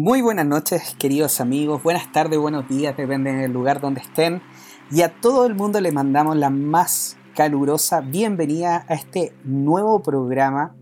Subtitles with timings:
[0.00, 1.82] Muy buenas noches, queridos amigos.
[1.82, 4.40] Buenas tardes, buenos días, depende del lugar donde estén.
[4.92, 10.76] Y a todo el mundo le mandamos la más calurosa bienvenida a este nuevo programa,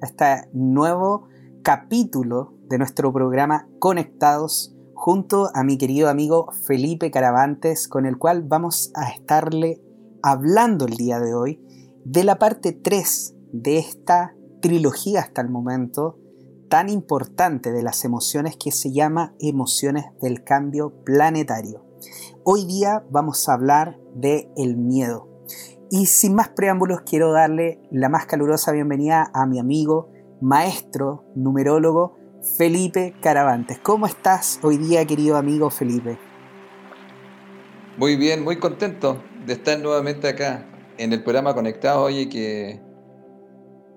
[0.00, 1.28] a este nuevo
[1.62, 8.42] capítulo de nuestro programa Conectados, junto a mi querido amigo Felipe Caravantes, con el cual
[8.42, 9.82] vamos a estarle
[10.22, 11.60] hablando el día de hoy
[12.06, 16.21] de la parte 3 de esta trilogía hasta el momento
[16.72, 21.84] tan importante de las emociones que se llama emociones del cambio planetario.
[22.44, 25.28] Hoy día vamos a hablar de el miedo.
[25.90, 30.08] Y sin más preámbulos quiero darle la más calurosa bienvenida a mi amigo,
[30.40, 32.16] maestro, numerólogo,
[32.56, 33.78] Felipe Caravantes.
[33.78, 36.18] ¿Cómo estás hoy día, querido amigo Felipe?
[37.98, 42.80] Muy bien, muy contento de estar nuevamente acá en el programa Conectado, oye, que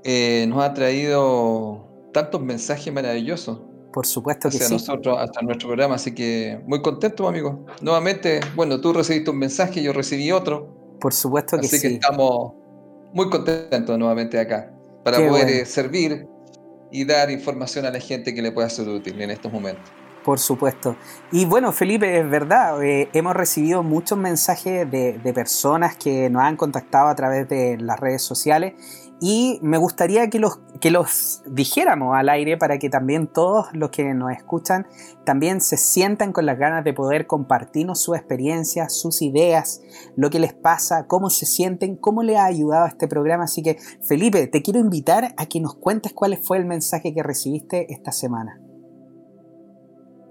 [0.03, 3.59] eh, nos ha traído tantos mensajes maravillosos.
[3.91, 7.65] Por supuesto que hacia nosotros, hasta nuestro programa, así que muy contento, amigo.
[7.81, 10.97] Nuevamente, bueno, tú recibiste un mensaje, yo recibí otro.
[11.01, 11.75] Por supuesto que sí.
[11.75, 12.53] Así que estamos
[13.13, 14.71] muy contentos nuevamente acá
[15.03, 16.25] para poder eh, servir
[16.89, 19.83] y dar información a la gente que le pueda ser útil en estos momentos.
[20.23, 20.95] Por supuesto.
[21.33, 26.43] Y bueno, Felipe, es verdad, eh, hemos recibido muchos mensajes de, de, personas que nos
[26.43, 28.73] han contactado a través de las redes sociales
[29.21, 33.89] y me gustaría que los, que los dijéramos al aire para que también todos los
[33.89, 34.87] que nos escuchan
[35.23, 39.81] también se sientan con las ganas de poder compartirnos su experiencia, sus ideas,
[40.17, 43.45] lo que les pasa, cómo se sienten, cómo les ha ayudado este programa.
[43.45, 47.23] Así que Felipe, te quiero invitar a que nos cuentes cuál fue el mensaje que
[47.23, 48.59] recibiste esta semana.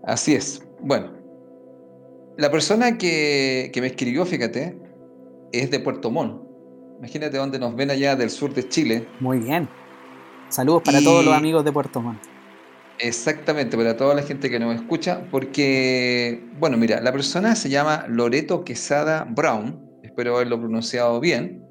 [0.04, 0.62] Así es.
[0.80, 1.12] Bueno,
[2.36, 4.78] la persona que, que me escribió, fíjate,
[5.52, 6.43] es de Puerto Montt
[7.04, 9.06] Imagínate dónde nos ven allá del sur de Chile.
[9.20, 9.68] Muy bien.
[10.48, 12.22] Saludos para todos los amigos de Puerto Montt.
[12.98, 18.06] Exactamente, para toda la gente que nos escucha, porque, bueno, mira, la persona se llama
[18.08, 21.62] Loreto Quesada Brown, espero haberlo pronunciado bien,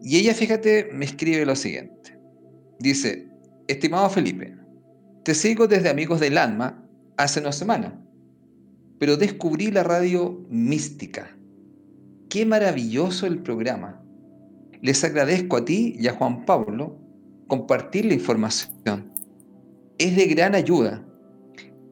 [0.00, 2.16] y ella, fíjate, me escribe lo siguiente.
[2.78, 3.28] Dice,
[3.66, 4.54] estimado Felipe,
[5.24, 6.86] te sigo desde Amigos del Alma
[7.16, 8.00] hace una semana,
[9.00, 11.36] pero descubrí la radio mística.
[12.28, 14.05] Qué maravilloso el programa.
[14.82, 16.98] Les agradezco a ti y a Juan Pablo
[17.46, 19.12] compartir la información.
[19.98, 21.06] Es de gran ayuda.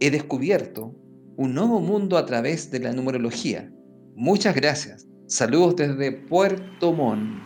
[0.01, 0.95] He descubierto
[1.37, 3.71] un nuevo mundo a través de la numerología.
[4.15, 5.07] Muchas gracias.
[5.27, 7.43] Saludos desde Puerto Montt.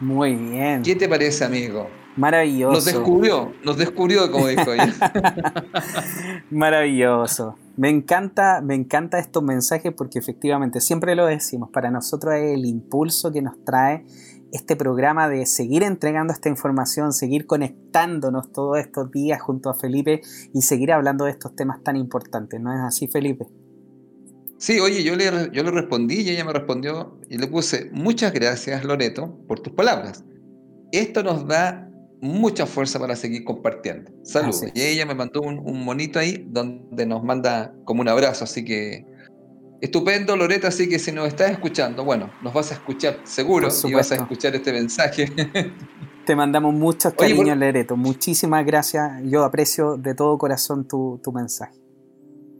[0.00, 0.82] Muy bien.
[0.82, 1.88] ¿Qué te parece, amigo?
[2.16, 2.74] Maravilloso.
[2.74, 4.92] Nos descubrió, nos descubrió, como dijo ella.
[6.50, 7.56] Maravilloso.
[7.76, 12.66] Me encanta, me encanta estos mensajes porque efectivamente siempre lo decimos, para nosotros es el
[12.66, 14.04] impulso que nos trae
[14.52, 20.20] este programa de seguir entregando esta información, seguir conectándonos todos estos días junto a Felipe
[20.52, 22.60] y seguir hablando de estos temas tan importantes.
[22.60, 23.46] ¿No es así, Felipe?
[24.58, 28.32] Sí, oye, yo le, yo le respondí y ella me respondió y le puse, muchas
[28.32, 30.22] gracias Loreto por tus palabras.
[30.92, 34.12] Esto nos da mucha fuerza para seguir compartiendo.
[34.22, 34.64] Saludos.
[34.74, 38.64] Y ella me mandó un, un monito ahí donde nos manda como un abrazo, así
[38.64, 39.04] que
[39.82, 43.92] Estupendo, Loreta, así que si nos estás escuchando, bueno, nos vas a escuchar seguro y
[43.92, 45.26] vas a escuchar este mensaje.
[46.24, 47.96] Te mandamos muchos cariños, Loreto.
[47.96, 49.10] Muchísimas gracias.
[49.24, 51.80] Yo aprecio de todo corazón tu, tu mensaje.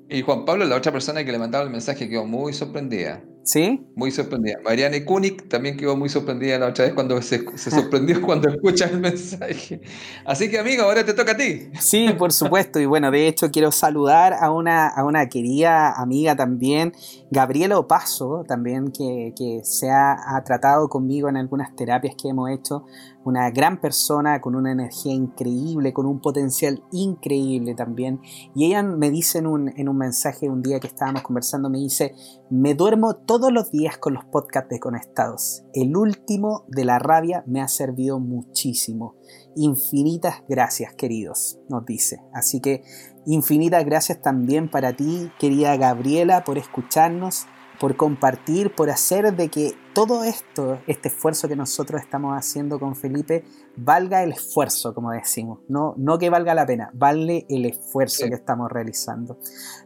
[0.09, 3.23] Y Juan Pablo, la otra persona que le mandaba el mensaje, quedó muy sorprendida.
[3.45, 3.81] ¿Sí?
[3.97, 4.59] Muy sorprendida.
[4.65, 9.01] Mariana Kunik también quedó muy sorprendida la otra vez cuando se, sorprendió cuando escucha el
[9.01, 9.81] mensaje.
[10.25, 11.69] Así que, amigo, ahora te toca a ti.
[11.81, 12.79] Sí, por supuesto.
[12.79, 16.93] Y bueno, de hecho, quiero saludar a una, a una querida amiga también,
[17.33, 22.51] Gabriela Opaso, también que, que se ha, ha tratado conmigo en algunas terapias que hemos
[22.51, 22.85] hecho
[23.25, 28.21] una gran persona con una energía increíble, con un potencial increíble también.
[28.55, 31.79] Y ella me dice en un, en un mensaje un día que estábamos conversando, me
[31.79, 32.15] dice,
[32.51, 35.65] me duermo todos los días con los podcasts desconectados.
[35.73, 39.15] El último de la rabia me ha servido muchísimo.
[39.57, 42.23] Infinitas gracias, queridos, nos dice.
[42.33, 42.83] Así que
[43.27, 47.47] infinitas gracias también para ti, querida Gabriela, por escucharnos
[47.83, 52.95] por compartir, por hacer de que todo esto, este esfuerzo que nosotros estamos haciendo con
[52.95, 53.45] Felipe,
[53.77, 55.59] valga el esfuerzo, como decimos.
[55.69, 59.37] No, no que valga la pena, vale el esfuerzo que estamos realizando.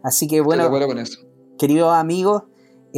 [0.02, 0.70] Así que bueno,
[1.58, 2.42] queridos amigos,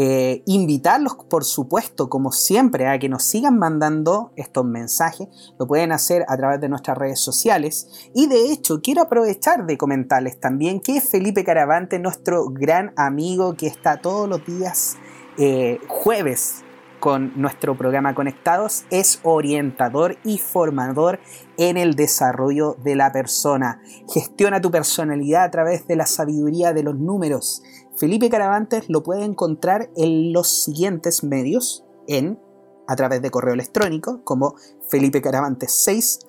[0.00, 5.26] eh, invitarlos, por supuesto, como siempre, a que nos sigan mandando estos mensajes.
[5.58, 8.08] Lo pueden hacer a través de nuestras redes sociales.
[8.14, 13.66] Y de hecho, quiero aprovechar de comentarles también que Felipe Caravante, nuestro gran amigo que
[13.66, 14.96] está todos los días
[15.36, 16.62] eh, jueves
[17.00, 21.18] con nuestro programa Conectados, es orientador y formador
[21.56, 23.80] en el desarrollo de la persona.
[24.12, 27.62] Gestiona tu personalidad a través de la sabiduría de los números.
[27.98, 32.38] Felipe Caravantes lo puede encontrar en los siguientes medios, en
[32.86, 34.54] a través de correo electrónico como
[34.90, 36.20] felipecaravantes6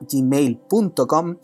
[0.00, 1.36] gmail.com,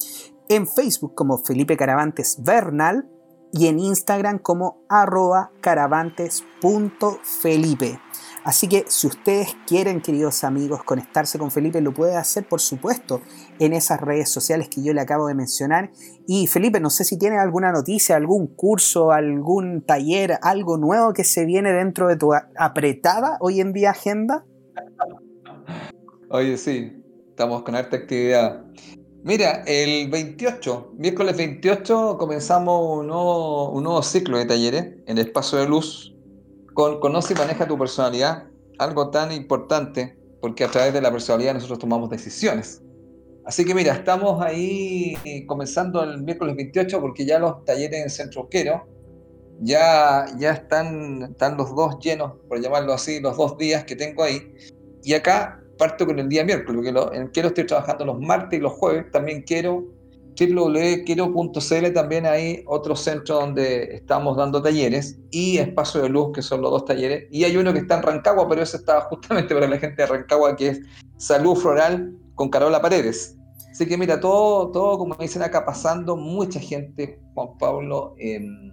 [0.48, 3.08] en Facebook como Felipe Caravantes Bernal
[3.52, 8.00] y en Instagram como arroba caravantes.felipe.
[8.44, 13.22] Así que si ustedes quieren, queridos amigos, conectarse con Felipe, lo pueden hacer, por supuesto,
[13.58, 15.90] en esas redes sociales que yo le acabo de mencionar.
[16.26, 21.24] Y Felipe, no sé si tiene alguna noticia, algún curso, algún taller, algo nuevo que
[21.24, 24.44] se viene dentro de tu apretada hoy en día agenda.
[26.28, 28.62] Oye, sí, estamos con harta actividad.
[29.22, 36.13] Mira, el 28, miércoles 28, comenzamos un nuevo, ciclo de talleres en espacio de luz
[36.74, 38.44] con Conoce y maneja tu personalidad,
[38.78, 42.82] algo tan importante, porque a través de la personalidad nosotros tomamos decisiones.
[43.46, 45.14] Así que mira, estamos ahí
[45.46, 48.86] comenzando el miércoles 28 porque ya los talleres en Centro Quero
[49.60, 54.22] ya, ya están, están los dos llenos, por llamarlo así, los dos días que tengo
[54.22, 54.54] ahí.
[55.02, 58.58] Y acá parto con el día miércoles, porque lo, en Quero estoy trabajando los martes
[58.58, 59.10] y los jueves.
[59.10, 59.84] También quiero
[60.38, 66.62] www.quiero.cl también hay otro centro donde estamos dando talleres y Espacio de Luz, que son
[66.62, 67.26] los dos talleres.
[67.30, 70.06] Y hay uno que está en Rancagua, pero ese está justamente para la gente de
[70.06, 70.80] Rancagua, que es
[71.16, 73.36] Salud Floral con Carola Paredes.
[73.70, 78.72] Así que mira, todo, todo como dicen acá, pasando, mucha gente, Juan Pablo, em,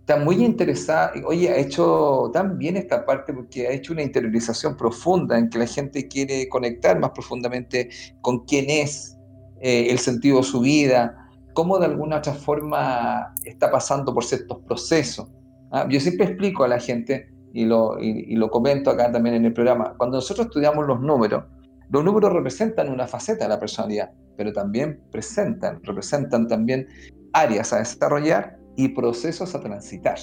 [0.00, 1.12] está muy interesada.
[1.26, 5.58] Oye, ha hecho tan bien esta parte porque ha hecho una interiorización profunda en que
[5.58, 7.90] la gente quiere conectar más profundamente
[8.20, 9.17] con quién es,
[9.60, 14.58] eh, el sentido de su vida, cómo de alguna otra forma está pasando por ciertos
[14.66, 15.28] procesos.
[15.72, 15.86] ¿ah?
[15.90, 19.52] Yo siempre explico a la gente, y lo, y, lo comento acá también en el
[19.52, 21.44] programa, cuando nosotros estudiamos los números,
[21.90, 26.86] los números representan una faceta de la personalidad, pero también presentan, representan también
[27.32, 30.18] áreas a desarrollar y procesos a transitar.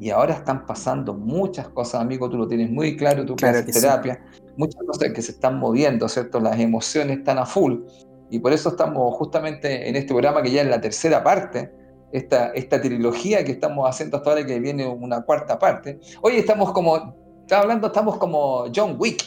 [0.00, 4.24] Y ahora están pasando muchas cosas, amigo, tú lo tienes muy claro, tú claro terapia,
[4.56, 6.38] muchas cosas que se están moviendo, ¿cierto?
[6.38, 7.80] Las emociones están a full.
[8.30, 11.72] Y por eso estamos justamente en este programa que ya es la tercera parte,
[12.12, 16.00] esta, esta trilogía que estamos haciendo hasta ahora que viene una cuarta parte.
[16.22, 19.24] Hoy estamos como, estaba hablando, estamos como John Wick,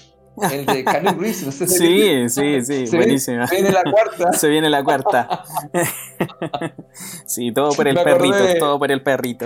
[0.51, 1.45] el de Canoe Reeves.
[1.45, 3.47] No sé sí, sí, sí, se buenísima.
[3.47, 4.33] Se viene la cuarta.
[4.33, 5.43] Se viene la cuarta.
[7.25, 9.45] sí, todo por el perrito, todo por el perrito.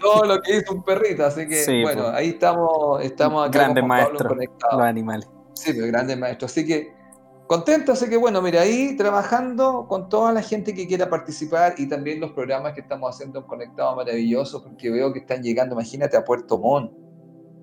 [0.00, 4.36] todo lo que hizo un perrito, así que bueno, ahí estamos, estamos acá grandes maestros,
[4.72, 5.28] los animales.
[5.54, 6.50] Sí, pero grandes maestros.
[6.50, 7.01] Así que
[7.46, 11.88] Contento, así que bueno, mira, ahí trabajando con toda la gente que quiera participar y
[11.88, 16.24] también los programas que estamos haciendo conectados maravillosos, porque veo que están llegando, imagínate, a
[16.24, 16.92] Puerto Montt.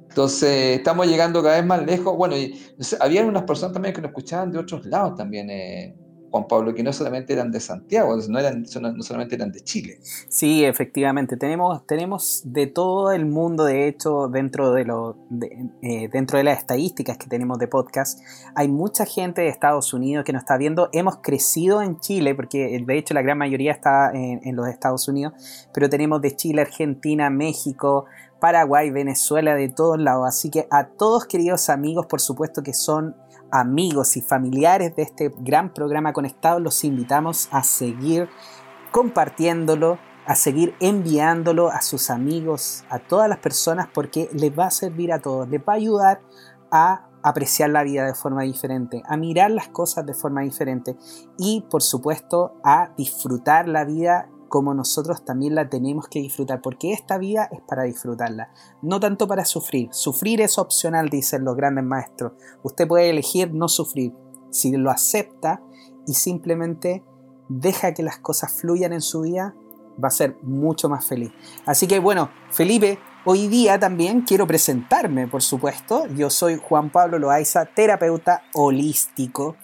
[0.10, 2.16] Entonces, estamos llegando cada vez más lejos.
[2.18, 2.60] Bueno, y,
[3.00, 5.50] había unas personas también que nos escuchaban de otros lados también.
[5.50, 5.96] Eh,
[6.32, 10.00] Juan Pablo, que no solamente eran de Santiago, no, eran, solamente eran de Chile.
[10.02, 15.18] Sí, efectivamente, tenemos, tenemos de todo el mundo, de hecho, dentro de, lo,
[15.82, 18.20] eh, dentro de las estadísticas que tenemos de podcast,
[18.56, 22.84] hay mucha gente de Estados Unidos que nos está viendo, hemos crecido en Chile, porque
[22.86, 25.34] de hecho la gran mayoría está en, en los Estados Unidos,
[25.74, 28.06] pero tenemos de Chile, Argentina, México,
[28.40, 33.16] Paraguay, Venezuela, de todos lados, así que a todos queridos amigos, por supuesto que son
[33.52, 38.30] amigos y familiares de este gran programa conectado, los invitamos a seguir
[38.92, 44.72] compartiéndolo, a seguir enviándolo a sus amigos, a todas las personas, porque les va a
[44.72, 46.22] servir a todos, les va a ayudar
[46.72, 50.96] a apreciar la vida de forma diferente, a mirar las cosas de forma diferente
[51.38, 56.92] y por supuesto a disfrutar la vida como nosotros también la tenemos que disfrutar, porque
[56.92, 58.52] esta vida es para disfrutarla,
[58.82, 59.90] no tanto para sufrir.
[59.94, 62.34] Sufrir es opcional, dicen los grandes maestros.
[62.64, 64.14] Usted puede elegir no sufrir.
[64.50, 65.62] Si lo acepta
[66.06, 67.04] y simplemente
[67.48, 69.56] deja que las cosas fluyan en su vida,
[70.04, 71.32] va a ser mucho más feliz.
[71.66, 76.08] Así que bueno, Felipe, hoy día también quiero presentarme, por supuesto.
[76.08, 79.56] Yo soy Juan Pablo Loaiza, terapeuta holístico.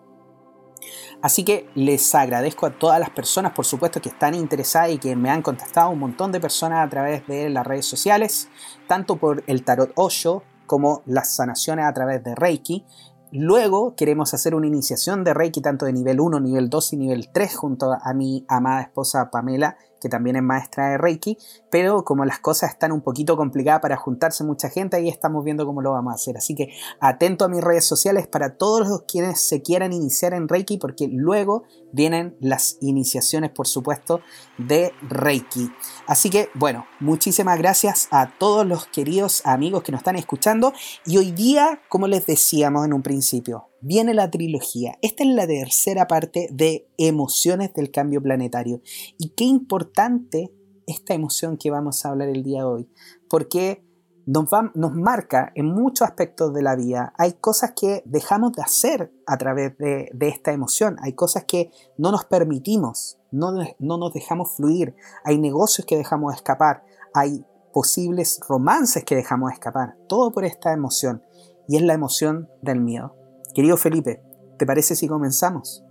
[1.23, 5.15] Así que les agradezco a todas las personas, por supuesto, que están interesadas y que
[5.15, 8.49] me han contactado un montón de personas a través de las redes sociales,
[8.89, 12.85] tanto por el tarot Osho como las sanaciones a través de Reiki.
[13.31, 17.31] Luego queremos hacer una iniciación de Reiki tanto de nivel 1, nivel 2 y nivel
[17.33, 21.39] 3 junto a mi amada esposa Pamela que también es maestra de Reiki,
[21.71, 25.65] pero como las cosas están un poquito complicadas para juntarse mucha gente, ahí estamos viendo
[25.65, 26.37] cómo lo vamos a hacer.
[26.37, 30.49] Así que atento a mis redes sociales para todos los quienes se quieran iniciar en
[30.49, 34.21] Reiki, porque luego vienen las iniciaciones, por supuesto,
[34.59, 35.71] de Reiki.
[36.07, 40.73] Así que, bueno, muchísimas gracias a todos los queridos amigos que nos están escuchando.
[41.07, 44.97] Y hoy día, como les decíamos en un principio, viene la trilogía.
[45.03, 48.81] Esta es la tercera parte de Emociones del Cambio Planetario.
[49.19, 50.55] Y qué importante
[50.87, 52.89] esta emoción que vamos a hablar el día de hoy,
[53.29, 53.85] porque
[54.27, 57.13] nos, nos marca en muchos aspectos de la vida.
[57.19, 62.11] Hay cosas que dejamos de hacer a través de, esta emoción, hay cosas que no
[62.11, 66.85] nos permitimos, no, no nos dejamos fluir, hay negocios que dejamos escapar,
[67.15, 71.23] hay posibles romances que dejamos escapar, todo por esta emoción,
[71.69, 73.22] y es la emoción del miedo.
[73.55, 74.23] Querido Felipe,
[74.59, 75.85] ¿te parece si comenzamos?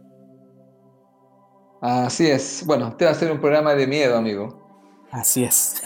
[1.82, 2.64] Así es.
[2.66, 4.62] Bueno, este va a ser un programa de miedo, amigo.
[5.12, 5.82] Así es.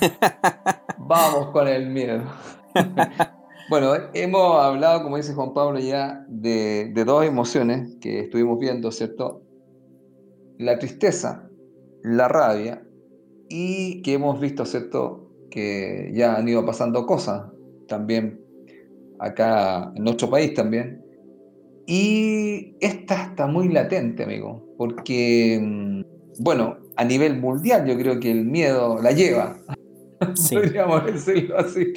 [0.97, 2.23] Vamos con el miedo.
[3.69, 8.91] bueno, hemos hablado, como dice Juan Pablo, ya de, de dos emociones que estuvimos viendo,
[8.91, 9.41] ¿cierto?
[10.57, 11.49] La tristeza,
[12.03, 12.85] la rabia
[13.49, 15.29] y que hemos visto, ¿cierto?
[15.49, 17.51] Que ya han ido pasando cosas
[17.87, 18.41] también
[19.19, 21.04] acá en nuestro país también,
[21.87, 28.31] y esta está muy latente, amigo, porque, mm, bueno, a nivel mundial yo creo que
[28.31, 29.57] el miedo la lleva,
[30.51, 31.93] podríamos decirlo así.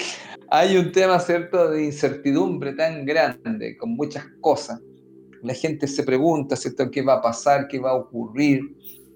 [0.50, 4.80] Hay un tema, ¿cierto?, de incertidumbre tan grande, con muchas cosas.
[5.42, 8.60] La gente se pregunta, ¿cierto?, qué va a pasar, qué va a ocurrir.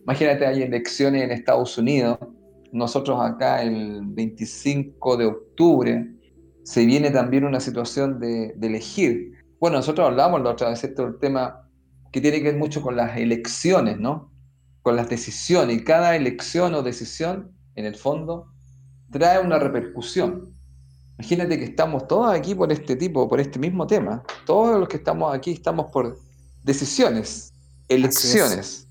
[0.04, 2.18] Imagínate, hay elecciones en Estados Unidos.
[2.70, 6.06] Nosotros acá el 25 de octubre
[6.62, 11.04] se viene también una situación de, de elegir bueno, nosotros hablábamos la otra vez esto
[11.04, 11.68] del tema
[12.10, 14.32] que tiene que ver mucho con las elecciones, ¿no?
[14.82, 15.76] Con las decisiones.
[15.76, 18.48] Y cada elección o decisión, en el fondo,
[19.12, 20.52] trae una repercusión.
[21.16, 24.24] Imagínate que estamos todos aquí por este tipo, por este mismo tema.
[24.46, 26.18] Todos los que estamos aquí estamos por
[26.64, 27.52] decisiones,
[27.86, 28.88] elecciones.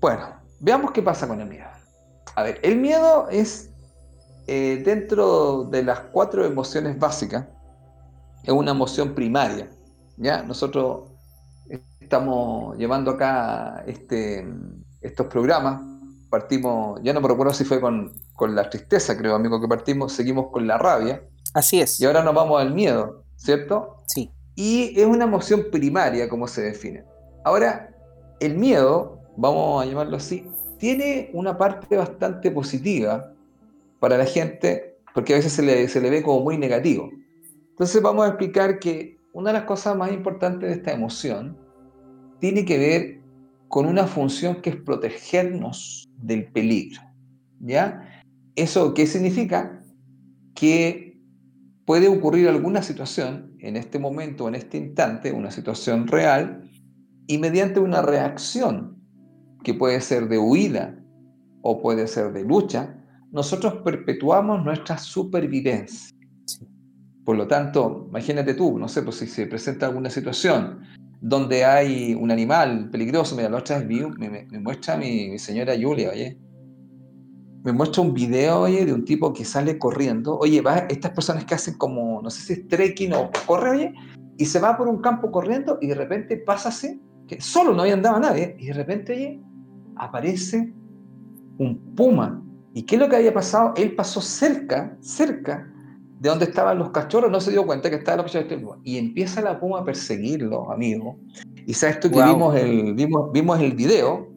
[0.00, 1.64] Bueno, veamos qué pasa con el miedo.
[2.34, 3.70] A ver, el miedo es
[4.46, 7.46] eh, dentro de las cuatro emociones básicas
[8.44, 9.68] es una emoción primaria.
[10.16, 10.42] ¿ya?
[10.42, 11.10] Nosotros
[12.00, 14.46] estamos llevando acá este,
[15.00, 15.80] estos programas,
[16.30, 20.12] partimos, ya no me recuerdo si fue con, con la tristeza, creo, amigo, que partimos,
[20.12, 21.22] seguimos con la rabia.
[21.54, 22.00] Así es.
[22.00, 24.02] Y ahora nos vamos al miedo, ¿cierto?
[24.06, 24.30] Sí.
[24.54, 27.04] Y es una emoción primaria, como se define.
[27.44, 27.90] Ahora,
[28.40, 30.46] el miedo, vamos a llamarlo así,
[30.78, 33.32] tiene una parte bastante positiva
[34.00, 37.08] para la gente, porque a veces se le, se le ve como muy negativo.
[37.74, 41.58] Entonces vamos a explicar que una de las cosas más importantes de esta emoción
[42.38, 43.20] tiene que ver
[43.66, 47.02] con una función que es protegernos del peligro.
[47.58, 48.22] ¿Ya?
[48.54, 49.82] ¿Eso qué significa?
[50.54, 51.20] Que
[51.84, 56.70] puede ocurrir alguna situación en este momento, en este instante, una situación real,
[57.26, 59.02] y mediante una reacción
[59.64, 60.96] que puede ser de huida
[61.62, 63.02] o puede ser de lucha,
[63.32, 66.13] nosotros perpetuamos nuestra supervivencia.
[67.24, 70.80] Por lo tanto, imagínate tú, no sé, pues si se presenta alguna situación
[71.20, 73.88] donde hay un animal peligroso, mira, la otra vez
[74.18, 76.38] me, me, muestra mi, señora Julia, oye,
[77.64, 81.46] me muestra un video, oye, de un tipo que sale corriendo, oye, va, estas personas
[81.46, 83.94] que hacen como, no sé si es trekking o corre, oye,
[84.36, 87.82] y se va por un campo corriendo y de repente pasa así, que solo no
[87.82, 89.40] había andado nadie, y de repente, oye,
[89.96, 90.74] aparece
[91.56, 92.42] un puma.
[92.74, 93.72] ¿Y qué es lo que había pasado?
[93.76, 95.73] Él pasó cerca, cerca
[96.20, 98.78] de dónde estaban los cachorros, no se dio cuenta que estaba la cachorros.
[98.82, 101.18] Y empieza la puma a perseguirlo, amigo.
[101.66, 104.28] Y sabes tú que vimos, el, vimos, vimos el video,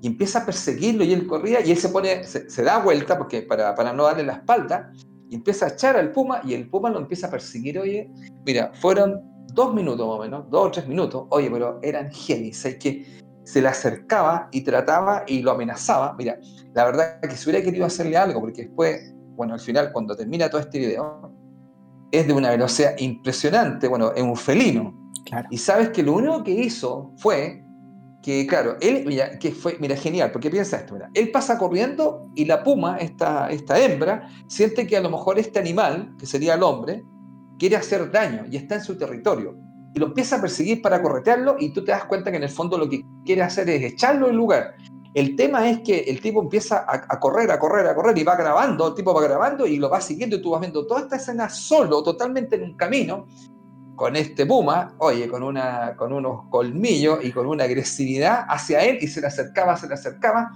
[0.00, 3.42] y empieza a perseguirlo, y él corría, y él se pone, se, da vuelta, porque
[3.42, 4.92] para, para, no darle la espalda,
[5.28, 8.10] y empieza a echar al puma, y el puma lo empieza a perseguir, oye,
[8.44, 9.20] mira, fueron
[9.52, 13.26] dos minutos más o menos, dos o tres minutos, oye, pero eran heavy, ¿sabes que
[13.46, 16.14] se le acercaba y trataba y lo amenazaba.
[16.18, 16.36] Mira,
[16.74, 20.48] la verdad que si hubiera querido hacerle algo, porque después, bueno, al final, cuando termina
[20.48, 21.30] todo este video,
[22.10, 25.12] es de una velocidad impresionante, bueno, es un felino.
[25.50, 27.62] Y sabes que lo único que hizo fue
[28.22, 32.30] que, claro, él, mira, que fue, mira, genial, porque piensa esto, mira, él pasa corriendo
[32.34, 36.54] y la puma, esta, esta hembra, siente que a lo mejor este animal, que sería
[36.54, 37.02] el hombre,
[37.58, 39.56] quiere hacer daño y está en su territorio.
[39.94, 42.50] y lo empieza a perseguir para corretearlo y tú te das cuenta que en el
[42.50, 44.74] fondo lo que quiere hacer es echarlo del lugar.
[45.16, 48.36] El tema es que el tipo empieza a, correr, a correr, a correr y va
[48.36, 51.16] grabando, el tipo va grabando y lo va siguiendo y tú vas viendo toda esta
[51.16, 53.24] escena solo, totalmente en un camino,
[53.94, 58.98] con este puma, oye, con, una, con unos colmillos y con una agresividad hacia él
[59.00, 60.50] y se le acercaba, se le acercaba.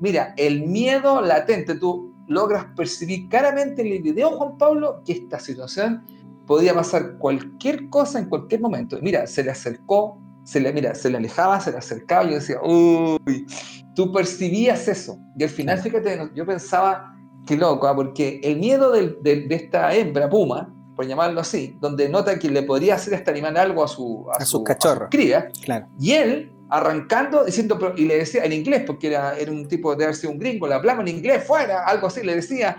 [0.00, 5.38] Mira, el miedo latente, tú logras percibir claramente en el video, Juan Pablo, que esta
[5.38, 6.04] situación
[6.48, 8.98] podía pasar cualquier cosa en cualquier momento.
[9.00, 12.34] Mira, se le acercó, se le, mira, se le alejaba, se le acercaba, y yo
[12.34, 13.46] decía, uy,
[13.94, 15.18] tú percibías eso.
[15.36, 17.14] Y al final, fíjate, yo pensaba,
[17.46, 17.94] qué loco, ¿ah?
[17.94, 22.62] porque el miedo de, de, esta hembra puma, por llamarlo así, donde nota que le
[22.62, 25.08] podría hacer a este animal algo a su, a, su, cachorro.
[25.10, 25.88] cría, claro.
[25.98, 30.04] y él arrancando, diciendo, y le decía en inglés, porque era, era un tipo de
[30.04, 32.76] haber un gringo, le hablaba en inglés, fuera, algo así, le decía,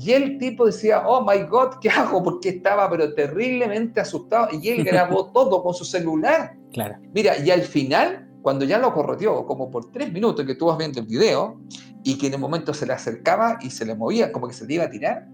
[0.00, 2.22] y el tipo decía, oh my God, ¿qué hago?
[2.22, 6.56] Porque estaba pero terriblemente asustado y él grabó todo con su celular.
[6.72, 6.96] Claro.
[7.14, 10.78] Mira, y al final, cuando ya lo correteó, como por tres minutos que tú vas
[10.78, 11.58] viendo el video,
[12.04, 14.66] y que en un momento se le acercaba y se le movía, como que se
[14.66, 15.28] le iba a tirar.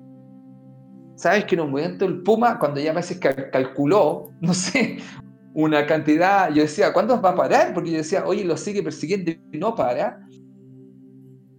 [1.17, 3.21] ¿Sabes que en un momento el Puma, cuando ya a veces
[3.53, 4.99] calculó, no sé,
[5.55, 7.75] una cantidad, yo decía, ¿cuándo va a parar?
[7.75, 10.19] Porque yo decía, oye, lo sigue persiguiendo y no para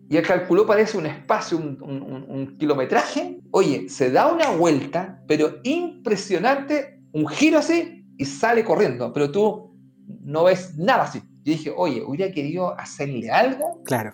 [0.10, 3.40] y él calculó, parece un espacio, un, kilometraje.
[3.52, 9.76] Oye, se da una vuelta, pero impresionante, un giro así y sale corriendo, pero tú
[10.22, 11.20] no ves nada así.
[11.20, 13.82] Yo dije, oye, hubiera querido hacerle algo.
[13.84, 14.14] Claro.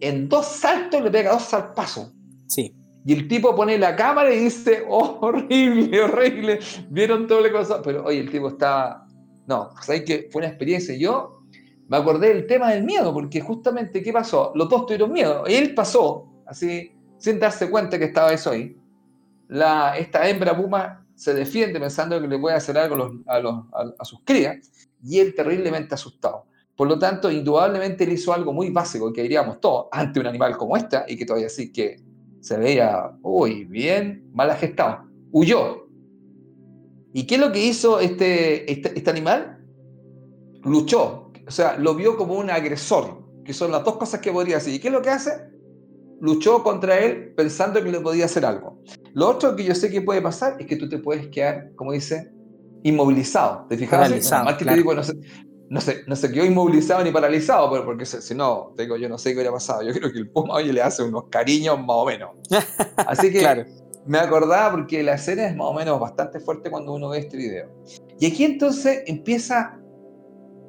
[0.00, 2.12] En dos saltos le pega dos salpazos.
[2.46, 2.74] Sí.
[3.04, 6.60] Y el tipo pone la cámara y dice, oh, horrible, horrible.
[6.90, 7.82] Vieron todo lo que pasó.
[7.82, 9.06] Pero oye, el tipo estaba.
[9.46, 10.94] No, ¿sabes que Fue una experiencia.
[10.96, 11.35] Yo
[11.88, 14.52] me acordé del tema del miedo, porque justamente, ¿qué pasó?
[14.54, 15.44] Los dos tuvieron miedo.
[15.46, 18.76] Él pasó, así, sin darse cuenta que estaba eso ahí.
[19.48, 24.70] La, esta hembra puma se defiende pensando que le puede hacer algo a, sus crías,
[25.02, 26.46] y él terriblemente asustado.
[26.74, 30.56] Por lo tanto, indudablemente él hizo algo muy básico que diríamos todos ante un animal
[30.56, 32.02] como esta, y que todavía sí que
[32.40, 35.04] se veía, uy, bien mal gestado.
[35.30, 35.88] Huyó.
[37.12, 39.64] ¿Y qué es lo que hizo este, este, este animal?
[40.64, 44.56] Luchó, o sea, lo vio como un agresor, que son las dos cosas que podría
[44.56, 44.74] hacer.
[44.74, 45.30] ¿Y qué es lo que hace?
[46.20, 48.82] Luchó contra él pensando que le podía hacer algo.
[49.12, 51.92] Lo otro que yo sé que puede pasar es que tú te puedes quedar, como
[51.92, 52.32] dice,
[52.82, 53.66] inmovilizado.
[53.68, 54.00] ¿Te fijas?
[54.00, 55.14] Paralizado, que te digo, no sé,
[55.68, 59.18] no sé, no se quedó inmovilizado ni paralizado, pero porque si, no, digo, yo no
[59.18, 59.82] sé qué hubiera pasado.
[59.82, 62.30] Yo creo que el Puma oye le hace unos cariños más o menos.
[62.96, 63.66] Así que
[64.06, 67.36] me acordaba porque la escena es más o menos bastante fuerte cuando uno ve este
[67.36, 67.68] video.
[68.18, 69.78] Y aquí entonces empieza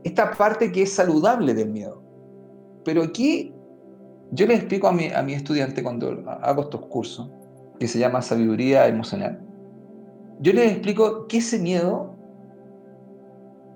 [0.03, 2.01] esta parte que es saludable del miedo.
[2.83, 3.53] Pero aquí
[4.31, 7.29] yo le explico a mi, a mi estudiante cuando hago estos cursos,
[7.79, 9.39] que se llama sabiduría emocional,
[10.39, 12.15] yo les explico que ese miedo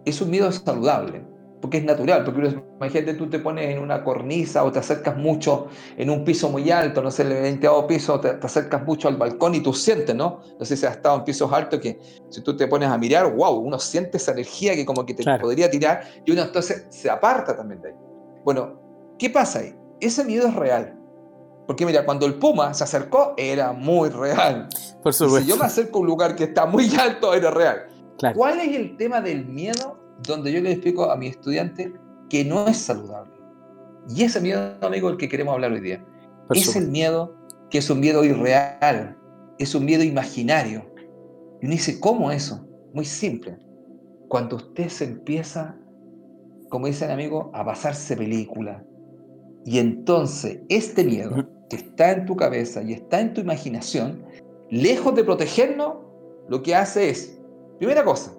[0.05, 1.23] es un miedo saludable
[1.61, 5.67] porque es natural, porque imagínate tú te pones en una cornisa o te acercas mucho
[5.95, 9.53] en un piso muy alto, no sé, el 20 piso, te, acercas mucho al balcón
[9.53, 10.41] y tú sientes, ¿no?
[10.59, 13.31] No sé si has estado en pisos altos que si tú te pones a mirar,
[13.33, 17.09] wow, uno siente esa energía que como que te podría tirar y uno entonces se
[17.09, 17.95] aparta también de ahí.
[18.43, 19.75] Bueno, ¿qué pasa ahí?
[19.99, 20.97] Ese miedo es real.
[21.67, 24.67] Porque mira, cuando el puma se acercó, era muy real.
[25.03, 25.41] Por supuesto.
[25.41, 27.87] si yo me acerco a un lugar que está muy alto, era real.
[28.35, 31.93] ¿Cuál es el tema del miedo donde yo le explico a mi estudiante
[32.29, 33.33] que no es saludable.
[34.09, 36.03] Y ese miedo, amigo, el que queremos hablar hoy día.
[36.49, 37.35] es el miedo
[37.69, 39.17] que es un miedo irreal,
[39.57, 40.85] es un miedo imaginario.
[41.61, 42.67] Y uno dice, ¿cómo eso?
[42.93, 43.57] Muy simple.
[44.27, 45.77] Cuando usted se empieza,
[46.69, 48.83] como dicen amigos, a pasarse película.
[49.65, 54.23] Y entonces este miedo que está en tu cabeza y está en tu imaginación,
[54.69, 55.95] lejos de protegernos,
[56.49, 57.39] lo que hace es,
[57.77, 58.33] primera cosa,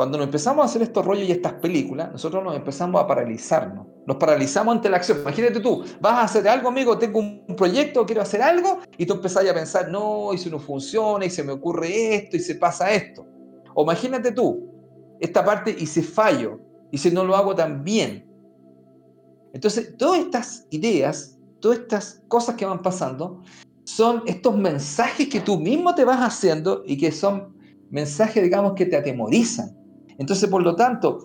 [0.00, 3.86] cuando nos empezamos a hacer estos rollos y estas películas, nosotros nos empezamos a paralizarnos.
[4.06, 5.20] Nos paralizamos ante la acción.
[5.20, 9.12] Imagínate tú, vas a hacer algo, amigo, tengo un proyecto, quiero hacer algo, y tú
[9.12, 12.54] empezás a pensar, no, y si no funciona, y se me ocurre esto, y se
[12.54, 13.26] pasa esto.
[13.74, 14.70] O imagínate tú,
[15.20, 16.58] esta parte, y si fallo,
[16.90, 18.26] y si no lo hago tan bien.
[19.52, 23.42] Entonces, todas estas ideas, todas estas cosas que van pasando,
[23.84, 27.54] son estos mensajes que tú mismo te vas haciendo y que son
[27.90, 29.78] mensajes, digamos, que te atemorizan
[30.20, 31.24] entonces, por lo tanto,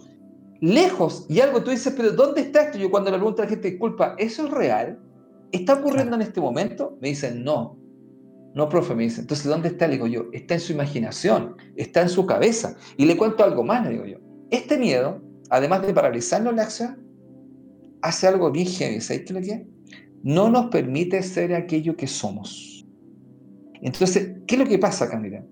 [0.62, 2.78] lejos, y algo tú dices, pero ¿dónde está esto?
[2.78, 4.98] Yo cuando le pregunto a la gente, disculpa, ¿eso es real?
[5.52, 6.98] ¿Está ocurriendo en este momento?
[7.02, 7.78] Me dicen, no.
[8.54, 9.20] No, profe, me dice.
[9.20, 9.86] Entonces, ¿dónde está?
[9.88, 12.78] Le digo yo, está en su imaginación, está en su cabeza.
[12.96, 14.18] Y le cuento algo más, le digo yo.
[14.50, 17.06] Este miedo, además de paralizarnos la acción,
[18.02, 19.02] hace algo bien heavy.
[19.02, 19.68] ¿Sabes qué lo que
[20.24, 22.88] No nos permite ser aquello que somos.
[23.82, 25.44] Entonces, ¿qué es lo que pasa, Camila?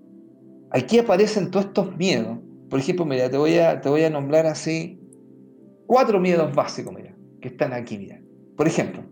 [0.70, 2.38] Aquí aparecen todos estos miedos
[2.74, 3.56] por ejemplo, mira, te voy
[4.02, 4.98] a, nombrar así
[5.86, 8.20] cuatro miedos básicos, mira, que están aquí, mira.
[8.56, 9.04] Por ejemplo,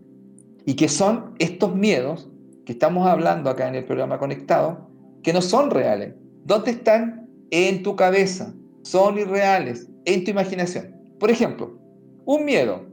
[0.65, 2.29] y que son estos miedos
[2.65, 4.89] que estamos hablando acá en el programa Conectado,
[5.23, 6.13] que no son reales.
[6.43, 7.29] ¿Dónde están?
[7.51, 8.53] En tu cabeza.
[8.81, 10.97] Son irreales, en tu imaginación.
[11.17, 11.79] Por ejemplo,
[12.25, 12.85] un miedo,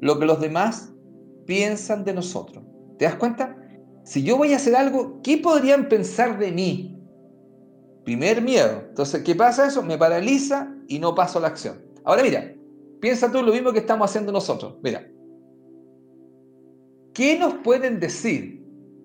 [0.00, 0.94] lo que los demás
[1.44, 2.64] piensan de nosotros.
[2.98, 3.54] ¿Te das cuenta?
[4.02, 6.97] Si yo voy a hacer algo, ¿qué podrían pensar de mí?
[8.08, 8.84] Primer miedo.
[8.88, 9.82] Entonces, ¿qué pasa eso?
[9.82, 11.84] Me paraliza y no paso a la acción.
[12.04, 12.54] Ahora mira,
[13.02, 14.76] piensa tú lo mismo que estamos haciendo nosotros.
[14.82, 15.06] Mira,
[17.12, 18.64] ¿qué nos pueden decir?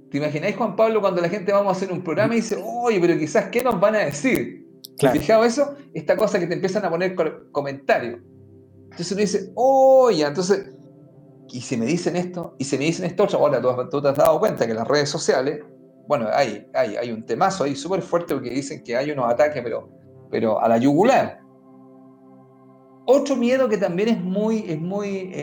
[0.09, 2.97] ¿Te imagináis, Juan Pablo, cuando la gente vamos a hacer un programa y dice, oye,
[3.01, 4.69] pero quizás, ¿qué nos van a decir?
[4.97, 5.75] ¿Te has fijado eso?
[5.93, 7.13] Esta cosa que te empiezan a poner
[7.51, 8.21] comentarios.
[8.83, 10.77] Entonces uno dice, oye, entonces,
[11.49, 14.39] y si me dicen esto, y si me dicen esto ahora tú, te has dado
[14.39, 15.59] cuenta que las redes sociales,
[16.07, 19.61] bueno, hay, hay, hay un temazo ahí súper fuerte porque dicen que hay unos ataques,
[19.63, 19.89] pero,
[20.29, 21.39] pero a la yugular.
[23.05, 25.33] Otro miedo que también es muy, es muy,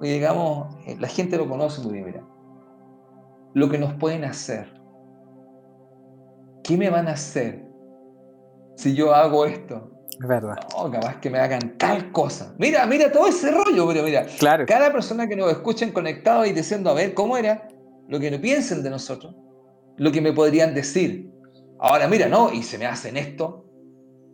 [0.00, 2.26] digamos, eh, la gente lo conoce muy bien, mira.
[3.52, 4.72] Lo que nos pueden hacer.
[6.62, 7.66] ¿Qué me van a hacer
[8.76, 9.90] si yo hago esto?
[10.20, 10.56] Es verdad.
[10.76, 12.54] No, capaz que me hagan tal cosa.
[12.58, 14.26] Mira, mira todo ese rollo, pero mira.
[14.38, 14.64] Claro.
[14.66, 17.68] Cada persona que nos escuchen conectado y diciendo, a ver, ¿cómo era?
[18.08, 19.34] Lo que no piensen de nosotros.
[20.00, 21.30] Lo que me podrían decir.
[21.78, 22.50] Ahora, mira, ¿no?
[22.50, 23.66] Y se me hacen esto.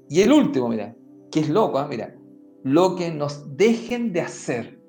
[0.08, 0.94] Y el último, mira,
[1.32, 1.86] que es loco, ¿eh?
[1.88, 2.14] mira.
[2.62, 4.80] Lo que nos dejen de hacer.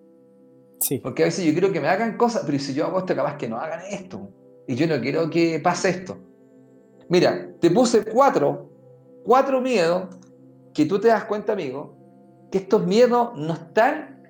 [0.79, 0.99] Sí.
[0.99, 3.37] Porque a veces yo quiero que me hagan cosas, pero si yo hago esto, capaz
[3.37, 4.29] que no hagan esto.
[4.67, 6.19] Y yo no quiero que pase esto.
[7.09, 8.69] Mira, te puse cuatro,
[9.25, 10.15] cuatro miedos
[10.75, 11.97] que tú te das cuenta, amigo,
[12.51, 14.27] que estos miedos no están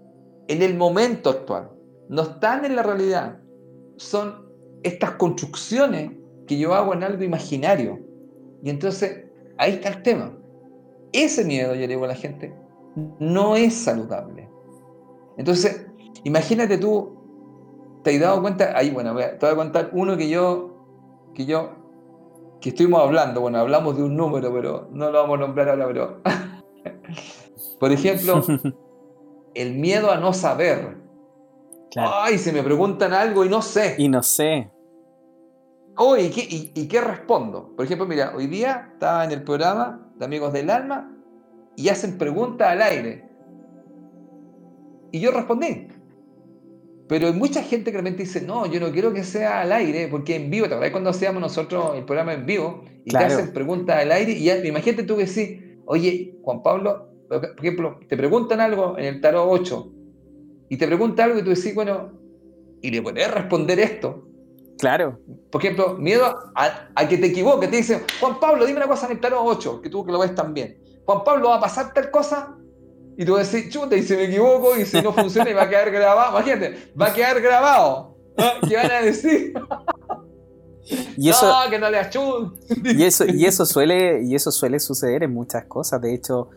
[0.47, 1.71] en el momento actual,
[2.07, 3.37] no están en la realidad.
[3.97, 4.47] Son
[4.83, 6.11] estas construcciones
[6.47, 7.99] que yo hago en algo imaginario.
[8.63, 9.25] Y entonces,
[9.57, 10.35] ahí está el tema.
[11.11, 12.55] Ese miedo, yo le digo a la gente,
[13.19, 14.49] no es saludable.
[15.37, 15.87] Entonces,
[16.23, 20.75] imagínate tú, te has dado cuenta, ahí bueno, te voy a contar uno que yo,
[21.35, 21.77] que yo
[22.61, 25.87] que estuvimos hablando, bueno, hablamos de un número, pero no lo vamos a nombrar ahora,
[25.87, 26.21] pero...
[27.79, 28.43] Por ejemplo,
[29.53, 30.97] el miedo a no saber.
[31.95, 33.95] Ay, se me preguntan algo y no sé.
[33.97, 34.71] Y no sé.
[35.97, 37.73] Oh, ¿y qué, y qué respondo?
[37.75, 41.11] Por ejemplo, mira, hoy día estaba en el programa de Amigos del Alma
[41.75, 43.27] y hacen preguntas al aire.
[45.11, 45.87] Y yo respondí.
[47.07, 50.07] Pero hay mucha gente que realmente dice, no, yo no quiero que sea al aire,
[50.09, 52.83] porque en vivo, ¿te acuerdas cuando hacíamos nosotros el programa en vivo?
[53.05, 57.59] Y te hacen preguntas al aire, y imagínate tú que sí, oye, Juan Pablo, por
[57.59, 59.93] ejemplo, te preguntan algo en el tarot 8,
[60.69, 62.11] y te pregunta algo y tú decís, bueno,
[62.81, 64.26] y le puedes responder esto.
[64.77, 65.19] Claro.
[65.51, 69.13] Por ejemplo, miedo a, que te equivoques, te dicen, Juan Pablo, dime una cosa en
[69.13, 70.77] el tarot 8, que tú que lo ves también.
[71.05, 72.57] Juan Pablo, ¿va a pasar tal cosa?
[73.17, 75.53] y tú vas a decir, chuta, y si me equivoco, y si no funciona, y
[75.53, 76.37] va a quedar grabado.
[76.37, 78.15] Imagínate, va a quedar grabado.
[78.67, 79.53] ¿Qué van a decir?
[81.17, 81.99] Y eso, no, que no le
[82.97, 86.01] y eso, y eso suele, y eso suele suceder en muchas cosas.
[86.01, 86.47] De hecho,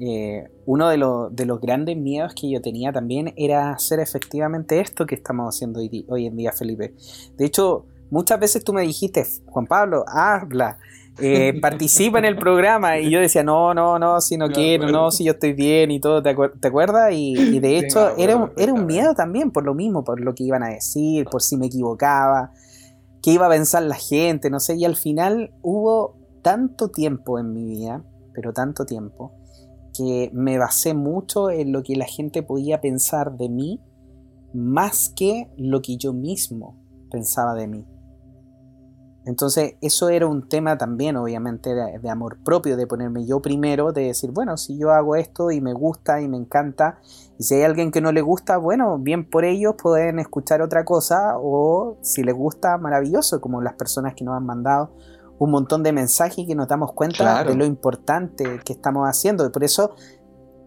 [0.00, 0.96] eh, uno de,
[1.32, 5.80] de, los grandes miedos que yo tenía también era hacer efectivamente esto que estamos haciendo
[5.80, 6.94] hoy, hoy en día, Felipe.
[7.36, 10.78] De hecho, muchas veces tú me dijiste, Juan Pablo, habla,
[11.20, 12.98] eh, participa en el programa.
[12.98, 16.00] Y yo decía, no, no, no, si no, quiero, no, si yo estoy bien y
[16.00, 17.12] todo, ¿te, acuerdas?
[17.12, 20.62] Y, de hecho era, era un miedo también por lo mismo, por lo que iban
[20.62, 22.52] a decir, por si me equivocaba,
[23.22, 24.76] qué iba a pensar la gente, no sé.
[24.76, 29.32] Y al final hubo tanto tiempo en mi vida, pero tanto tiempo,
[29.98, 33.82] que me basé mucho en lo que la gente podía pensar de mí,
[34.54, 36.80] más que lo que yo mismo
[37.10, 37.86] pensaba de mí.
[39.28, 44.06] Entonces eso era un tema también, obviamente, de, amor propio, de ponerme yo primero, de
[44.06, 46.98] decir, bueno, si yo hago esto y me gusta y me encanta,
[47.38, 50.86] y si hay alguien que no le gusta, bueno, bien por ellos pueden escuchar otra
[50.86, 54.94] cosa, o si les gusta, maravilloso, como las personas que nos han mandado
[55.38, 59.46] un montón de mensajes que nos damos cuenta de lo importante que estamos haciendo.
[59.46, 59.94] Y por eso,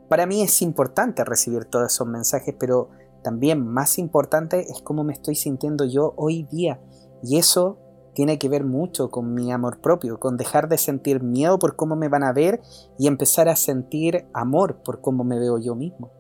[0.10, 2.90] para mí es importante recibir todos esos mensajes, pero
[3.24, 6.80] también más importante es cómo me estoy sintiendo yo hoy día.
[7.22, 7.78] Y eso
[8.14, 11.96] tiene que ver mucho con mi amor propio, con dejar de sentir miedo por cómo
[11.96, 12.62] me van a ver
[12.98, 16.12] y empezar a sentir amor por cómo me veo yo mismo.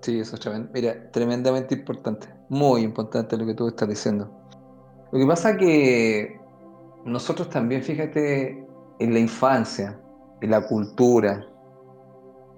[0.00, 0.70] Sí, eso es tremendo.
[0.72, 4.30] Mira, tremendamente importante, muy importante lo que tú estás diciendo.
[5.12, 6.41] Lo que pasa que
[7.04, 8.66] nosotros también, fíjate,
[8.98, 10.00] en la infancia,
[10.40, 11.46] en la cultura,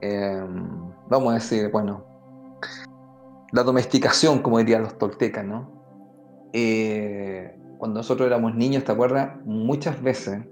[0.00, 2.04] em, vamos a decir, bueno,
[3.52, 5.70] la domesticación, como dirían los toltecas, ¿no?
[6.52, 9.37] Eh, cuando nosotros éramos niños, ¿te acuerdas?
[9.44, 10.42] Muchas veces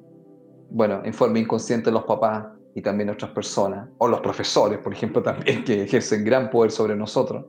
[0.72, 5.22] bueno, en forma inconsciente los papás y también otras personas, o los profesores, por ejemplo,
[5.22, 7.44] también, que ejercen gran poder sobre nosotros,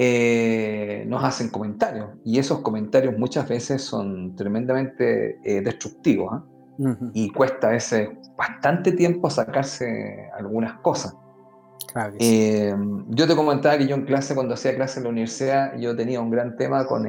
[0.00, 2.10] eh, nos hacen comentarios.
[2.24, 6.34] Y esos comentarios muchas veces son tremendamente eh, destructivos.
[6.34, 6.44] ¿ah?
[7.12, 11.16] Y cuesta ese bastante tiempo sacarse algunas cosas.
[12.20, 12.72] Eh,
[13.08, 16.20] yo te comentaba que yo en clase, cuando hacía clase en la universidad, yo tenía
[16.20, 17.04] un gran tema con,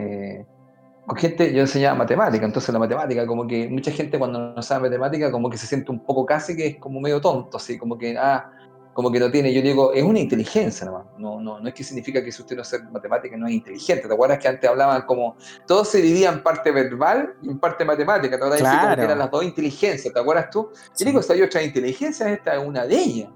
[1.05, 4.89] con gente, yo enseñaba matemática, entonces la matemática, como que mucha gente cuando no sabe
[4.89, 7.99] matemática, como que se siente un poco casi que es como medio tonto, así, como
[7.99, 8.49] que, ah,
[8.93, 11.83] como que no tiene, yo digo, es una inteligencia nomás, no, no, no es que
[11.83, 15.03] significa que si usted no sabe matemática no es inteligente, ¿te acuerdas que antes hablaban
[15.03, 15.35] como,
[15.67, 18.59] todo se dividía en parte verbal y en parte matemática, ¿te acuerdas?
[18.59, 18.95] Claro.
[18.95, 20.69] que eran las dos inteligencias, ¿te acuerdas tú?
[20.97, 23.29] Yo digo, si hay otras inteligencias, esta es una de ellas.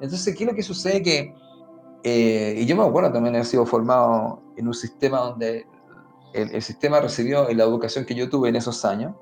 [0.00, 1.02] Entonces, ¿qué es lo que sucede?
[1.02, 1.34] Que,
[2.02, 5.66] eh, y yo me acuerdo también haber sido formado en un sistema donde
[6.34, 9.14] el, sistema recibió en la educación que yo tuve en esos años,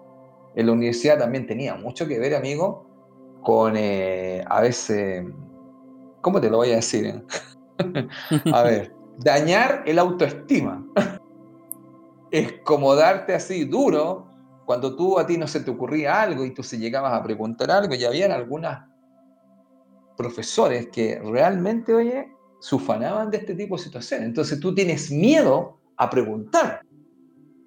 [0.56, 2.86] en la universidad también tenía mucho que ver, amigo,
[3.42, 5.24] con eh, a veces
[6.24, 7.22] ¿Cómo te lo voy a decir?
[8.50, 10.82] a ver, dañar el autoestima.
[12.30, 14.26] es como darte así duro
[14.64, 17.70] cuando tú a ti no se te ocurría algo y tú se llegabas a preguntar
[17.70, 18.88] algo y habían algunas
[20.16, 24.26] profesores que realmente, oye, sufanaban de este tipo de situaciones.
[24.26, 26.80] Entonces tú tienes miedo a preguntar.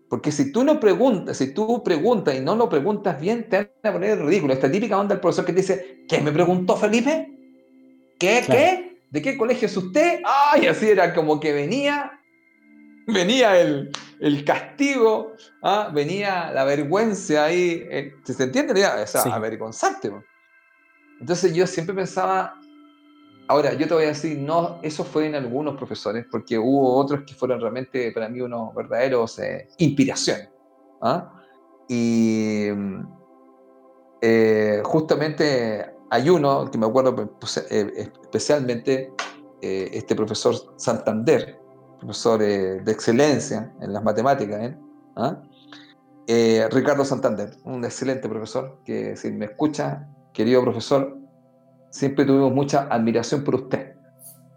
[0.09, 3.69] Porque si tú no preguntas, si tú preguntas y no lo preguntas bien, te van
[3.83, 4.53] a poner ridículo.
[4.53, 7.36] Esta típica onda del profesor que dice, ¿qué me preguntó Felipe?
[8.19, 8.43] ¿Qué?
[8.45, 8.99] ¿Qué?
[9.09, 10.21] ¿De qué colegio es usted?
[10.25, 10.67] ¡Ay!
[10.67, 12.19] Así era como que venía,
[13.07, 13.91] venía el,
[14.45, 15.89] castigo, ¿ah?
[15.93, 17.87] venía la vergüenza ahí.
[17.89, 18.73] Eh, ¿Se entiende?
[18.73, 20.11] O sea, avergonzarte.
[21.19, 22.59] Entonces yo siempre pensaba,
[23.47, 27.21] ahora yo te voy a decir, no, eso fue en algunos profesores, porque hubo otros
[27.25, 30.49] que fueron realmente para mí unos verdaderos eh, inspiraciones.
[31.01, 31.33] ¿ah?
[31.87, 32.67] Y
[34.21, 39.11] eh, justamente hay uno que me acuerdo pues, eh, especialmente,
[39.61, 41.59] eh, este profesor Santander,
[41.99, 44.75] profesor eh, de excelencia en las matemáticas,
[45.15, 45.41] ¿Ah?
[46.69, 51.17] Ricardo Santander, un excelente profesor, que si me escucha, querido profesor,
[51.89, 53.95] siempre tuvimos mucha admiración por usted,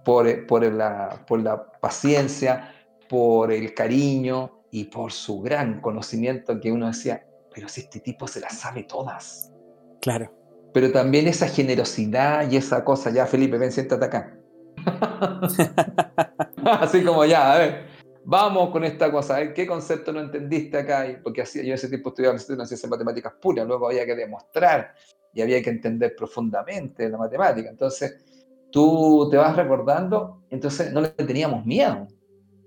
[0.04, 2.74] por, por, la, por la paciencia,
[3.08, 8.26] por el cariño y por su gran conocimiento que uno decía, pero si este tipo
[8.26, 9.52] se las sabe todas.
[10.00, 10.39] Claro
[10.72, 14.36] pero también esa generosidad y esa cosa, ya Felipe, ven, siéntate acá.
[16.64, 17.86] Así como ya, a ver,
[18.24, 21.88] vamos con esta cosa, a ver qué concepto no entendiste acá, porque así, yo ese
[21.88, 24.94] tiempo estudiaba en ciencias matemáticas puras, luego había que demostrar
[25.32, 27.68] y había que entender profundamente la matemática.
[27.68, 28.24] Entonces,
[28.70, 32.06] tú te vas recordando, entonces no le teníamos miedo,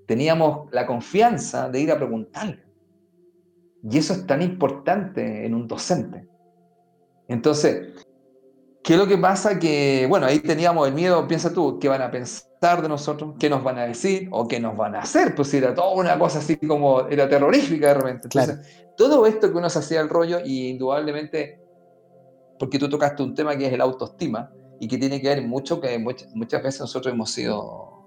[0.07, 2.63] teníamos la confianza de ir a preguntarle.
[3.83, 6.27] Y eso es tan importante en un docente.
[7.27, 8.03] Entonces,
[8.83, 9.59] ¿qué es lo que pasa?
[9.59, 13.35] Que, bueno, ahí teníamos el miedo, piensa tú, ¿qué van a pensar de nosotros?
[13.39, 14.27] ¿Qué nos van a decir?
[14.31, 15.35] ¿O qué nos van a hacer?
[15.35, 18.21] Pues era toda una cosa así como, era terrorífica de repente.
[18.25, 21.59] Entonces, todo esto que uno se hacía el rollo, y indudablemente,
[22.59, 25.79] porque tú tocaste un tema que es el autoestima, y que tiene que ver mucho,
[25.79, 28.03] que muchas, veces nosotros hemos sido,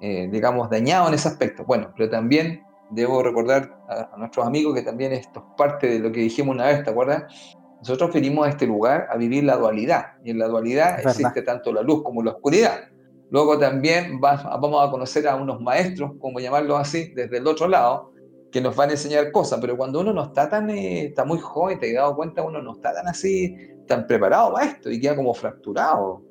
[0.00, 1.64] eh, digamos, dañados en ese aspecto.
[1.64, 5.98] Bueno, pero también debo recordar a, a, nuestros amigos que también esto es parte de
[6.00, 7.24] lo que dijimos una vez, ¿te acuerdas?
[7.80, 11.72] Nosotros venimos a este lugar a vivir la dualidad, y en la dualidad existe tanto
[11.72, 12.88] la luz como la oscuridad.
[13.30, 18.12] Luego también vamos a conocer a unos maestros, como llamarlo así, desde el otro lado,
[18.50, 21.38] que nos van a enseñar cosas, pero cuando uno no está tan, eh, está muy
[21.38, 23.54] joven, te has dado cuenta, uno no está tan así,
[23.86, 26.22] tan preparado para esto y queda como fracturado.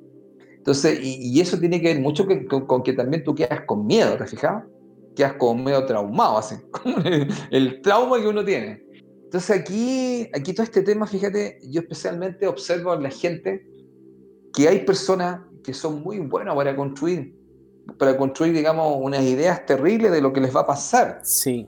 [0.57, 2.25] Entonces, y, eso tiene que ver mucho
[2.67, 4.63] con, que también tú quedas con miedo, ¿te fijas?
[5.15, 6.55] Quedas como medio traumado, así,
[7.05, 8.83] el, el trauma que uno tiene.
[9.27, 13.67] Entonces aquí, aquí todo este tema, fíjate, yo especialmente observo en la gente
[14.53, 17.35] que hay personas que son muy buenas para construir,
[17.99, 21.19] para construir, digamos, unas ideas terribles de lo que les va a pasar.
[21.23, 21.67] Sí,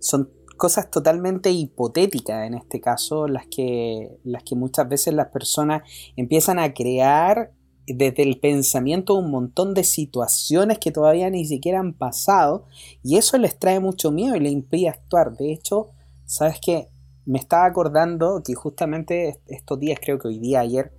[0.00, 5.90] son cosas totalmente hipotéticas en este caso, las que, las que muchas veces las personas
[6.14, 7.54] empiezan a crear
[7.86, 12.66] desde el pensamiento un montón de situaciones que todavía ni siquiera han pasado
[13.02, 15.34] y eso les trae mucho miedo y les impide actuar.
[15.38, 15.92] De hecho,
[16.26, 16.90] ¿sabes qué?
[17.28, 20.92] Me estaba acordando que justamente estos días, creo que hoy día, ayer,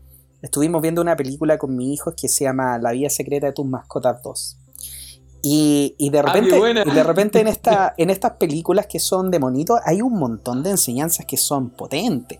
[0.44, 3.65] estuvimos viendo una película con mi hijo que se llama La vida secreta de tus
[3.65, 4.58] mascotas 2.
[5.42, 9.80] Y, de ah, repente, de repente en, esta, en estas películas que son de monitos
[9.84, 12.38] hay un montón de enseñanzas que son potentes.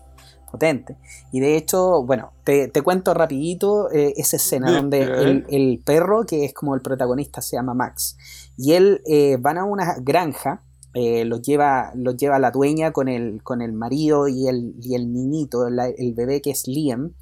[0.48, 0.96] Potentes.
[1.32, 5.02] Y de hecho, bueno, te, cuento rapidito eh, esa escena donde
[5.48, 8.16] el, perro, que es como el protagonista, se llama Max.
[8.56, 10.62] Y él eh, van a una granja
[10.94, 14.94] eh, los, lleva, los lleva la dueña con el, con el marido y el, y
[14.94, 17.14] el niñito, el bebé que es Liam,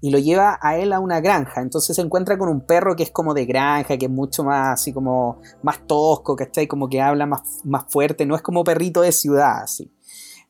[0.00, 1.60] y lo lleva a él a una granja.
[1.60, 4.80] Entonces se encuentra con un perro que es como de granja, que es mucho más
[4.80, 6.68] así como más tosco, ¿cachai?
[6.68, 9.90] Como que habla más, más fuerte, no es como perrito de ciudad, así.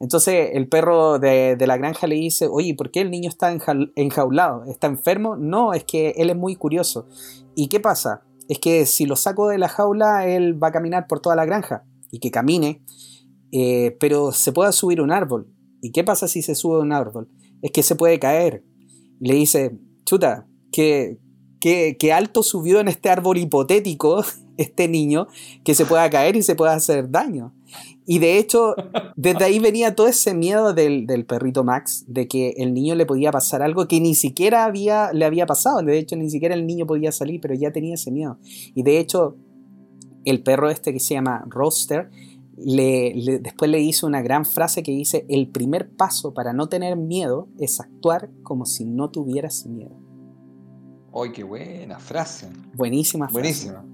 [0.00, 3.50] Entonces el perro de, la granja le dice, oye, ¿por qué el niño está
[3.96, 4.64] enjaulado?
[4.64, 5.36] ¿Está enfermo?
[5.36, 7.08] No, es que él es muy curioso.
[7.56, 8.22] ¿Y qué pasa?
[8.48, 11.46] Es que si lo saco de la jaula, él va a caminar por toda la
[11.46, 12.82] granja y que camine,
[13.52, 15.48] eh, pero se pueda subir un árbol.
[15.80, 17.28] ¿Y qué pasa si se sube un árbol?
[17.62, 18.64] Es que se puede caer.
[19.20, 21.18] le dice, chuta, que,
[21.60, 24.22] que, alto subió en este árbol hipotético
[24.56, 25.28] este niño
[25.64, 27.54] que se pueda caer y se pueda hacer daño.
[28.06, 28.74] Y de hecho,
[29.16, 33.30] desde ahí venía todo ese miedo del, perrito Max, de que el niño le podía
[33.30, 35.82] pasar algo que ni siquiera había, le había pasado.
[35.82, 38.38] De hecho, ni siquiera el niño podía salir, pero ya tenía ese miedo.
[38.74, 39.36] Y de hecho,
[40.30, 42.10] el perro este que se llama Roster,
[42.56, 46.96] le, después le hizo una gran frase que dice, el primer paso para no tener
[46.96, 49.96] miedo es actuar como si no tuvieras miedo.
[51.14, 52.48] ¡Ay, qué buena frase!
[52.74, 53.40] Buenísima frase.
[53.40, 53.84] Buenísima.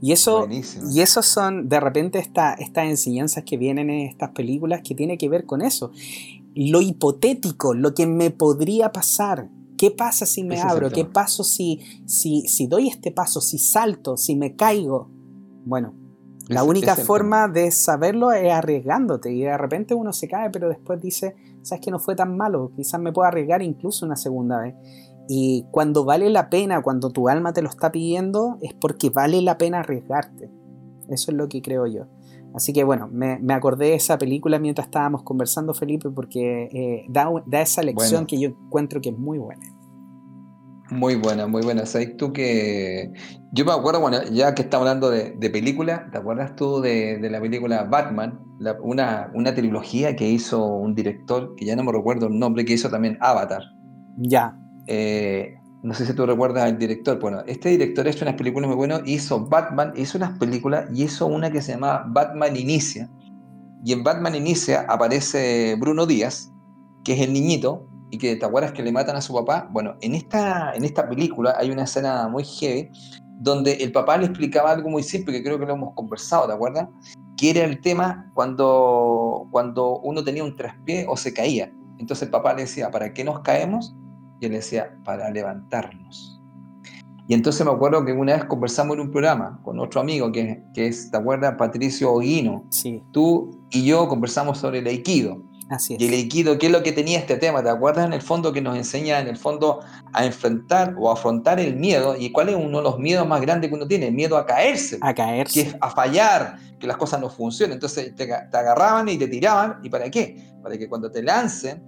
[0.00, 0.48] Y eso,
[0.90, 5.28] y eso son de repente estas enseñanzas que vienen en estas películas que tiene que
[5.28, 5.90] ver con eso.
[6.54, 9.48] Lo hipotético, lo que me podría pasar.
[9.78, 10.90] ¿Qué pasa si me abro?
[10.90, 13.40] ¿Qué paso si, si, si doy este paso?
[13.40, 15.10] Si salto, si me caigo.
[15.64, 15.94] Bueno,
[16.48, 21.00] la única forma de saberlo es arriesgándote y de repente uno se cae, pero después
[21.00, 24.74] dice, sabes que no fue tan malo, quizás me puedo arriesgar incluso una segunda vez.
[25.28, 29.40] Y cuando vale la pena, cuando tu alma te lo está pidiendo, es porque vale
[29.40, 30.50] la pena arriesgarte.
[31.08, 32.06] Eso es lo que creo yo.
[32.54, 37.30] Así que bueno, me, acordé de esa película mientras estábamos conversando, Felipe, porque eh, da,
[37.52, 39.62] esa lección que yo encuentro que es muy buena.
[40.92, 41.86] Muy buena, muy buena.
[41.86, 43.12] ¿Sabes tú que.?
[43.50, 47.18] Yo me acuerdo, bueno, ya que estamos hablando de, de película, ¿te acuerdas tú de,
[47.30, 48.38] la película Batman?
[48.82, 52.74] una, una trilogía que hizo un director, que ya no me recuerdo el nombre, que
[52.74, 53.62] hizo también Avatar.
[54.18, 54.54] Ya.
[54.86, 57.18] Eh, no sé si tú recuerdas al director.
[57.18, 59.00] Bueno, este director ha hecho unas películas muy buenas.
[59.06, 63.10] Hizo Batman, hizo unas películas y hizo una que se llama Batman Inicia.
[63.82, 66.52] Y en Batman Inicia aparece Bruno Díaz,
[67.02, 69.68] que es el niñito, y que te acuerdas que le matan a su papá.
[69.72, 72.90] Bueno, en esta, en esta película hay una escena muy heavy
[73.40, 76.52] donde el papá le explicaba algo muy simple, que creo que lo hemos conversado, ¿te
[76.52, 76.88] acuerdas?
[77.38, 81.72] Que era el tema cuando, cuando uno tenía un traspié o se caía.
[81.98, 83.96] Entonces el papá le decía, ¿para qué nos caemos?
[84.40, 86.38] Y él decía, para levantarnos.
[87.28, 90.62] Y entonces me acuerdo que una vez conversamos en un programa con otro amigo que,
[90.74, 91.54] que es, ¿te acuerdas?
[91.56, 92.66] Patricio Oguino.
[92.68, 93.02] Sí.
[93.10, 95.42] Tú y yo conversamos sobre el Aikido.
[95.72, 96.00] Así es.
[96.00, 97.62] Y el Aikido, ¿qué es lo que tenía este tema?
[97.62, 99.80] ¿Te acuerdas en el fondo que nos enseña en el fondo
[100.12, 102.14] a enfrentar o afrontar el miedo?
[102.18, 104.08] ¿Y cuál es uno de los miedos más grandes que uno tiene?
[104.08, 104.98] El miedo a caerse.
[105.00, 105.54] A caerse.
[105.54, 107.74] Que es a fallar, que las cosas no funcionen.
[107.74, 109.78] Entonces te, te agarraban y te tiraban.
[109.82, 110.36] ¿Y para qué?
[110.62, 111.82] Para que cuando te lancen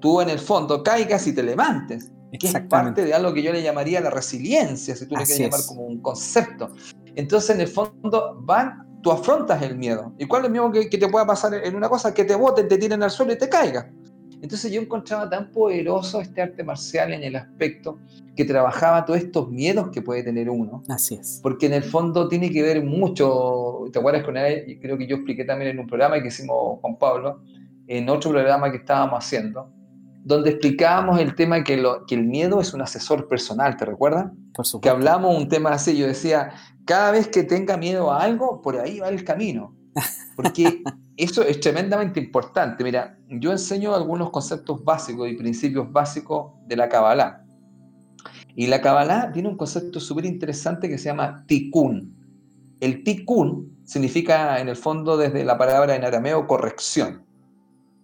[0.00, 2.12] tú en el fondo caigas y te levantes.
[2.38, 5.50] Que es parte de algo que yo le llamaría la resiliencia, si tú le quieres
[5.50, 6.72] llamar como un concepto.
[7.16, 10.12] Entonces, en el fondo, van, tú afrontas el miedo.
[10.18, 12.12] ¿Y cuál es el miedo que, te pueda pasar en una cosa?
[12.12, 13.86] Que te boten, te tiren al suelo y te caigas.
[14.42, 17.98] Entonces yo encontraba tan poderoso este arte marcial en el aspecto
[18.34, 20.82] que trabajaba todos estos miedos que puede tener uno.
[20.88, 21.40] Así es.
[21.42, 25.16] Porque en el fondo tiene que ver mucho, te acuerdas con él, creo que yo
[25.16, 27.42] expliqué también en un programa que hicimos con Pablo,
[27.86, 29.70] en otro programa que estábamos haciendo,
[30.22, 34.30] donde explicábamos el tema que, lo, que el miedo es un asesor personal, ¿te recuerdas?
[34.54, 34.80] Por supuesto.
[34.80, 36.52] Que hablamos un tema así, yo decía,
[36.84, 39.74] cada vez que tenga miedo a algo, por ahí va el camino.
[40.36, 40.82] Porque
[41.16, 42.82] eso es tremendamente importante.
[42.84, 47.44] Mira, yo enseño algunos conceptos básicos y principios básicos de la Kabbalah.
[48.56, 52.16] Y la Kabbalah tiene un concepto súper interesante que se llama tikkun.
[52.80, 57.24] El tikkun significa, en el fondo, desde la palabra en arameo, corrección.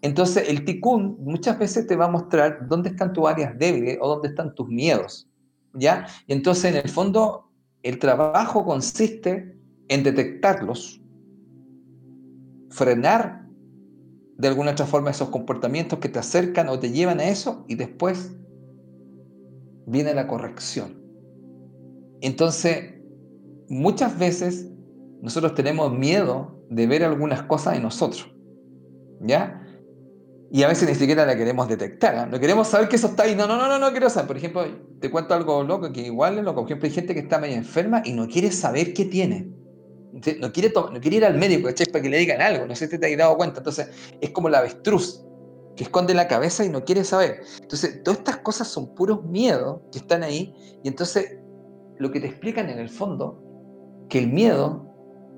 [0.02, 4.08] Entonces, el tikkun muchas veces te va a mostrar dónde están tus áreas débiles o
[4.08, 5.28] dónde están tus miedos,
[5.74, 6.06] ¿ya?
[6.26, 7.45] Y entonces, en el fondo,
[7.86, 9.56] el trabajo consiste
[9.88, 11.00] en detectarlos,
[12.70, 13.46] frenar
[14.36, 17.76] de alguna otra forma esos comportamientos que te acercan o te llevan a eso y
[17.76, 18.36] después
[19.86, 21.00] viene la corrección.
[22.20, 22.94] Entonces,
[23.68, 24.68] muchas veces
[25.22, 28.34] nosotros tenemos miedo de ver algunas cosas en nosotros,
[29.20, 29.65] ¿ya?
[30.50, 32.16] Y a veces ni siquiera la queremos detectar.
[32.16, 32.26] ¿ah?
[32.26, 33.34] No queremos saber que eso está ahí.
[33.34, 34.28] No, no, no, no, no quiero saber.
[34.28, 34.64] Por ejemplo,
[35.00, 36.60] te cuento algo loco que igual es loco.
[36.60, 39.50] Por ejemplo, hay gente que está medio enferma y no quiere saber qué tiene.
[40.12, 42.66] No quiere, no quiere ir al médico para que le digan algo.
[42.66, 43.58] No sé si te has dado cuenta.
[43.58, 43.88] Entonces,
[44.20, 45.22] es como la avestruz
[45.76, 47.42] que esconde la cabeza y no quiere saber.
[47.60, 50.54] Entonces, todas estas cosas son puros miedos que están ahí.
[50.82, 51.38] Y entonces,
[51.98, 53.42] lo que te explican en el fondo,
[54.08, 54.86] que el miedo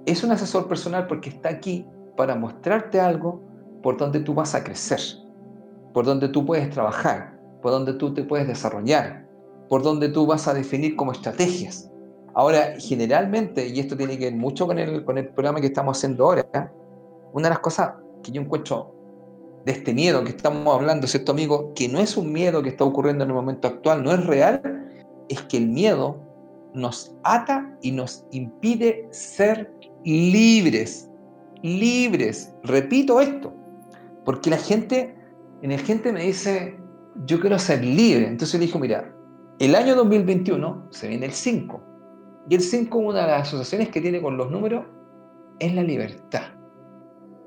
[0.06, 1.86] es un asesor personal porque está aquí
[2.16, 3.47] para mostrarte algo
[3.82, 5.00] por donde tú vas a crecer,
[5.92, 9.26] por donde tú puedes trabajar, por donde tú te puedes desarrollar,
[9.68, 11.90] por donde tú vas a definir como estrategias.
[12.34, 15.96] Ahora, generalmente, y esto tiene que ver mucho con el, con el programa que estamos
[15.96, 16.72] haciendo ahora,
[17.32, 18.94] una de las cosas que yo encuentro
[19.64, 21.72] de este miedo que estamos hablando, ¿cierto, amigo?
[21.74, 24.62] Que no es un miedo que está ocurriendo en el momento actual, no es real,
[25.28, 26.16] es que el miedo
[26.74, 29.72] nos ata y nos impide ser
[30.04, 31.10] libres.
[31.62, 32.54] Libres.
[32.62, 33.52] Repito esto,
[34.28, 35.16] porque la gente,
[35.62, 36.78] en el gente me dice,
[37.24, 38.28] yo quiero ser libre.
[38.28, 39.16] Entonces le dijo, mira,
[39.58, 41.80] el año 2021 se viene el 5.
[42.50, 44.84] Y el 5, una de las asociaciones que tiene con los números,
[45.58, 46.42] es la libertad.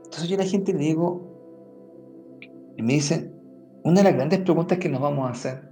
[0.06, 2.42] Entonces yo a la gente le digo,
[2.76, 3.32] y me dicen,
[3.84, 5.70] una de las grandes preguntas que nos vamos a hacer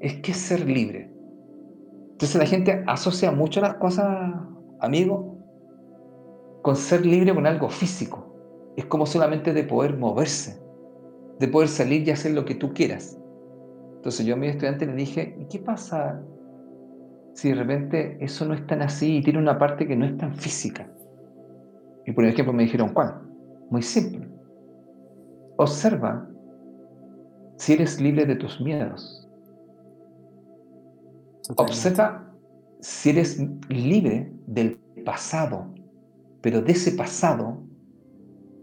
[0.00, 1.10] es qué es ser libre.
[2.10, 4.34] Entonces la gente asocia mucho las cosas,
[4.80, 5.38] amigo,
[6.60, 8.19] con ser libre con algo físico.
[8.80, 10.58] Es como solamente de poder moverse,
[11.38, 13.20] de poder salir y hacer lo que tú quieras.
[13.96, 16.18] Entonces yo a mi estudiante le dije, ¿y qué pasa
[17.34, 20.16] si de repente eso no es tan así y tiene una parte que no es
[20.16, 20.90] tan física?
[22.06, 23.20] Y por ejemplo me dijeron, ¿cuál?
[23.68, 24.26] Muy simple.
[25.58, 26.26] Observa
[27.58, 29.28] si eres libre de tus miedos.
[31.54, 32.32] Observa
[32.80, 35.66] si eres libre del pasado,
[36.40, 37.62] pero de ese pasado,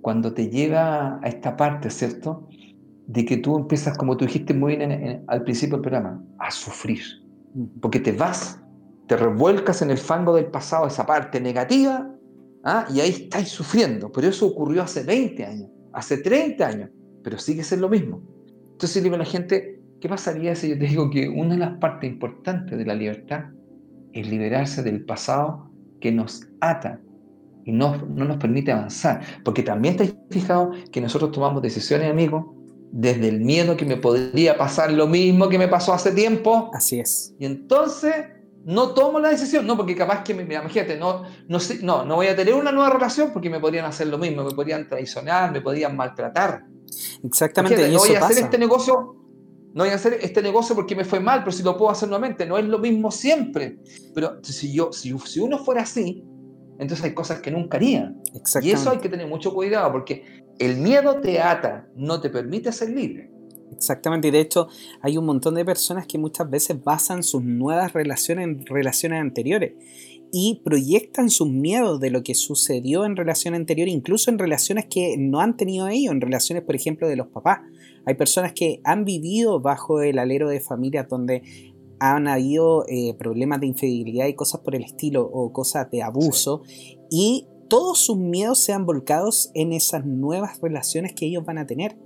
[0.02, 2.48] cuando te llega a esta parte, ¿cierto?
[3.08, 7.02] De que tú empiezas, como tú dijiste muy bien al principio del programa, a sufrir.
[7.82, 8.62] Porque te vas,
[9.08, 12.10] te revuelcas en el fango del pasado, esa parte negativa,
[12.64, 12.86] ¿ah?
[12.93, 14.12] y ahí estás sufriendo.
[14.12, 16.89] Pero eso ocurrió hace 20 años hace 30 años,
[17.24, 18.22] pero sigue siendo lo mismo.
[18.72, 21.78] Entonces digo a la gente, ¿qué pasaría si yo te digo que una de las
[21.80, 23.45] partes importantes de la libertad
[24.14, 27.02] es liberarse del pasado que nos ata
[27.68, 29.22] y no, no nos permite avanzar?
[29.43, 32.45] Porque también te fijado que nosotros tomamos decisiones, amigos,
[32.91, 36.72] desde el miedo que me podría pasar lo mismo que me pasó hace tiempo.
[36.74, 37.36] Así es.
[37.38, 38.13] Y entonces
[38.63, 42.15] no tomo la decisión, no, porque capaz que, mira, imagínate, no, no, sé, no, no
[42.15, 45.51] voy a tener una nueva relación porque me podrían hacer lo mismo, me podrían traicionar,
[45.51, 46.63] me podrían maltratar.
[47.22, 47.89] Exactamente.
[47.89, 49.15] no voy a hacer este negocio,
[49.74, 52.07] no voy a hacer este negocio porque me fue mal, pero si lo puedo hacer
[52.07, 53.80] nuevamente, no es lo mismo siempre.
[54.15, 56.24] Pero si, yo, si, si uno fuera así,
[56.80, 58.13] entonces hay cosas que nunca haría.
[58.61, 60.23] Y eso hay que tener mucho cuidado porque
[60.59, 63.32] el miedo te ata, no te permite ser libre.
[63.71, 64.69] Exactamente, y de hecho
[65.01, 69.73] hay un montón de personas que muchas veces basan sus nuevas relaciones en relaciones anteriores
[70.32, 75.15] y proyectan sus miedos de lo que sucedió en relaciones anteriores, incluso en relaciones que
[75.17, 77.59] no han tenido ellos, en relaciones, por ejemplo, de los papás.
[78.05, 81.43] Hay personas que han vivido bajo el alero de familias donde
[82.00, 86.62] han habido eh, problemas de infidelidad y cosas por el estilo, o cosas de abuso,
[87.10, 91.68] y todos sus miedos se han volcado en esas nuevas relaciones que ellos van a
[91.68, 91.98] tener.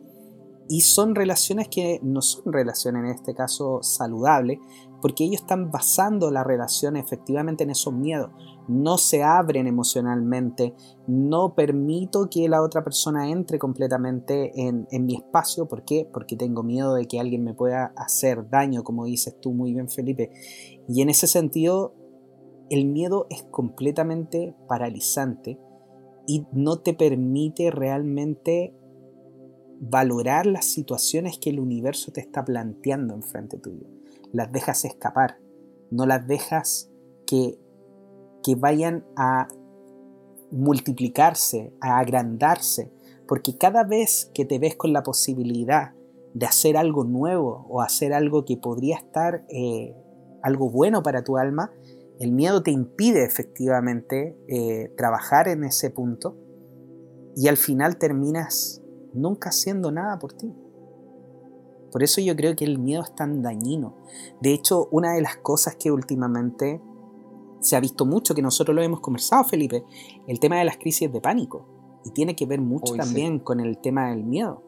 [0.70, 4.60] Y son relaciones que no son relaciones en este caso saludables,
[5.02, 8.30] porque ellos están basando la relación efectivamente en esos miedos.
[8.68, 10.74] No se abren emocionalmente,
[11.07, 15.68] no permito que la otra persona entre completamente en, mi espacio.
[15.68, 16.07] ¿Por qué?
[16.12, 19.89] Porque tengo miedo de que alguien me pueda hacer daño, como dices tú muy bien,
[19.89, 20.32] Felipe.
[20.88, 21.93] Y en ese sentido,
[22.70, 25.59] el miedo es completamente paralizante
[26.28, 28.74] y no te permite realmente
[29.82, 33.88] valorar las situaciones que el universo te está planteando enfrente tuyo.
[34.32, 35.39] Las dejas escapar,
[35.89, 36.91] no las dejas
[37.26, 37.59] que,
[38.44, 39.48] que vayan a
[40.52, 42.92] multiplicarse, a agrandarse,
[43.28, 45.94] porque cada vez que te ves con la posibilidad
[46.34, 49.96] de hacer algo nuevo o hacer algo que podría estar eh,
[50.44, 51.72] algo bueno para tu alma,
[52.20, 56.38] el miedo te impide efectivamente eh, trabajar en ese punto
[57.36, 58.82] y al final terminas
[59.14, 60.54] nunca haciendo nada por ti.
[61.92, 63.98] Por eso yo creo que el miedo es tan dañino.
[64.39, 66.82] De hecho, una de las cosas que últimamente
[67.62, 69.84] se ha visto mucho, que nosotros lo hemos conversado, Felipe,
[70.28, 71.66] el tema de las crisis de pánico.
[72.03, 74.64] Y tiene que ver mucho también con el tema del miedo.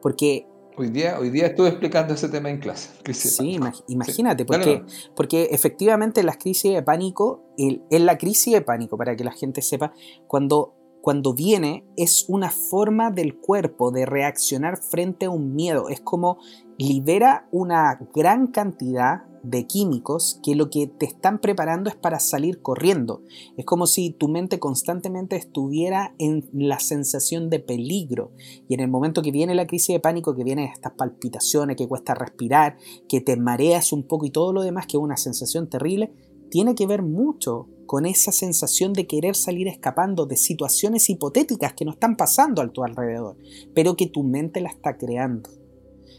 [0.00, 0.46] Porque...
[0.76, 2.90] Hoy día, hoy día estuve explicando ese tema en clase.
[3.12, 3.58] sí,
[3.88, 4.84] imagínate, porque,
[5.16, 9.60] porque efectivamente las crisis de pánico, en la crisis de pánico, para que la gente
[9.60, 9.92] sepa,
[10.28, 15.88] cuando cuando viene es una forma del cuerpo de reaccionar frente a un miedo.
[15.88, 16.38] Es como
[16.76, 22.60] libera una gran cantidad de químicos que lo que te están preparando es para salir
[22.60, 23.22] corriendo.
[23.56, 28.32] Es como si tu mente constantemente estuviera en la sensación de peligro.
[28.68, 31.88] Y en el momento que viene la crisis de pánico, que vienen estas palpitaciones, que
[31.88, 32.76] cuesta respirar,
[33.08, 36.12] que te mareas un poco y todo lo demás, que es una sensación terrible,
[36.50, 41.84] tiene que ver mucho con esa sensación de querer salir escapando de situaciones hipotéticas que
[41.84, 43.36] no están pasando a tu alrededor,
[43.74, 45.50] pero que tu mente la está creando.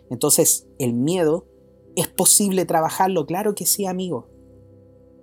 [0.09, 1.45] Entonces, el miedo
[1.95, 4.27] es posible trabajarlo, claro que sí, amigo,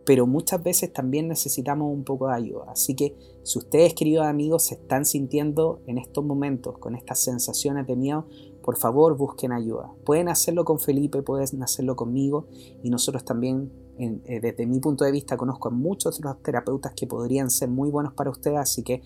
[0.07, 2.67] pero muchas veces también necesitamos un poco de ayuda.
[2.69, 7.89] Así que si ustedes, queridos amigos, se están sintiendo en estos momentos con estas sensaciones
[7.89, 8.27] de miedo,
[8.63, 9.93] por favor busquen ayuda.
[10.05, 12.47] Pueden hacerlo con Felipe, pueden hacerlo conmigo
[12.85, 17.07] y nosotros también eh, desde mi punto de vista conozco a muchos otros terapeutas que
[17.07, 19.03] podrían ser muy buenos para ustedes, así que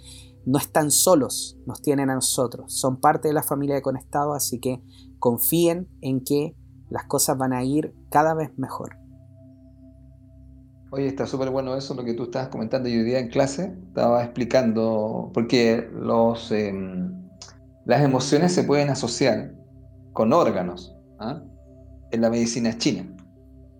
[0.46, 4.58] no están solos, nos tienen a nosotros, son parte de la familia de Conectado, así
[4.58, 4.82] que
[5.18, 6.56] confíen en que
[6.88, 8.96] las cosas van a ir cada vez mejor.
[10.92, 12.88] Oye, está súper bueno eso, lo que tú estabas comentando.
[12.88, 17.30] Yo hoy día en clase estaba explicando, porque los, em,
[17.84, 19.54] las emociones se pueden asociar
[20.12, 21.44] con órganos ¿ah?
[22.10, 23.14] en la medicina china.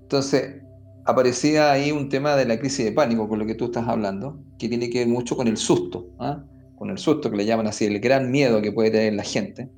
[0.02, 0.59] Entonces,
[1.04, 4.42] aparecía ahí un tema de la crisis de pánico, con lo que tú estás hablando,
[4.58, 6.44] que tiene que ver mucho con el susto, ¿ah?
[6.76, 9.70] con el susto que le llaman así, el gran miedo que puede tener la gente.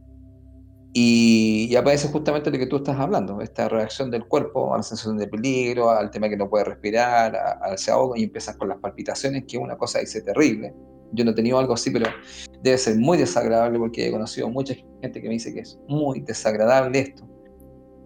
[0.95, 5.17] Y, aparece justamente lo que tú estás hablando, esta reacción del cuerpo a la sensación
[5.17, 8.79] de peligro, al tema que no puede respirar, al se ahoga y empiezas con las
[8.79, 10.75] palpitaciones, que es una cosa dice terrible.
[11.15, 12.07] Yo no he tenido algo así, pero
[12.63, 16.21] debe ser muy desagradable porque he conocido mucha gente que me dice que es muy
[16.21, 17.27] desagradable esto.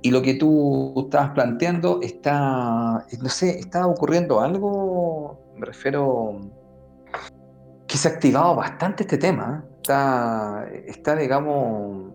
[0.02, 6.40] Y lo que tú estabas planteando está, no sé, está ocurriendo algo, me refiero,
[7.86, 9.64] que se ha activado bastante este tema.
[9.64, 9.76] ¿eh?
[9.82, 12.12] Está, está, digamos,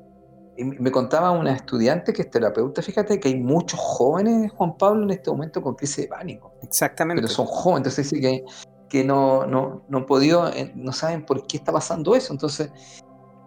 [0.57, 5.11] me contaba una estudiante que es terapeuta, fíjate que hay muchos jóvenes, Juan Pablo, en
[5.11, 6.53] este momento con crisis de pánico.
[6.61, 7.21] Exactamente.
[7.21, 8.45] Pero son jóvenes, entonces dice que,
[8.89, 12.33] que no, no, no han podido, eh, no saben por qué está pasando eso.
[12.33, 12.69] Entonces,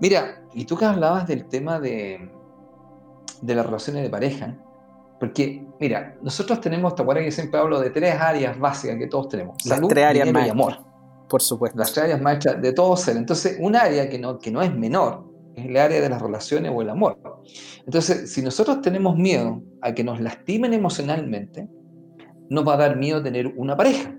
[0.00, 2.30] mira, y tú que hablabas del tema de,
[3.42, 4.56] de las relaciones de pareja.
[5.18, 9.28] Porque, mira, nosotros tenemos, ¿te acuerdas que siempre hablo de tres áreas básicas que todos
[9.28, 9.56] tenemos?
[9.62, 10.78] Salud, tres áreas y amor.
[11.28, 11.78] Por supuesto.
[11.78, 13.16] Las tres áreas maestras de todo ser.
[13.16, 15.24] Entonces, un área que no, que no es menor
[15.54, 17.18] es el área de las relaciones o el amor.
[17.86, 21.68] Entonces, si nosotros tenemos miedo a que nos lastimen emocionalmente,
[22.50, 24.14] nos va a dar miedo tener una pareja.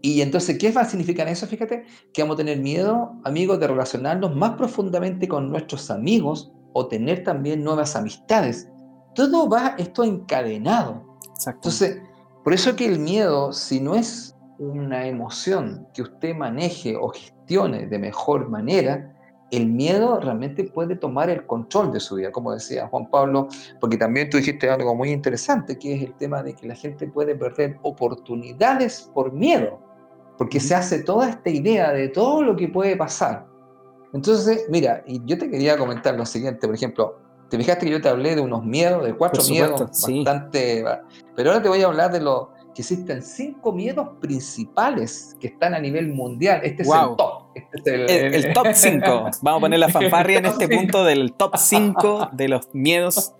[0.00, 1.46] Y entonces, ¿qué va a significar eso?
[1.46, 6.86] Fíjate que vamos a tener miedo, amigos, de relacionarnos más profundamente con nuestros amigos o
[6.86, 8.68] tener también nuevas amistades.
[9.14, 11.02] Todo va esto encadenado.
[11.46, 12.00] Entonces,
[12.44, 17.86] por eso que el miedo, si no es una emoción que usted maneje o gestione
[17.86, 19.14] de mejor manera,
[19.50, 23.48] el miedo realmente puede tomar el control de su vida, como decía Juan Pablo,
[23.80, 27.06] porque también tú dijiste algo muy interesante, que es el tema de que la gente
[27.06, 29.80] puede perder oportunidades por miedo,
[30.36, 33.46] porque se hace toda esta idea de todo lo que puede pasar.
[34.12, 38.00] Entonces, mira, y yo te quería comentar lo siguiente, por ejemplo, te fijaste que yo
[38.00, 40.84] te hablé de unos miedos, de cuatro miedos, bastante...
[41.34, 45.74] Pero ahora te voy a hablar de lo que existen cinco miedos principales que están
[45.74, 46.60] a nivel mundial.
[46.62, 47.42] Este es el top.
[47.54, 49.06] Este es el, top 5.
[49.42, 53.32] Vamos a poner la fanfarria en este punto del top 5 de los miedos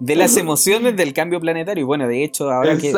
[0.00, 1.82] de las emociones del cambio planetario.
[1.82, 2.92] Y bueno, de hecho, ahora que,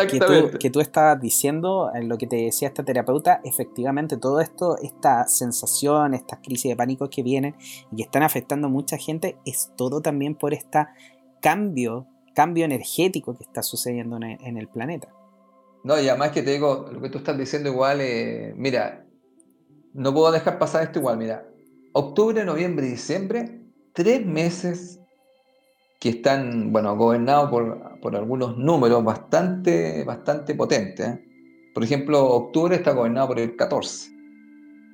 [0.59, 5.26] que, tú, estabas diciendo, en lo que te decía esta terapeuta, efectivamente todo esto, esta
[5.26, 7.57] sensación, estas crisis de pánico que vienen
[7.90, 10.86] y que están afectando a mucha gente, es todo también por este
[11.40, 15.09] cambio, cambio energético que está sucediendo en el, planeta.
[15.82, 19.05] No, y además que te digo, lo que tú estás diciendo igual, eh, mira,
[19.92, 21.48] no puedo dejar pasar esto igual, mira,
[21.92, 23.61] octubre, noviembre y diciembre,
[23.92, 25.01] tres meses
[26.03, 31.07] que están, bueno, gobernados por, algunos números bastante, bastante potentes.
[31.09, 31.24] ¿eh?
[31.72, 34.11] Por ejemplo, octubre está gobernado por el 14,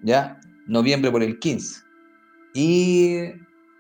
[0.03, 0.39] ¿ya?
[0.67, 1.81] Noviembre por el 15
[2.53, 3.23] y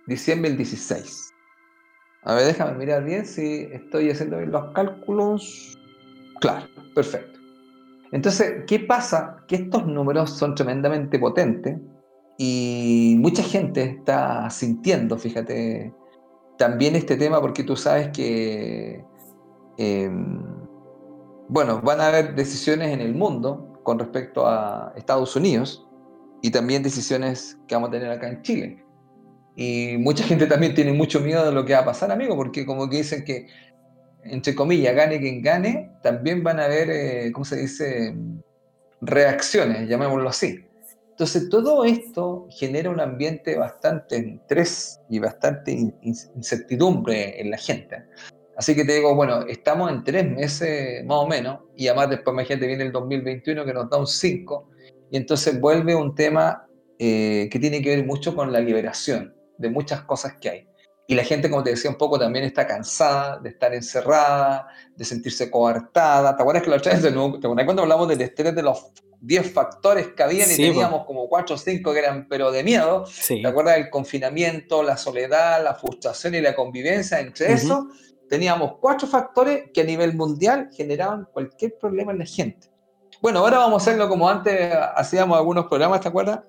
[0.06, 1.30] diciembre el 16.
[2.22, 5.78] A ver, déjame mirar bien si estoy haciendo bien los cálculos.
[6.40, 7.38] Claro, perfecto.
[8.10, 9.44] Entonces, ¿qué pasa?
[9.46, 11.76] Que estos números son tremendamente potentes
[12.38, 15.92] y mucha gente está sintiendo, fíjate,
[16.58, 19.04] también este tema porque tú sabes que,
[19.78, 20.42] em,
[21.48, 25.86] bueno, van a haber decisiones en el mundo con respecto a Estados Unidos
[26.42, 28.84] y también decisiones que vamos a tener acá en Chile.
[29.56, 32.66] Y mucha gente también tiene mucho miedo de lo que va a pasar, amigo, porque
[32.66, 33.48] como que dicen que,
[34.24, 38.14] entre comillas, gane quien gane, también van a haber, eh, ¿cómo se dice?,
[39.00, 40.67] reacciones, llamémoslo así.
[41.18, 48.04] Entonces, todo esto genera un ambiente bastante estrés y bastante incertidumbre en la gente.
[48.56, 52.34] Así que te digo, bueno, estamos en tres meses más o menos, y además después,
[52.34, 54.68] imagínate, viene el 2021 que nos da un 5,
[55.10, 56.68] y entonces vuelve un tema
[57.00, 60.68] eh, que tiene que ver mucho con la liberación de muchas cosas que hay.
[61.08, 65.04] Y la gente, como te decía un poco, también está cansada de estar encerrada, de
[65.04, 66.36] sentirse coartada.
[66.36, 69.52] ¿Te acuerdas que la otra vez, ¿te acuerdas cuando hablamos del estrés de los 10
[69.52, 73.04] factores que habían y teníamos como 4 o 5 que eran pero de miedo?
[73.26, 77.20] ¿Te acuerdas del confinamiento, la soledad, la frustración y la convivencia?
[77.20, 77.88] Entre eso,
[78.28, 82.70] teníamos cuatro factores que a nivel mundial generaban cualquier problema en la gente.
[83.20, 86.40] Bueno, ahora vamos a hacerlo como antes hacíamos algunos programas, ¿te acuerdas?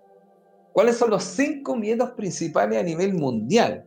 [0.72, 3.86] ¿Cuáles son los cinco miedos principales a nivel mundial?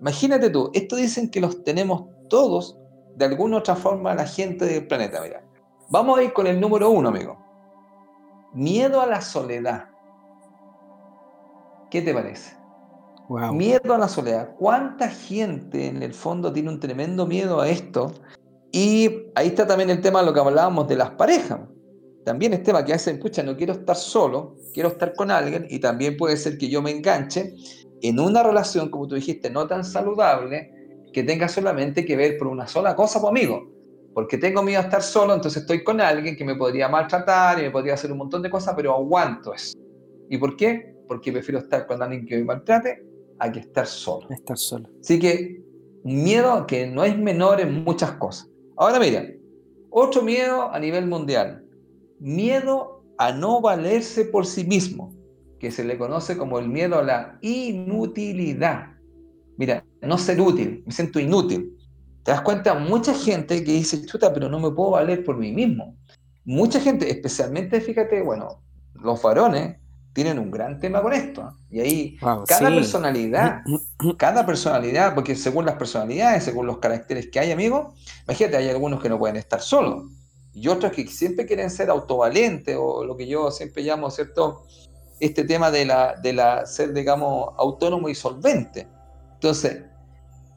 [0.00, 2.78] Imagínate tú, esto dicen que los tenemos todos,
[3.16, 5.20] de alguna u otra forma, la gente del planeta.
[5.20, 5.44] Mira,
[5.90, 7.41] vamos a ir con el número uno, amigo.
[8.54, 9.88] Miedo a la soledad.
[11.90, 12.56] ¿Qué te parece?
[13.52, 14.54] Miedo a la soledad.
[14.58, 18.12] ¿Cuánta gente en el fondo tiene un tremendo miedo a esto?
[18.70, 21.60] Y ahí está también el tema de lo que hablábamos de las parejas.
[22.24, 25.66] También es tema que a veces, escucha, no quiero estar solo, quiero estar con alguien
[25.68, 27.54] y también puede ser que yo me enganche
[28.02, 30.70] en una relación, como tú dijiste, no tan saludable,
[31.12, 33.71] que tenga solamente que ver por una sola cosa, amigo.
[34.14, 37.62] Porque tengo miedo a estar solo, entonces estoy con alguien que me podría maltratar y
[37.62, 39.78] me podría hacer un montón de cosas, pero aguanto eso.
[40.28, 40.94] ¿Y por qué?
[41.08, 43.04] Porque prefiero estar con alguien que me maltrate
[43.38, 44.28] a que estar solo.
[44.30, 44.88] Estar solo.
[45.00, 45.62] Así que
[46.04, 48.48] miedo que no es menor en muchas cosas.
[48.76, 49.26] Ahora mira,
[49.90, 51.64] otro miedo a nivel mundial.
[52.18, 55.14] Miedo a no valerse por sí mismo
[55.62, 58.96] que se le conoce como el miedo a la inutilidad.
[59.56, 61.78] Mira, no ser útil, me siento inútil.
[62.22, 65.52] Te das cuenta, mucha gente que dice, chuta, pero no me puedo valer por mí
[65.52, 65.96] mismo.
[66.44, 68.62] Mucha gente, especialmente, fíjate, bueno,
[68.94, 69.76] los varones
[70.12, 71.40] tienen un gran tema con esto.
[71.42, 71.64] ¿eh?
[71.70, 72.16] Y ahí,
[72.46, 73.62] cada personalidad,
[74.18, 77.94] cada personalidad, porque según las personalidades, según los caracteres que hay, amigo,
[78.24, 80.04] imagínate, hay algunos que no pueden estar solos
[80.54, 84.66] y otros que siempre quieren ser autovalentes o lo que yo siempre llamo, ¿cierto?
[85.22, 88.88] este tema de la, de la ser, digamos, autónomo y solvente.
[89.34, 89.84] Entonces,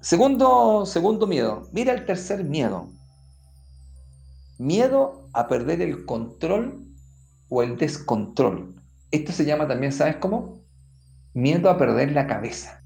[0.06, 2.90] segundo, segundo miedo, mira el tercer miedo.
[4.60, 6.86] Miedo a perder el control
[7.50, 8.76] o el descontrol.
[9.10, 10.62] Esto se llama también, ¿sabes cómo?
[11.34, 12.84] Miedo a perder la cabeza.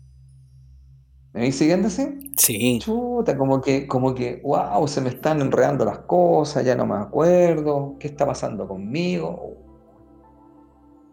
[1.34, 2.18] ¿Me veis siguiéndose?
[2.38, 2.80] Sí.
[2.80, 6.96] Chuta, como que, como que, wow, se me están enredando las cosas, ya no me
[6.96, 9.58] acuerdo, ¿qué está pasando conmigo?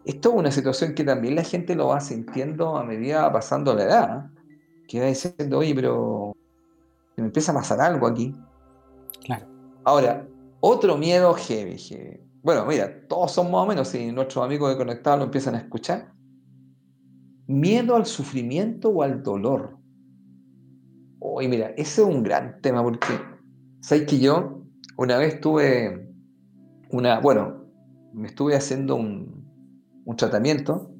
[0.05, 3.83] Esto es una situación que también la gente lo va sintiendo a medida pasando la
[3.83, 4.36] edad.
[4.87, 6.33] Que va diciendo, oye, pero
[7.17, 8.33] me empieza a pasar algo aquí.
[9.25, 9.45] Claro.
[9.83, 10.27] Ahora,
[10.59, 11.77] otro miedo heavy,
[12.41, 15.59] Bueno, mira, todos son más o menos, si nuestros amigos de Conectados lo empiezan a
[15.59, 16.13] escuchar.
[17.47, 19.77] Miedo al sufrimiento o al dolor.
[21.19, 23.07] Oye, mira, ese es un gran tema porque,
[23.81, 24.63] ¿sabes que yo
[24.97, 26.11] una vez tuve
[26.89, 27.65] una, bueno,
[28.13, 29.45] me estuve haciendo un,
[30.05, 30.91] un tratamiento,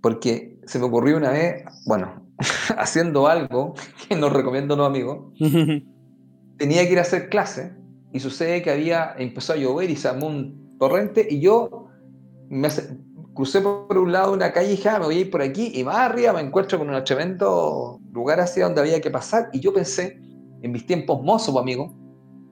[0.00, 2.27] porque se me ocurrió una vez, bueno,
[2.78, 3.74] haciendo algo
[4.08, 5.32] que no recomiendo a los amigos,
[6.58, 7.76] tenía que ir a hacer clase
[8.12, 11.88] y sucede que había, empezó a llover y se armó un torrente y yo
[12.48, 12.68] me
[13.34, 15.84] crucé por un lado una calle y ah, me voy a ir por aquí y
[15.84, 19.72] más arriba me encuentro con un tremendo lugar hacia donde había que pasar y yo
[19.72, 20.20] pensé,
[20.62, 21.94] en mis tiempos mozos, amigo,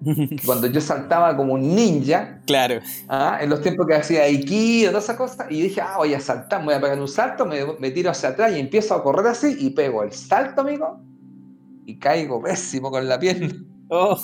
[0.46, 2.40] cuando yo saltaba como un ninja.
[2.46, 2.80] Claro.
[3.08, 3.38] ¿ah?
[3.40, 5.46] En los tiempos que hacía Aikido, todas esas cosas.
[5.50, 8.54] Y dije, ah, voy a saltar, voy a pegar un salto, me, tiro hacia atrás
[8.56, 11.00] y empiezo a correr así y pego el salto, amigo.
[11.84, 13.52] Y caigo pésimo con la pierna.
[13.88, 14.18] Oh.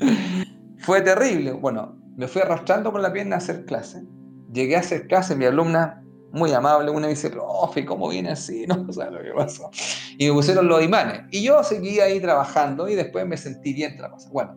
[0.78, 1.50] Fue terrible.
[1.50, 4.04] Bueno, me fui arrastrando con la pierna a hacer clase.
[4.52, 6.00] Llegué a hacer clase, mi alumna
[6.32, 8.66] muy amable, una me dice, profe, ¿cómo viene así?
[8.66, 9.70] No sé lo que pasó.
[10.16, 11.22] Y me pusieron los imanes.
[11.30, 13.96] Y yo seguí ahí trabajando y después me sentí bien.
[14.32, 14.56] Bueno,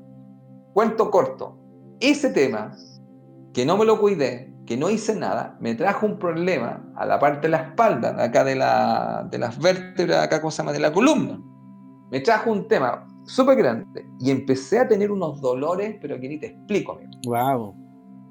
[0.74, 1.58] Cuento corto,
[2.00, 2.76] ese tema,
[3.54, 7.20] que no me lo cuidé, que no hice nada, me trajo un problema a la
[7.20, 10.92] parte de la espalda, acá de, la, de las vértebras, acá cosa más de la
[10.92, 11.40] columna.
[12.12, 16.40] Me trajo un tema súper grande y empecé a tener unos dolores, pero que ni
[16.40, 17.12] te explico, amigo.
[17.26, 17.76] Wow.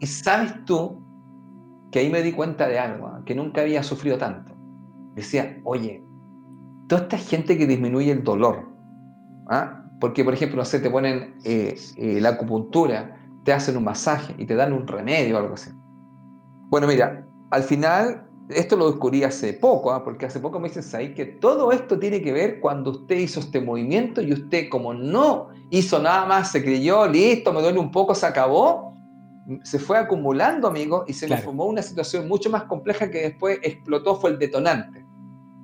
[0.00, 1.00] Y sabes tú
[1.90, 3.22] que ahí me di cuenta de algo, ¿ah?
[3.24, 4.52] que nunca había sufrido tanto.
[5.14, 6.02] Decía, oye,
[6.88, 8.68] toda esta gente que disminuye el dolor,
[9.48, 9.81] ¿ah?
[10.02, 14.34] Porque, por ejemplo, no sé, te ponen eh, eh, la acupuntura, te hacen un masaje
[14.36, 15.70] y te dan un remedio o algo así.
[16.70, 20.02] Bueno, mira, al final, esto lo descubrí hace poco, ¿ah?
[20.02, 23.38] porque hace poco me dicen ahí que todo esto tiene que ver cuando usted hizo
[23.38, 27.92] este movimiento y usted, como no hizo nada más, se creyó, listo, me duele un
[27.92, 28.96] poco, se acabó,
[29.62, 33.60] se fue acumulando, amigo, y se me formó una situación mucho más compleja que después
[33.62, 35.06] explotó, fue el detonante.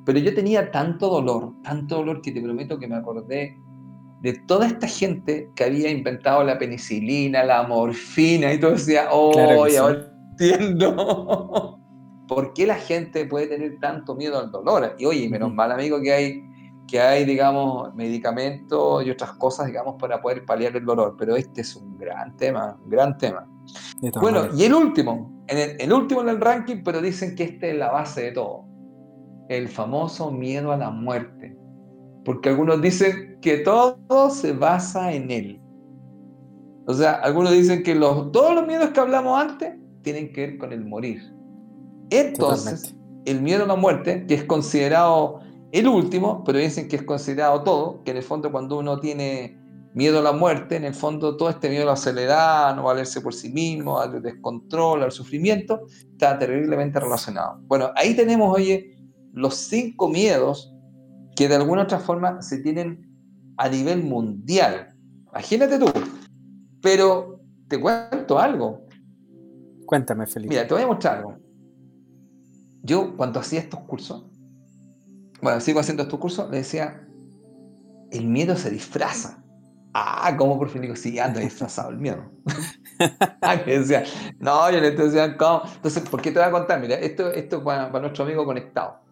[0.07, 3.59] Pero yo tenía tanto dolor, tanto dolor que te prometo que me acordé
[4.21, 9.33] de toda esta gente que había inventado la penicilina, la morfina y todo, decía, oh,
[9.39, 11.79] ahora entiendo
[12.29, 14.95] por qué la gente puede tener tanto miedo al dolor.
[14.99, 16.43] Y oye, menos mal, amigo, que hay
[16.89, 21.61] que hay, digamos, medicamentos y otras cosas, digamos, para poder paliar el dolor, pero este
[21.61, 23.47] es un gran tema, un gran tema.
[24.21, 27.77] Bueno, y el último, en el, último en el ranking, pero dicen que este es
[27.77, 28.65] la base de todo,
[29.51, 31.58] el famoso miedo a la muerte,
[32.25, 35.61] porque algunos dicen que todo se basa en él.
[36.87, 40.59] O sea, algunos dicen que los, todos los miedos que hablamos antes tienen que ver
[40.59, 41.23] con el morir.
[42.11, 42.95] Entonces,
[43.27, 45.41] el miedo a la muerte, que es considerado
[45.73, 49.59] el último, pero dicen que es considerado todo, que en el fondo cuando uno tiene
[49.95, 53.21] miedo a la muerte, en el fondo todo este miedo a la soledad, no valerse
[53.21, 57.61] por sí mismo, al descontrol, al sufrimiento, está terriblemente relacionado.
[57.63, 58.97] Bueno, ahí tenemos, oye,
[59.33, 60.75] los cinco miedos
[61.39, 63.07] que de alguna otra forma se tienen
[63.57, 64.89] a nivel mundial.
[65.31, 65.87] Imagínate tú.
[66.83, 68.85] Pero te cuento algo.
[69.87, 70.53] Cuéntame, Felipe.
[70.53, 71.37] Mira, te voy a mostrar algo.
[72.83, 74.27] Yo, cuando hacía estos cursos,
[75.41, 77.07] bueno, sigo haciendo estos cursos, le decía,
[78.11, 79.45] el miedo se disfraza.
[79.95, 80.97] Ah, ¿cómo por fin digo?
[80.97, 82.33] Sí, ando disfrazado el miedo.
[83.65, 84.03] Decía,
[84.41, 85.63] no, yo le decía, ¿cómo?
[85.73, 86.81] Entonces, ¿por qué te voy a contar?
[86.81, 89.08] Mira, esto, esto para, para nuestro amigo conectado.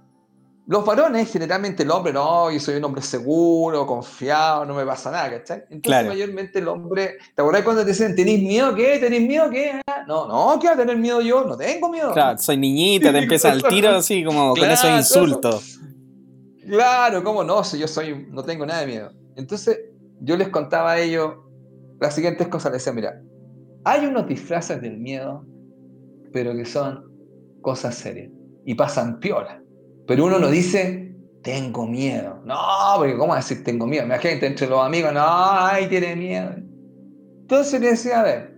[0.68, 5.12] Los varones, generalmente el hombre, no, yo soy un hombre seguro, confiado, no me pasa
[5.12, 5.62] nada, ¿cachai?
[5.70, 8.98] Entonces, mayormente el hombre, ¿te acordás cuando te dicen, ¿tenéis miedo qué?
[8.98, 9.80] ¿Tenéis miedo qué?
[10.08, 11.44] No, no, ¿qué va a tener miedo yo?
[11.44, 12.12] No tengo miedo.
[12.12, 15.78] Claro, soy niñita, te empieza el tiro así como con esos insultos.
[16.68, 17.62] Claro, ¿cómo no?
[17.62, 19.12] Si yo soy, no tengo nada de miedo.
[19.36, 19.78] Entonces,
[20.20, 21.34] yo les contaba a ellos
[22.00, 22.72] las siguientes cosas.
[22.72, 23.22] Les decía, mira,
[23.84, 25.44] hay unos disfraces del miedo,
[26.32, 27.04] pero que son
[27.62, 28.32] cosas serias
[28.64, 29.62] y pasan piola.
[30.06, 32.40] Pero uno no dice, tengo miedo.
[32.44, 32.56] No,
[32.96, 34.04] porque ¿cómo decir tengo miedo?
[34.04, 36.54] Imagínate entre los amigos, no, ay, tiene miedo.
[37.42, 38.56] Entonces le decía, a ver,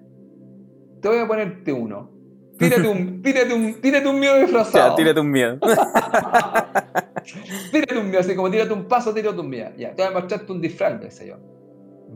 [1.00, 2.10] te voy a ponerte uno.
[2.58, 4.90] Tírate un, tírate un, tírate un miedo disfrazado.
[4.90, 5.58] Ya, tírate un miedo.
[7.72, 9.70] tírate un miedo, así como tírate un paso, tírate un miedo.
[9.76, 11.36] Ya, te voy a mostrarte un disfraz, decía yo.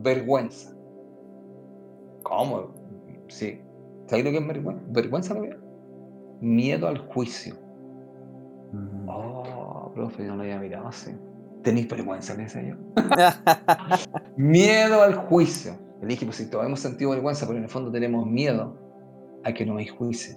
[0.03, 0.72] Vergüenza.
[2.22, 2.74] ¿Cómo?
[3.28, 3.61] Sí.
[4.07, 4.83] ¿Sabes lo que es vergüenza?
[4.89, 5.37] ¿Vergüenza
[6.41, 7.61] Miedo al juicio.
[9.14, 11.14] Oh, profe, no lo había mirado así.
[11.62, 12.76] ¿Tenéis vergüenza, le decía yo?
[14.36, 15.74] miedo al juicio.
[16.00, 18.76] Le dije, pues si todos hemos sentido vergüenza, pero en el fondo tenemos miedo
[19.44, 20.36] a que no me juicio.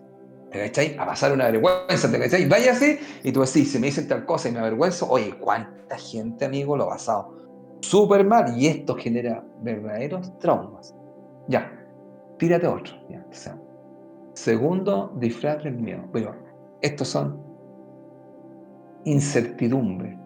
[0.52, 0.96] ¿Te cachai?
[0.98, 2.48] A pasar una vergüenza, ¿te cachai?
[2.48, 5.98] Vaya así, y tú decís, si me dicen tal cosa y me avergüenzo, oye, ¿cuánta
[5.98, 7.36] gente, amigo, lo ha pasado?
[7.82, 10.96] Súper mal, y esto genera verdaderos traumas.
[11.48, 11.72] Ya,
[12.38, 12.94] tírate otro.
[13.10, 13.26] Ya,
[14.34, 16.04] Segundo, disfraz del miedo.
[16.12, 16.36] Pero
[16.82, 17.45] estos son
[19.06, 20.20] incertidumbre.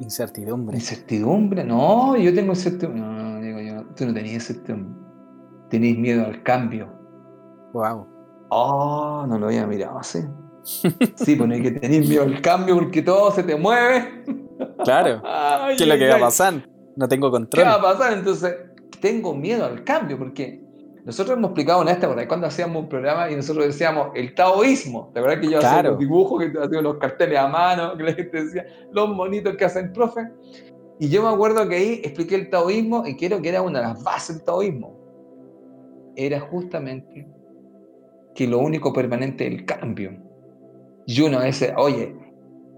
[0.00, 0.76] Incertidumbre.
[0.76, 3.00] Incertidumbre, no, yo tengo incertidumbre.
[3.00, 5.00] No, no, digo yo, tú no tenías incertidumbre.
[5.70, 6.88] Tenéis miedo al cambio.
[7.72, 8.06] Wow.
[8.50, 10.20] Oh, no lo había mirado así.
[10.62, 14.24] Sí, pues hay que tener miedo al cambio porque todo se te mueve.
[14.84, 15.22] Claro.
[15.76, 16.68] ¿Qué es lo que va a pasar?
[16.96, 17.62] No tengo control.
[17.62, 18.12] ¿Qué va a pasar?
[18.12, 18.54] Entonces,
[19.00, 20.63] tengo miedo al cambio porque
[21.04, 25.18] nosotros hemos explicado en esta, cuando hacíamos un programa y nosotros decíamos el taoísmo, ¿te
[25.18, 28.44] acuerdas que yo hacía los dibujos, que hacía los carteles a mano, que la gente
[28.44, 30.22] decía, los monitos que hacen profe?
[30.98, 33.86] Y yo me acuerdo que ahí expliqué el taoísmo y creo que era una de
[33.88, 34.98] las bases del taoísmo.
[36.16, 37.28] Era justamente
[38.34, 40.16] que lo único permanente es el cambio.
[41.06, 42.16] Y uno a veces, oye,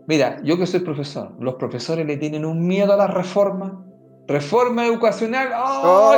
[0.08, 3.86] mira, yo que soy profesor, los profesores le tienen un miedo a la reforma
[4.26, 6.14] Reforma educacional, ¡oh!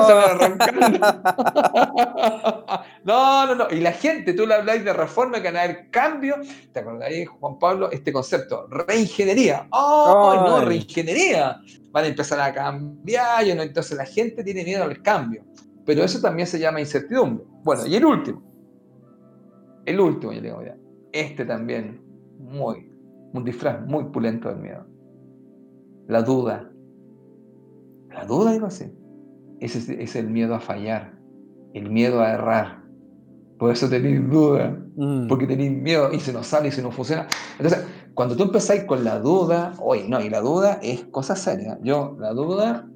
[3.04, 3.66] no, no, no.
[3.70, 6.36] Y la gente, tú le habláis de reforma, que van a haber cambio.
[6.72, 8.66] ¿Te acordáis, Juan Pablo, este concepto?
[8.68, 9.68] Reingeniería.
[9.72, 10.34] ¡Oh!
[10.36, 11.60] No, reingeniería.
[11.90, 13.46] Van a empezar a cambiar.
[13.46, 15.44] Y entonces la gente tiene miedo al cambio.
[15.84, 17.44] Pero eso también se llama incertidumbre.
[17.62, 18.42] Bueno, y el último.
[19.84, 20.78] El último, yo digo, mira.
[21.12, 22.02] Este también,
[22.38, 22.90] muy,
[23.32, 24.86] un disfraz muy pulento del miedo.
[26.06, 26.67] La duda
[28.18, 28.90] la duda, digo así.
[29.60, 31.16] Ese es, el miedo a fallar,
[31.72, 32.82] el miedo a errar.
[33.58, 35.28] Por eso tenéis duda, mm.
[35.28, 37.28] porque tenéis miedo y se nos sale y se nos funciona.
[37.58, 41.78] Entonces, cuando tú empezáis con la duda, oye, no, y la duda es cosa seria.
[41.82, 42.88] Yo, la duda,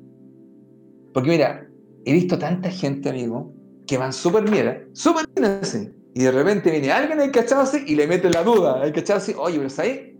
[1.14, 1.68] porque mira,
[2.04, 3.52] he visto tanta gente, amigo,
[3.86, 5.88] que van súper bien, súper bien así.
[6.14, 8.84] Y de repente viene alguien el cachado así y le mete la duda.
[8.84, 10.11] El cachado así, oye, pero ahí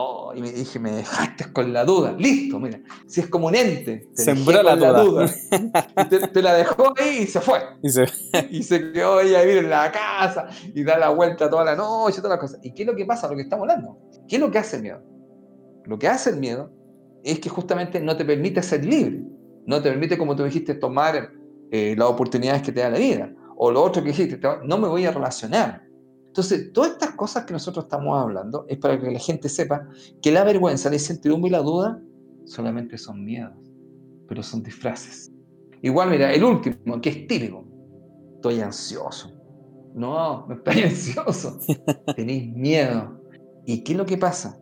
[0.00, 2.14] Oh, y me dije, me dejaste con la duda.
[2.16, 2.80] Listo, mira.
[3.08, 4.08] Si es como un ente.
[4.14, 5.28] Sembró la, duda.
[6.32, 7.58] te, la dejó ahí y se fue.
[7.82, 8.06] Y se,
[8.50, 11.74] y se quedó ahí a vivir en la casa y da la vuelta toda la
[11.74, 12.60] noche, todas las cosas.
[12.62, 13.26] ¿Y qué es lo que pasa?
[13.28, 13.98] Lo que estamos hablando.
[14.28, 15.02] ¿Qué es lo que hace el miedo?
[15.84, 16.70] Lo que hace el miedo
[17.24, 19.24] es que justamente no te permite ser libre.
[19.66, 21.32] No te permite, como tú dijiste, tomar
[21.72, 23.34] eh, las oportunidades que te da la vida.
[23.56, 25.87] O lo otro que dijiste, no me voy a relacionar.
[26.28, 29.88] Entonces, todas estas cosas que nosotros estamos hablando es para que la gente sepa
[30.22, 32.00] que la vergüenza, la incertidumbre y la duda
[32.44, 33.56] solamente son miedos,
[34.28, 35.32] pero son disfraces.
[35.82, 37.64] Igual, mira, el último, que es típico.
[38.36, 39.32] Estoy ansioso.
[39.94, 41.58] No, no estoy ansioso.
[42.14, 43.20] Tenéis miedo.
[43.64, 44.60] ¿Y qué es lo que pasa?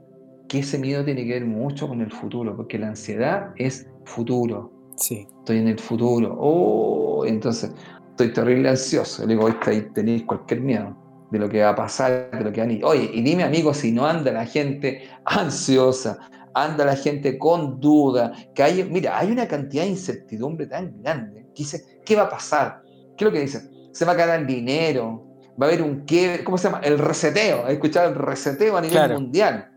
[0.48, 4.72] Que ese miedo tiene que ver mucho con el futuro, porque la ansiedad es futuro.
[4.96, 5.26] Sí.
[5.40, 6.36] Estoy en el futuro.
[6.38, 7.72] Oh, entonces,
[8.10, 9.24] estoy terrible ansioso.
[9.24, 12.60] El egoísta ahí tenéis cualquier miedo de lo que va a pasar, de lo que
[12.60, 12.86] van a.
[12.86, 16.18] Oye, y dime, amigo, si no anda la gente ansiosa,
[16.54, 21.46] anda la gente con duda, que hay, mira, hay una cantidad de incertidumbre tan grande
[21.54, 22.82] que dice, ¿qué va a pasar?
[23.16, 23.70] ¿Qué es lo que dicen?
[23.92, 25.26] Se va a quedar el dinero,
[25.60, 26.80] va a haber un qué, ¿cómo se llama?
[26.82, 29.70] El reseteo, ¿has escuchado el reseteo a nivel mundial?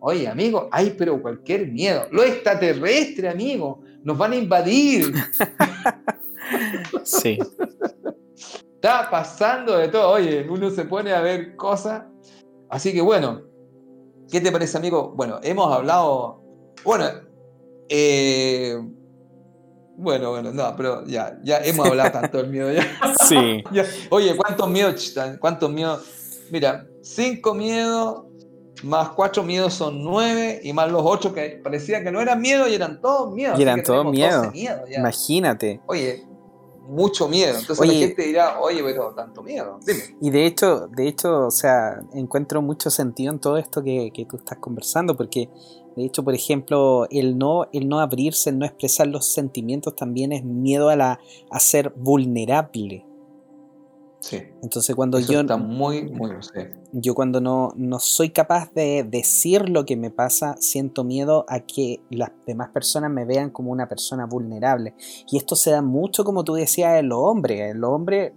[0.00, 2.06] Oye, amigo, hay pero cualquier miedo.
[2.10, 5.14] Lo extraterrestre, amigo, nos van a invadir.
[7.04, 7.38] sí.
[8.84, 10.10] Está pasando de todo.
[10.10, 12.02] Oye, uno se pone a ver cosas.
[12.68, 13.40] Así que bueno,
[14.30, 15.14] ¿qué te parece, amigo?
[15.16, 16.42] Bueno, hemos hablado.
[16.84, 17.06] Bueno,
[17.88, 18.78] eh,
[19.96, 22.70] bueno, bueno, no, pero ya, ya hemos hablado tanto del miedo.
[22.72, 22.86] Ya.
[23.26, 23.64] Sí.
[24.10, 25.14] Oye, ¿cuántos miedos?
[25.40, 26.06] ¿Cuántos miedos?
[26.50, 28.24] Mira, cinco miedos
[28.82, 32.68] más cuatro miedos son nueve y más los ocho que parecía que no eran miedo
[32.68, 33.58] y eran todos miedos.
[33.58, 34.48] Y eran todos miedos.
[34.94, 35.80] Imagínate.
[35.86, 36.26] Oye,
[36.88, 37.58] mucho miedo.
[37.58, 39.78] Entonces la gente dirá, oye, pero tanto miedo.
[39.84, 40.16] Dime.
[40.20, 44.24] Y de hecho, de hecho, o sea, encuentro mucho sentido en todo esto que, que
[44.26, 45.48] tú estás conversando, porque
[45.96, 50.32] de hecho, por ejemplo, el no, el no abrirse, el no expresar los sentimientos también
[50.32, 51.20] es miedo a, la,
[51.50, 53.06] a ser vulnerable.
[54.62, 55.40] Entonces cuando yo...
[55.40, 56.30] Está muy, muy...
[56.92, 61.60] Yo cuando no, no soy capaz de decir lo que me pasa, siento miedo a
[61.60, 64.94] que las demás personas me vean como una persona vulnerable.
[65.30, 67.72] Y esto se da mucho, como tú decías, en los hombres.
[67.72, 68.32] En los hombres,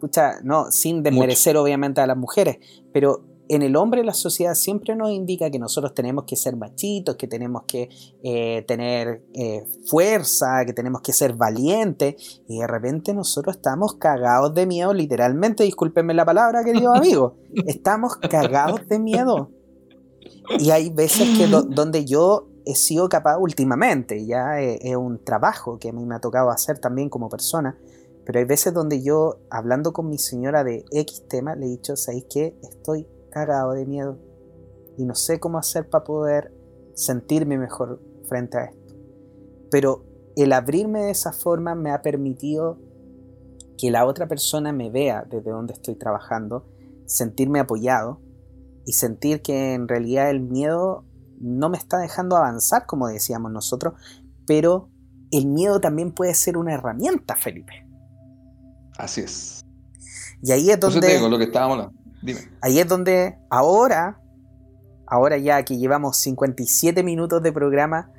[0.00, 2.58] pucha, no, sin desmerecer obviamente a las mujeres,
[2.92, 7.16] pero en el hombre la sociedad siempre nos indica que nosotros tenemos que ser machitos,
[7.16, 7.88] que tenemos que
[8.22, 14.54] eh, tener eh, fuerza, que tenemos que ser valientes, y de repente nosotros estamos cagados
[14.54, 19.50] de miedo, literalmente, discúlpenme la palabra, querido amigo, estamos cagados de miedo.
[20.60, 25.88] Y hay veces que donde yo he sido capaz últimamente, ya es, un trabajo que
[25.88, 27.76] a mí me ha tocado hacer también como persona,
[28.24, 31.96] pero hay veces donde yo, hablando con mi señora de X tema, le he dicho,
[31.96, 32.56] ¿sabéis qué?
[32.62, 34.18] Estoy cagado de miedo
[34.96, 36.52] y no sé cómo hacer para poder
[36.94, 38.94] sentirme mejor frente a esto.
[39.70, 40.04] Pero
[40.36, 42.78] el abrirme de esa forma me ha permitido
[43.78, 46.66] que la otra persona me vea desde donde estoy trabajando,
[47.06, 48.20] sentirme apoyado
[48.84, 51.04] y sentir que en realidad el miedo
[51.40, 53.94] no me está dejando avanzar, como decíamos nosotros,
[54.46, 54.90] pero
[55.30, 57.86] el miedo también puede ser una herramienta, Felipe.
[58.98, 59.64] Así es.
[60.42, 61.28] Y ahí es donde...
[61.28, 61.90] lo que estábamos
[62.60, 64.20] Ahí es donde ahora,
[65.06, 68.10] ahora ya que llevamos 57 minutos de programa,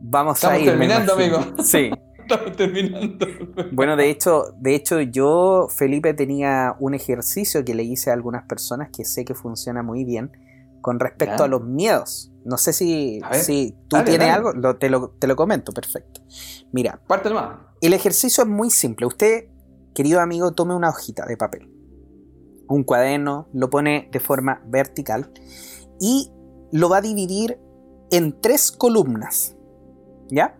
[0.00, 0.66] vamos a ir.
[0.66, 1.38] terminando, amigo.
[1.62, 1.90] Sí.
[2.18, 3.26] Estamos terminando.
[3.72, 8.44] Bueno, de hecho, de hecho, yo, Felipe, tenía un ejercicio que le hice a algunas
[8.44, 10.32] personas que sé que funciona muy bien
[10.80, 12.32] con respecto a los miedos.
[12.44, 16.22] No sé si, si tú tienes algo, te, lo, te, lo, comento, perfecto.
[16.72, 17.58] Mira, Parte más.
[17.80, 19.06] el ejercicio es muy simple.
[19.06, 19.48] Usted,
[19.94, 21.73] querido amigo, tome una hojita de papel
[22.68, 25.30] un cuaderno, lo pone de forma vertical
[26.00, 26.32] y
[26.72, 27.60] lo va a dividir
[28.10, 29.56] en tres columnas.
[30.28, 30.56] ¿Ya?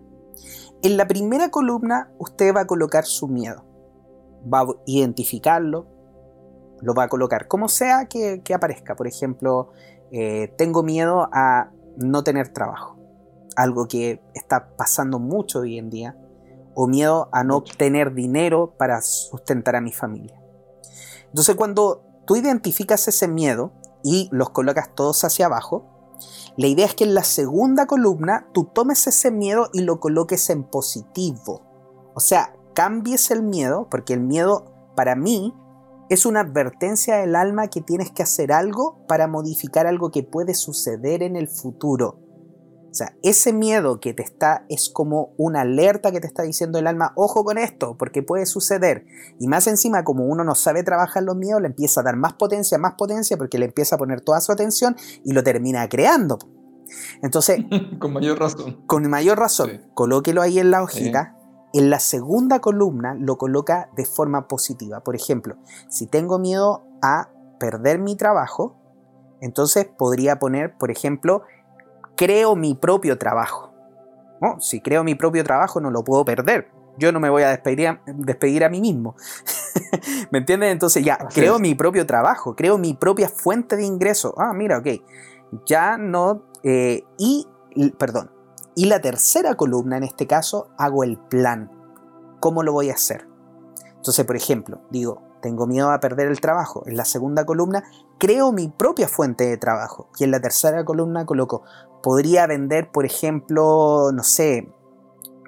[0.83, 3.65] En la primera columna usted va a colocar su miedo.
[4.53, 5.87] Va a identificarlo,
[6.83, 8.95] lo va a colocar como sea que, aparezca.
[8.95, 9.71] Por ejemplo,
[10.11, 12.99] eh, tengo miedo a no tener trabajo.
[13.57, 16.17] Algo que está pasando mucho hoy en día.
[16.75, 20.44] O miedo a no tener dinero para sustentar a mi familia.
[21.35, 23.73] Entonces cuando tú identificas ese miedo
[24.05, 25.85] y los colocas todos hacia abajo,
[26.57, 30.49] la idea es que en la segunda columna tú tomes ese miedo y lo coloques
[30.51, 31.63] en positivo.
[32.15, 35.53] O sea, cambies el miedo, porque el miedo para mí
[36.09, 40.55] es una advertencia del alma que tienes que hacer algo para modificar algo que puede
[40.55, 42.21] suceder en el futuro.
[42.95, 46.79] O sea, ese miedo que te está es como una alerta que te está diciendo
[46.79, 49.05] el alma, ojo con esto, porque puede suceder.
[49.41, 52.35] Y más encima, como uno no sabe trabajar los miedos, le empieza a dar más
[52.35, 56.39] potencia, más potencia, porque le empieza a poner toda su atención y lo termina creando.
[57.21, 57.65] Entonces,
[57.99, 58.87] con mayor razón.
[58.87, 61.37] Con mayor razón, colóquelo ahí en la hojita.
[61.73, 65.01] En la segunda columna lo coloca de forma positiva.
[65.01, 65.57] Por ejemplo,
[65.89, 68.77] si tengo miedo a perder mi trabajo,
[69.41, 71.43] entonces podría poner, por ejemplo,
[72.17, 73.73] creo mi propio trabajo.
[74.61, 77.89] si creo mi propio trabajo no lo puedo perder, Yo no me voy a despedir
[77.89, 79.17] a, despedir a mí mismo.
[80.31, 80.71] ¿Me entiendes?
[80.71, 84.35] Entonces ya, creo mi propio trabajo, creo mi propia fuente de ingreso.
[84.39, 84.87] Ah, mira, ok.
[85.67, 86.45] Ya no...
[86.63, 87.47] Eh, y,
[87.99, 88.31] perdón.
[88.77, 91.71] Y la tercera columna, en este caso, hago el plan.
[92.39, 93.27] ¿Cómo lo voy a hacer?
[93.97, 96.85] Entonces, por ejemplo, digo, tengo miedo a perder el trabajo.
[96.87, 97.85] En la segunda columna,
[98.19, 100.09] creo mi propia fuente de trabajo.
[100.19, 101.63] Y en la tercera columna coloco,
[102.05, 104.69] podría vender, por ejemplo, no sé,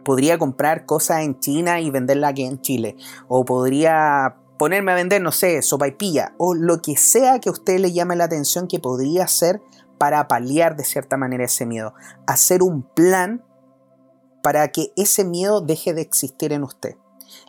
[0.06, 2.96] podría comprar cosas en China y venderla aquí en Chile.
[3.28, 6.32] O podría ponerme a vender, no sé, sopa y pilla.
[6.38, 9.60] O lo que sea que a usted le llame la atención que podría hacer
[9.98, 11.92] para paliar de cierta manera ese miedo.
[12.26, 13.44] Hacer un plan
[14.42, 16.96] para que ese miedo deje de existir en usted.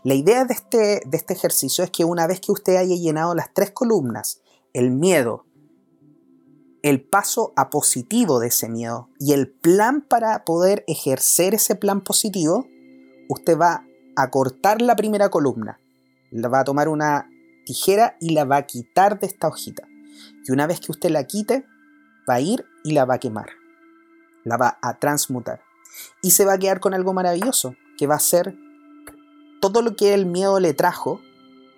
[0.03, 3.33] La idea de este, de este ejercicio es que una vez que usted haya llenado
[3.35, 4.41] las tres columnas,
[4.73, 5.45] el miedo,
[6.89, 11.99] el paso a positivo de ese miedo y el plan para poder ejercer ese plan
[11.99, 12.65] positivo,
[13.27, 13.85] usted va
[14.15, 15.81] a cortar la primera columna,
[16.31, 17.29] la va a tomar una
[17.65, 19.85] tijera y la va a quitar de esta hojita.
[20.45, 21.65] Y una vez que usted la quite,
[22.29, 23.49] va a ir y la va a quemar.
[24.45, 25.59] La va a transmutar.
[26.21, 28.55] Y se va a quedar con algo maravilloso, que va a ser
[29.59, 31.19] todo lo que el miedo le trajo,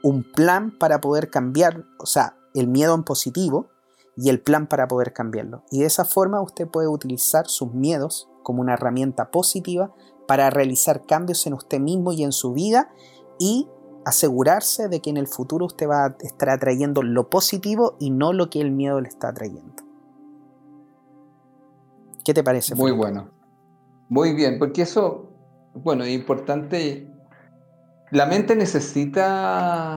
[0.04, 3.72] un plan para poder cambiar, o sea, el miedo en positivo,
[4.22, 5.64] y el plan para poder cambiarlo.
[5.72, 9.94] Y de esa forma usted puede utilizar sus miedos como una herramienta positiva
[10.28, 12.92] para realizar cambios en usted mismo y en su vida
[13.40, 13.70] y
[14.06, 18.34] asegurarse de que en el futuro usted va a estar atrayendo lo positivo y no
[18.34, 19.84] lo que el miedo le está atrayendo.
[22.26, 22.76] ¿Qué te parece?
[22.76, 23.30] Muy bueno.
[24.10, 25.30] Muy bien, porque eso,
[25.74, 27.10] bueno, es importante.
[28.12, 29.96] La mente necesita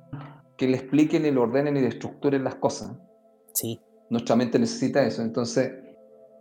[0.57, 2.93] que le expliquen y le ordenen y le estructuren las cosas.
[3.53, 3.81] Sí
[4.13, 5.23] nuestra mente necesita eso.
[5.23, 5.73] Entonces,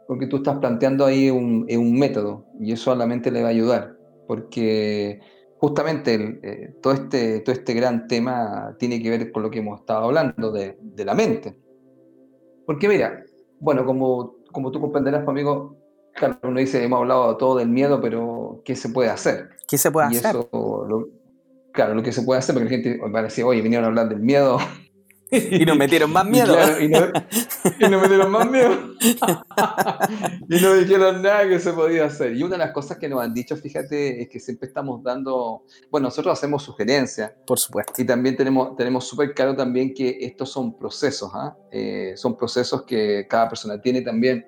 [0.07, 3.47] porque tú estás planteando ahí un, un método y eso a la mente le va
[3.47, 3.97] a ayudar,
[4.28, 5.22] porque
[5.57, 9.80] justamente eh, todo, este, todo este gran tema tiene que ver con lo que hemos
[9.80, 11.57] estado hablando de, de la mente.
[12.65, 13.24] Porque mira,
[13.59, 15.78] bueno, como, como tú comprenderás conmigo,
[16.13, 19.49] claro, uno dice, hemos hablado todo del miedo, pero ¿qué se puede hacer?
[19.65, 20.36] ¿Qué se puede y hacer?
[20.36, 21.09] Eso,
[21.72, 23.88] claro, lo que se puede hacer, porque la gente va a decir, oye, vinieron a
[23.88, 24.57] hablar del miedo,
[25.32, 26.55] y nos metieron más miedo.
[26.79, 28.77] y, nos metieron más miedo.
[30.49, 32.36] y no dijeron nada que se podía hacer.
[32.36, 35.63] Y una de las cosas que nos han dicho, fíjate, es que siempre estamos dando,
[35.89, 37.32] bueno, nosotros hacemos sugerencias.
[37.45, 37.93] Por supuesto.
[38.01, 41.55] Y también tenemos tenemos súper claro también que estos son procesos, ¿ah?
[41.71, 44.45] eh, son procesos que cada persona tiene también.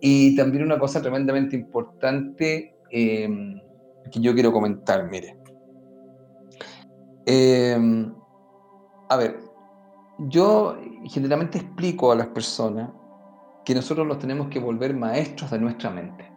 [0.00, 3.60] Y también una cosa tremendamente importante em,
[4.10, 5.36] que yo quiero comentar, mire.
[7.24, 8.12] Em,
[9.08, 9.38] a ver,
[10.28, 12.90] yo generalmente explico a las personas
[13.64, 16.30] que nosotros nos tenemos que volver maestros de nuestra mente.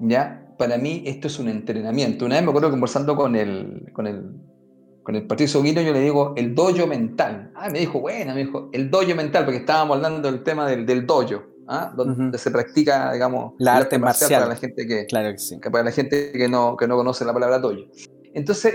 [0.00, 0.46] ¿Ya?
[0.58, 2.24] Para mí esto es un entrenamiento.
[2.26, 4.30] Una vez me acuerdo conversando con el, con el,
[5.02, 7.52] con el Patricio Guino, yo le digo el dojo mental.
[7.54, 10.86] Ah, me dijo, bueno, me dijo, el dojo mental, porque estábamos hablando del tema del,
[10.86, 11.92] del dojo, ¿ah?
[11.96, 15.58] donde se practica, digamos, la arte marcial, para la gente que, claro que, sí.
[15.58, 17.82] para la gente que no, que no conoce la palabra dojo.
[18.34, 18.74] Entonces,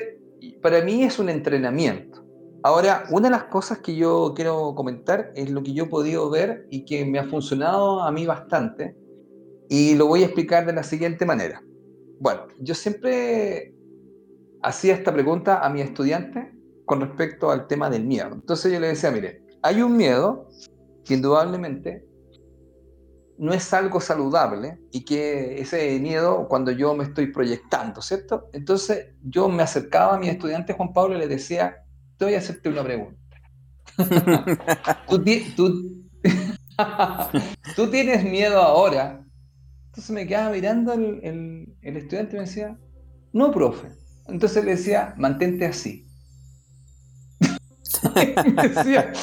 [0.61, 2.24] para mí es un entrenamiento.
[2.65, 6.31] Ahora, una de las cosas que yo quiero comentar es lo que yo he podido
[6.31, 8.97] ver y que me ha funcionado a mí bastante,
[9.69, 11.61] y lo voy a explicar de la siguiente manera.
[12.19, 13.75] Bueno, yo siempre
[14.63, 16.55] hacía esta pregunta a mi estudiante
[16.85, 18.31] con respecto al tema del miedo.
[18.33, 20.49] Entonces yo le decía, mire, hay un miedo
[21.03, 22.03] que indudablemente
[23.37, 28.49] no es algo saludable y que ese miedo cuando yo me estoy proyectando, ¿cierto?
[28.53, 31.84] Entonces yo me acercaba a mi estudiante Juan Pablo y le decía,
[32.17, 33.19] te voy a hacerte una pregunta.
[37.75, 39.25] ¿Tú, tienes miedo ahora.
[39.87, 42.77] Entonces me quedaba mirando el, estudiante y me decía,
[43.31, 43.87] no, profe.
[44.27, 46.05] Entonces le decía, mantente así.
[48.15, 49.13] me decía,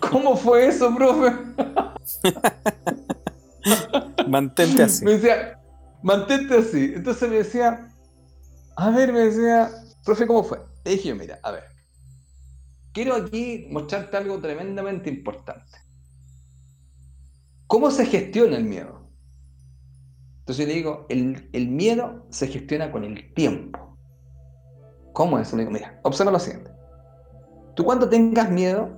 [0.00, 1.32] ¿cómo, fue eso, profe?
[4.26, 5.04] mantente así.
[5.04, 5.60] Me decía,
[6.02, 6.92] mantente así.
[6.94, 7.88] Entonces me decía,
[8.76, 9.70] a ver, me decía,
[10.04, 10.60] profe, ¿cómo fue?
[10.84, 11.64] Le dije yo, mira, a ver,
[12.94, 15.76] quiero aquí mostrarte algo tremendamente importante.
[17.66, 19.10] ¿Cómo se gestiona el miedo?
[20.38, 23.98] Entonces le digo, el, miedo se gestiona con el tiempo.
[25.12, 25.52] ¿Cómo es?
[25.52, 26.70] Le mira, observa lo siguiente.
[27.74, 28.90] Tú cuando tengas miedo,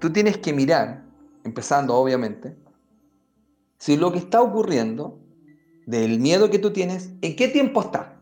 [0.00, 1.04] tú tienes que mirar,
[1.44, 2.56] empezando obviamente,
[3.78, 5.20] si lo que está ocurriendo
[5.86, 8.18] del miedo que tú tienes, ¿en qué tiempo está?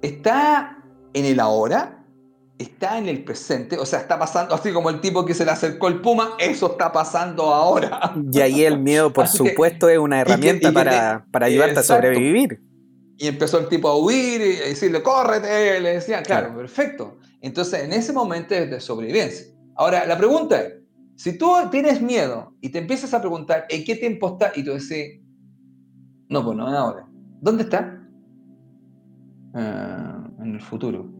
[0.00, 1.99] ¿Está en el ahora?
[2.62, 5.50] Está en el presente, o sea, está pasando, así como el tipo que se le
[5.50, 8.12] acercó el puma, eso está pasando ahora.
[8.30, 12.62] Y ahí el miedo, por supuesto, es una herramienta para, ayudarte a sobrevivir.
[13.16, 17.18] Y empezó el tipo a huir y decirle, córrete, le decían, claro, perfecto.
[17.40, 19.46] Entonces, en ese momento es de sobrevivencia.
[19.76, 20.74] Ahora, la pregunta es,
[21.16, 24.52] si tú tienes miedo y te empiezas a preguntar, ¿en qué tiempo está?
[24.54, 25.20] Y tú decís,
[26.28, 27.06] no, pues no ahora.
[27.40, 28.02] ¿Dónde está?
[29.54, 31.10] Ah, en el futuro.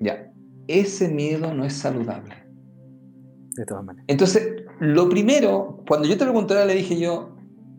[0.00, 0.29] Ya,
[0.78, 2.34] ese miedo no es saludable.
[3.56, 4.04] De todas maneras.
[4.08, 7.34] Entonces, lo primero, cuando yo te pregunté, le dije yo,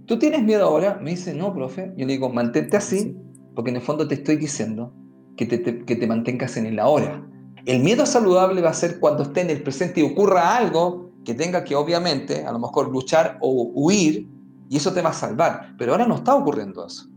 [0.06, 1.00] ¿tú tienes miedo ahora?
[1.02, 1.94] Me dice, no, profe.
[1.98, 3.18] Yo le digo, mantente así,
[3.56, 4.94] porque en el fondo te estoy diciendo
[5.38, 7.26] que te, que te mantengas en el ahora.
[7.66, 11.34] El miedo saludable va a ser cuando esté en el presente y ocurra algo que
[11.34, 14.28] tenga que obviamente a lo mejor luchar o huir
[14.70, 15.76] y eso te va a salvar.
[15.78, 17.08] Pero ahora no está ocurriendo eso.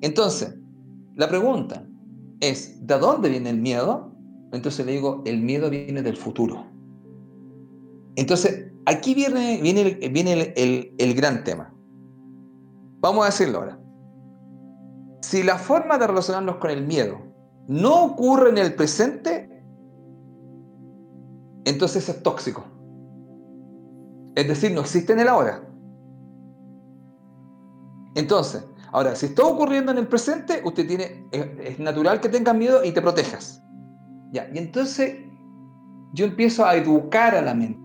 [0.00, 0.54] Entonces,
[1.16, 1.86] la pregunta
[2.40, 4.11] es, ¿de dónde viene el miedo?
[4.52, 6.66] Entonces le digo, el miedo viene del futuro.
[8.16, 11.74] Entonces, aquí viene, viene, viene el, el gran tema.
[13.00, 13.78] Vamos a decirlo ahora.
[15.22, 17.18] Si la forma de relacionarnos con el miedo
[17.68, 19.48] no ocurre en el presente,
[21.64, 22.64] entonces es tóxico.
[24.34, 25.62] Es decir, no existe en el ahora.
[28.14, 32.84] Entonces, ahora, si está ocurriendo en el presente, usted tiene, es, natural que tengas miedo
[32.84, 33.61] y te protejas.
[34.32, 35.16] Ya, y entonces
[36.12, 37.82] yo empiezo a educar a la mente.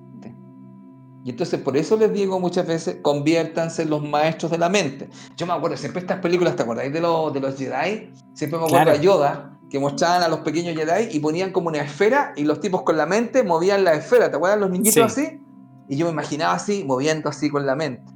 [1.24, 5.10] Y entonces por eso les digo muchas veces, conviértanse en los maestros de la mente.
[5.36, 8.14] Yo me acuerdo, siempre estas películas, ¿te acordáis de, los, de los Jedi?
[8.34, 11.80] Siempre me acuerdo de Yoda, que mostraban a los pequeños Jedi y ponían como una
[11.80, 14.30] esfera y los tipos con la mente movían la esfera.
[14.30, 15.42] ¿Te acuerdas los niñitos así?
[15.90, 18.10] Y yo me imaginaba así, moviendo así con la mente.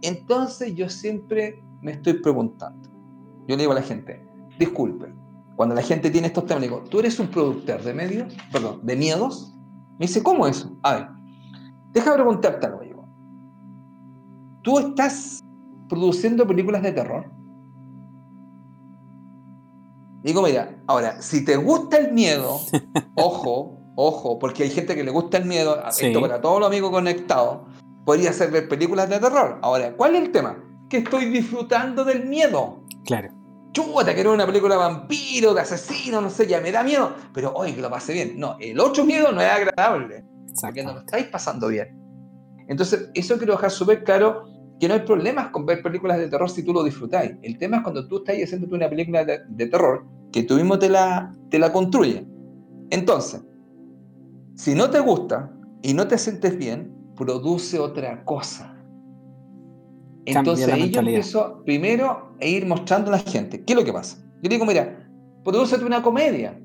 [0.00, 2.88] Entonces yo siempre me estoy preguntando.
[3.46, 4.26] Yo le digo a la gente,
[4.58, 5.12] disculpe,
[5.56, 8.34] cuando la gente tiene estos temas, le digo, ¿tú eres un productor de medios?
[8.52, 9.54] Perdón, de miedos?
[9.98, 10.78] Me dice, ¿cómo eso?
[10.82, 11.08] A ver,
[11.92, 13.08] deja preguntarte algo, digo.
[14.62, 15.42] ¿Tú estás
[15.88, 17.32] produciendo películas de terror?
[20.22, 22.58] Digo, mira, ahora, si te gusta el miedo,
[23.14, 26.90] ojo, ojo, porque hay gente que le gusta el miedo, esto para todos los amigos
[26.90, 27.60] conectados,
[28.04, 29.58] podría ser ver películas de terror.
[29.62, 30.62] Ahora, ¿cuál es el tema?
[30.90, 32.82] Que estoy disfrutando del miedo.
[33.04, 33.30] Claro.
[33.72, 37.52] Chuta, quiero una película de vampiro, de asesino, no sé, ya me da miedo, pero
[37.54, 38.38] hoy que lo pase bien.
[38.38, 40.24] No, el otro miedo no es agradable,
[40.60, 41.88] porque no lo estáis pasando bien.
[42.68, 44.48] Entonces, eso quiero dejar súper claro,
[44.80, 47.32] que no hay problemas con ver películas de terror si tú lo disfrutáis.
[47.42, 50.78] El tema es cuando tú estás haciendo una película de, de terror, que tú mismo
[50.78, 52.26] te la, te la construye.
[52.90, 53.42] Entonces,
[54.54, 55.52] si no te gusta
[55.82, 58.75] y no te sientes bien, produce otra cosa.
[60.26, 63.64] Entonces ahí yo empiezo primero a ir mostrando a la gente.
[63.64, 64.18] ¿Qué es lo que pasa?
[64.42, 65.08] Yo digo, mira,
[65.44, 66.60] producete una comedia.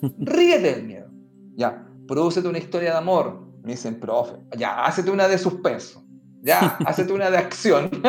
[0.18, 1.08] Ríete del miedo.
[1.56, 3.40] Ya, producete una historia de amor.
[3.62, 6.04] Me dicen, profe, ya, hácete una de suspenso.
[6.42, 7.90] Ya, hácete una de acción.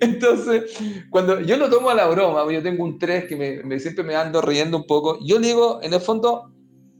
[0.00, 0.78] Entonces,
[1.10, 4.14] cuando yo lo tomo a la broma, yo tengo un 3 que me, siempre me
[4.14, 6.52] ando riendo un poco, yo digo, en el fondo,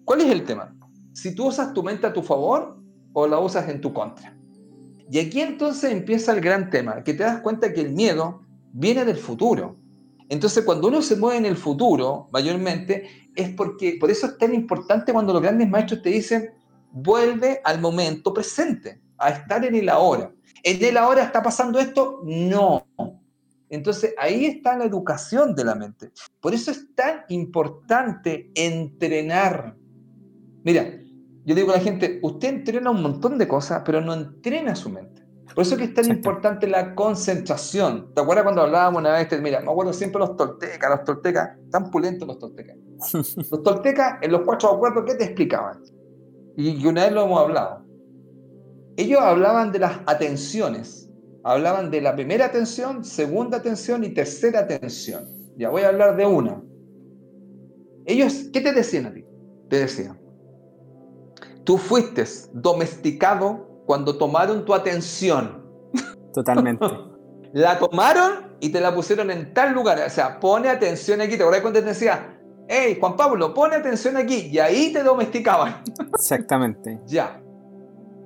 [0.04, 0.76] ¿cuál es el tema?
[1.12, 2.79] Si tú usas tu mente a tu favor
[3.12, 4.36] o la usas en tu contra.
[5.10, 8.42] Y aquí entonces empieza el gran tema, que te das cuenta que el miedo
[8.72, 9.76] viene del futuro.
[10.28, 14.54] Entonces, cuando uno se mueve en el futuro, mayormente, es porque, por eso es tan
[14.54, 16.50] importante cuando los grandes maestros te dicen,
[16.92, 20.32] vuelve al momento presente, a estar en el ahora.
[20.62, 22.20] ¿En el ahora está pasando esto?
[22.24, 22.86] No.
[23.68, 26.10] Entonces ahí está la educación de la mente.
[26.40, 29.76] Por eso es tan importante entrenar.
[30.64, 31.00] Mira,
[31.44, 34.90] yo digo a la gente, usted entrena un montón de cosas, pero no entrena su
[34.90, 35.22] mente.
[35.54, 38.14] Por eso es que es tan importante la concentración.
[38.14, 39.28] ¿Te acuerdas cuando hablábamos una vez?
[39.42, 42.76] Mira, me acuerdo siempre los toltecas, los toltecas, tan pulentos los toltecas.
[43.50, 45.82] Los toltecas, en los cuatro acuerdos, ¿qué te explicaban?
[46.54, 47.90] Y una vez lo hemos hablado
[49.00, 51.10] ellos hablaban de las atenciones,
[51.42, 55.26] hablaban de la primera atención, segunda atención y tercera atención.
[55.56, 56.62] Ya voy a hablar de una.
[58.04, 59.24] Ellos, ¿qué te decían a ti?
[59.70, 60.19] Te decían,
[61.64, 65.64] tú fuiste domesticado cuando tomaron tu atención.
[66.32, 66.86] Totalmente.
[67.52, 70.00] la tomaron y te la pusieron en tal lugar.
[70.06, 71.36] O sea, pone atención aquí.
[71.36, 72.38] ¿Te acuerdas cuando te decía,
[72.68, 74.48] hey, Juan Pablo, pone atención aquí?
[74.52, 75.82] Y ahí te domesticaban.
[76.14, 77.00] Exactamente.
[77.06, 77.40] ya.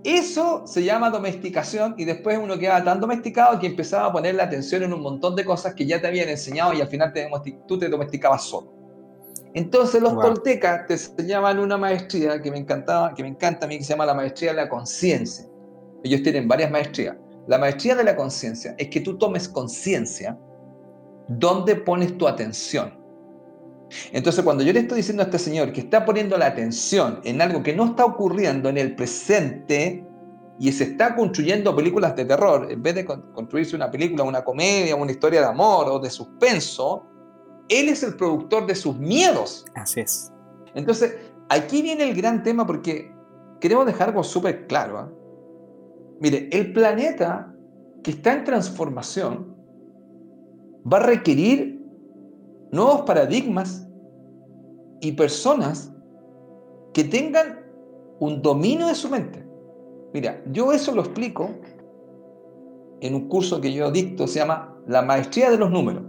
[0.05, 4.45] Eso se llama domesticación y después uno queda tan domesticado que empezaba a poner la
[4.45, 7.27] atención en un montón de cosas que ya te habían enseñado y al final te
[7.67, 8.84] tú te domesticabas solo.
[9.55, 13.79] Entonces los toltecas te enseñaban una maestría que me encantaba, que me encanta a mí,
[13.79, 15.47] que se llama la maestría de la conciencia.
[16.03, 17.17] Ellos tienen varias maestrías.
[17.47, 20.37] La maestría de la conciencia es que tú tomes conciencia
[21.29, 22.99] dónde pones tu atención.
[24.13, 27.41] Entonces, cuando yo le estoy diciendo a este señor que está poniendo la atención en
[27.41, 30.05] algo que no está ocurriendo en el presente,
[30.59, 34.95] y se está construyendo películas de terror, en vez de construirse una película, una comedia,
[34.95, 37.05] una historia de amor o de suspenso,
[37.69, 39.65] él es el productor de sus miedos.
[39.75, 40.33] Así es.
[40.75, 41.17] Entonces,
[41.49, 43.13] aquí viene el gran tema porque
[43.61, 44.99] queremos dejar algo súper claro.
[44.99, 45.11] ¿ah?
[46.21, 47.55] Mire, el planeta
[48.03, 49.55] que está en transformación
[50.91, 51.83] va a requerir
[52.71, 53.89] nuevos paradigmas
[55.01, 55.93] y personas
[56.93, 57.65] que tengan
[58.21, 59.45] un dominio de su mente.
[60.13, 61.51] Mira, yo eso lo explico
[63.01, 66.04] en un curso que yo dicto, se llama La Maestría de los Números.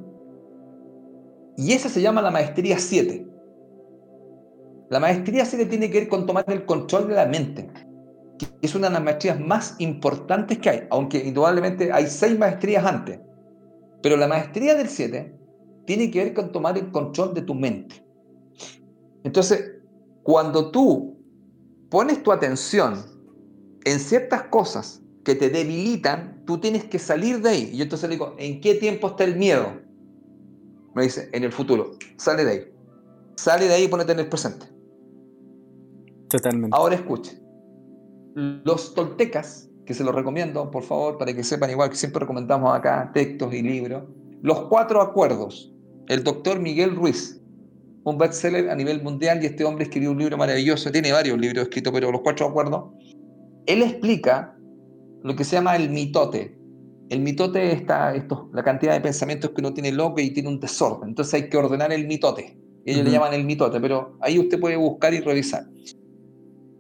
[1.58, 3.28] Y esa se llama la Maestría 7.
[4.90, 7.68] La Maestría 7 tiene que ver con tomar el control de la mente,
[8.38, 12.86] que es una de las maestrías más importantes que hay, aunque indudablemente hay seis maestrías
[12.86, 13.20] antes.
[14.04, 15.36] Pero la Maestría del 7
[15.86, 18.06] tiene que ver con tomar el control de tu mente.
[19.24, 19.80] Entonces,
[20.22, 21.18] cuando tú
[21.90, 23.04] pones tu atención
[23.84, 27.70] en ciertas cosas que te debilitan, tú tienes que salir de ahí.
[27.74, 29.85] Y yo entonces le digo, ¿en qué tiempo está el miedo?
[30.96, 31.92] Me dice, en el futuro.
[32.18, 32.74] Sale de ahí.
[33.36, 34.66] Sale de ahí y ponete en el presente.
[36.30, 36.76] Totalmente.
[36.76, 37.38] Ahora escuche.
[38.34, 42.74] Los toltecas, que se los recomiendo, por favor, para que sepan igual que siempre recomendamos
[42.74, 44.04] acá textos y libros.
[44.42, 45.74] Los cuatro acuerdos.
[46.08, 47.42] El doctor Miguel Ruiz,
[48.04, 51.64] un bestseller a nivel mundial y este hombre escribió un libro maravilloso, tiene varios libros
[51.64, 52.92] escritos, pero los cuatro acuerdos,
[53.66, 54.56] él explica
[55.24, 56.55] lo que se llama el mitote.
[57.10, 57.84] El mitote es
[58.16, 61.10] esto, la cantidad de pensamientos que uno tiene loco y tiene un desorden.
[61.10, 62.58] Entonces hay que ordenar el mitote.
[62.86, 65.66] Ellos le llaman el mitote, pero ahí usted puede buscar y revisar.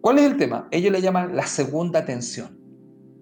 [0.02, 0.68] ¿Cuál es el tema?
[0.69, 2.60] Ellos le llaman la segunda atención.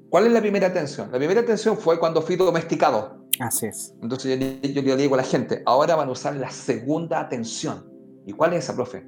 [0.10, 1.10] ¿Cuál es la primera atención?
[1.12, 3.26] La primera atención fue cuando fui domesticado.
[3.40, 3.96] Así es.
[4.02, 7.90] Entonces yo, yo le digo a la gente, ahora van a usar la segunda atención.
[8.26, 9.06] ¿Y cuál es esa, profe?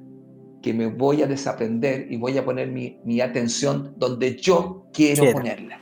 [0.62, 5.30] Que me voy a desaprender y voy a poner mi, mi atención donde yo quiero,
[5.32, 5.78] ponerla.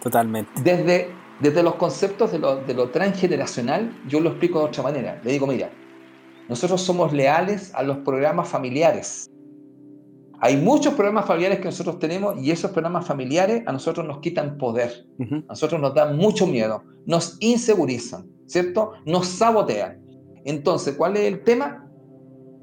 [0.00, 0.52] Totalmente.
[0.62, 1.08] Desde,
[1.40, 5.20] desde los conceptos de lo, de lo transgeneracional, yo lo explico de otra manera.
[5.22, 5.70] Le digo, mira,
[6.48, 9.30] nosotros somos leales a los programas familiares.
[10.40, 14.58] Hay muchos programas familiares que nosotros tenemos y esos programas familiares a nosotros nos quitan
[14.58, 15.06] poder.
[15.20, 18.92] A nosotros nos dan mucho miedo, nos insegurizan, ¿cierto?
[19.06, 20.02] Nos sabotean.
[20.44, 21.86] Entonces, ¿cuál es el tema?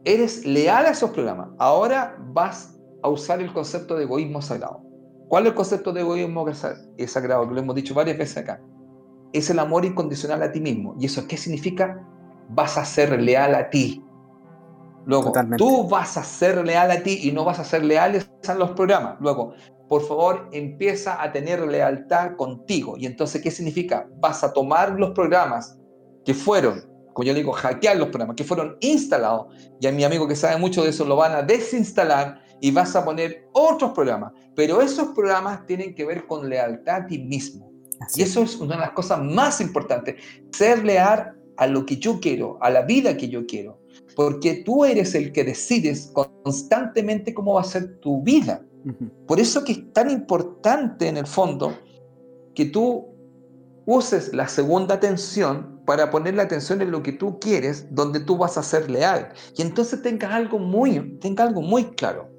[0.06, 1.50] eres leal a esos programas.
[1.58, 4.82] Ahora vas a usar el concepto de egoísmo sagrado.
[5.28, 6.46] ¿Cuál es el concepto de egoísmo
[7.08, 7.48] sagrado?
[7.48, 8.62] Que lo hemos dicho varias veces acá.
[9.32, 10.96] Es el amor incondicional a ti mismo.
[11.00, 12.06] ¿Y eso qué significa?
[12.50, 14.04] Vas a ser leal a ti.
[15.06, 18.54] Luego, tú vas a ser leal a ti y no vas a ser leales a
[18.54, 19.18] los programas.
[19.20, 19.54] Luego,
[19.90, 22.96] por favor, empieza a tener lealtad contigo.
[22.98, 24.08] ¿Y entonces qué significa?
[24.20, 25.78] Vas a tomar los programas
[26.24, 29.48] que fueron como yo digo, hackear los programas que fueron instalados,
[29.80, 32.96] y a mi amigo que sabe mucho de eso lo van a desinstalar y vas
[32.96, 34.32] a poner otros programas.
[34.56, 37.70] Pero esos programas tienen que ver con lealtad a ti mismo.
[38.16, 40.16] y eso es una de las cosas más importantes,
[40.54, 43.82] ser leal a lo que yo quiero, a la vida que yo quiero.
[44.16, 48.62] Porque tú eres el que decides constantemente cómo va a ser tu vida.
[49.28, 51.78] Por eso que es tan importante en el fondo
[52.56, 53.10] que tú
[53.86, 58.38] uses la segunda atención para poner la atención en lo que tú quieres, donde tú
[58.38, 59.34] vas a ser leal.
[59.58, 62.33] Y entonces tengas algo muy, tenga algo muy claro.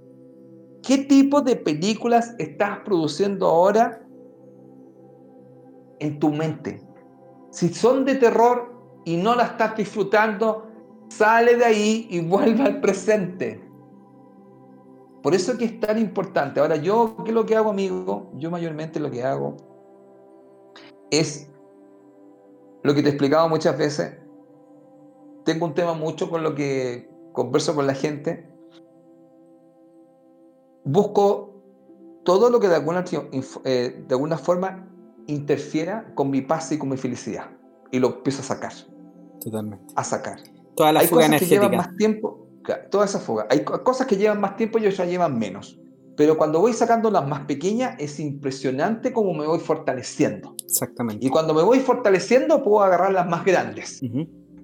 [0.86, 4.02] ¿Qué tipo de películas estás produciendo ahora
[5.98, 6.82] en tu mente?
[7.50, 10.66] Si son de terror y no las estás disfrutando,
[11.08, 13.64] sale de ahí y vuelve al presente.
[15.22, 16.60] Por eso que es tan importante.
[16.60, 18.30] Ahora, yo, ¿qué es lo que hago, amigo?
[18.34, 19.56] Yo mayormente lo que hago
[21.10, 21.50] es
[22.82, 24.18] lo que te he explicado muchas veces.
[25.46, 28.53] Tengo un tema mucho con lo que converso con la gente.
[30.84, 31.54] Busco
[32.24, 33.04] todo lo que de alguna,
[33.64, 34.88] eh, de alguna forma
[35.26, 37.50] interfiera con mi paz y con mi felicidad.
[37.90, 38.72] Y lo empiezo a sacar.
[39.40, 39.84] Totalmente.
[39.96, 40.38] A sacar.
[40.76, 41.60] Toda la Hay fuga cosas energética.
[41.60, 42.48] que llevan más tiempo.
[42.90, 43.46] Toda esa fuga.
[43.50, 45.78] Hay cosas que llevan más tiempo y otras llevan menos.
[46.16, 50.54] Pero cuando voy sacando las más pequeñas, es impresionante cómo me voy fortaleciendo.
[50.64, 51.26] Exactamente.
[51.26, 54.00] Y cuando me voy fortaleciendo, puedo agarrar las más grandes.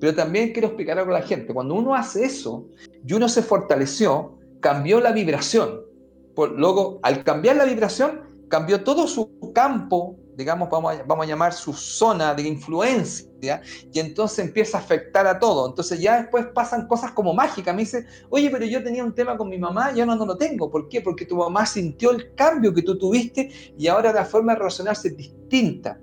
[0.01, 1.53] Pero también quiero explicar algo a la gente.
[1.53, 2.67] Cuando uno hace eso
[3.05, 5.83] y uno se fortaleció, cambió la vibración.
[6.41, 11.29] Por, luego, al cambiar la vibración, cambió todo su campo digamos, vamos a, vamos a
[11.29, 13.61] llamar su zona de influencia,
[13.93, 15.69] y entonces empieza a afectar a todo.
[15.69, 17.75] Entonces ya después pasan cosas como mágicas.
[17.75, 20.39] Me dice, oye, pero yo tenía un tema con mi mamá, ya no, no lo
[20.39, 20.71] tengo.
[20.71, 21.03] ¿Por qué?
[21.03, 25.09] Porque tu mamá sintió el cambio que tú tuviste y ahora la forma de relacionarse
[25.09, 26.01] es distinta.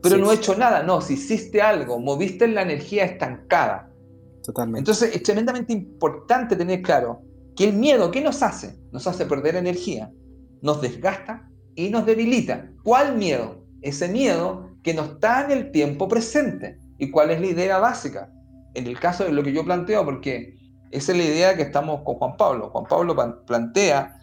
[0.00, 0.84] Pero no he hecho nada.
[0.84, 3.90] No, si hiciste algo, moviste la energía estancada.
[4.44, 4.78] Totalmente.
[4.78, 8.78] Entonces es tremendamente importante tener claro que el miedo, ¿qué nos hace?
[8.92, 10.10] Nos hace perder energía,
[10.62, 12.70] nos desgasta y nos debilita.
[12.82, 13.66] ¿Cuál miedo?
[13.82, 16.78] Ese miedo que no está en el tiempo presente.
[16.98, 18.30] ¿Y cuál es la idea básica?
[18.74, 20.54] En el caso de lo que yo planteo, porque
[20.90, 22.70] esa es la idea que estamos con Juan Pablo.
[22.70, 23.16] Juan Pablo
[23.46, 24.18] plantea,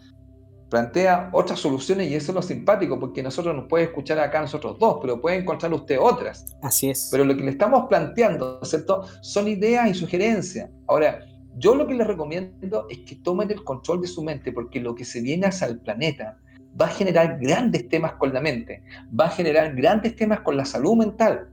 [0.70, 4.78] plantea otras soluciones y eso es lo simpático, porque nosotros nos puede escuchar acá nosotros
[4.78, 6.46] dos, pero puede encontrar usted otras.
[6.62, 7.08] Así es.
[7.10, 9.04] Pero lo que le estamos planteando, ¿cierto?
[9.20, 10.70] Son ideas y sugerencias.
[10.86, 11.20] Ahora,
[11.60, 14.94] yo lo que les recomiendo es que tomen el control de su mente, porque lo
[14.94, 16.38] que se viene hacia el planeta
[16.80, 18.82] va a generar grandes temas con la mente,
[19.18, 21.48] va a generar grandes temas con la salud mental.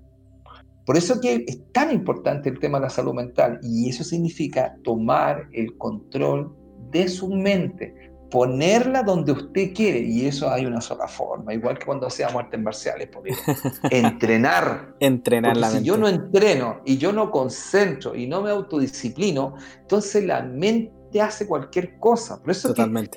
[0.85, 5.49] Por eso es tan importante el tema de la salud mental y eso significa tomar
[5.51, 6.55] el control
[6.91, 7.93] de su mente,
[8.29, 12.59] ponerla donde usted quiere y eso hay una sola forma, igual que cuando hacíamos artes
[12.59, 13.09] marciales,
[13.89, 14.95] entrenar.
[14.99, 20.25] entrenar la si yo no entreno y yo no concentro y no me autodisciplino, entonces
[20.25, 22.39] la mente hace cualquier cosa.
[22.41, 22.73] Por eso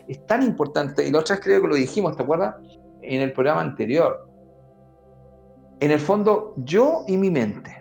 [0.08, 1.06] es tan importante.
[1.06, 2.54] Y la otra vez creo que lo dijimos, ¿te acuerdas?
[3.02, 4.30] En el programa anterior
[5.80, 7.74] en el fondo, yo y mi mente.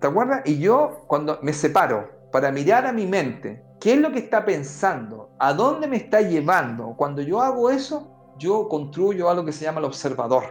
[0.00, 0.42] ¿Te acuerdas?
[0.46, 4.44] Y yo, cuando me separo para mirar a mi mente, ¿qué es lo que está
[4.44, 5.30] pensando?
[5.40, 6.94] ¿A dónde me está llevando?
[6.96, 10.44] Cuando yo hago eso, yo construyo algo que se llama el observador.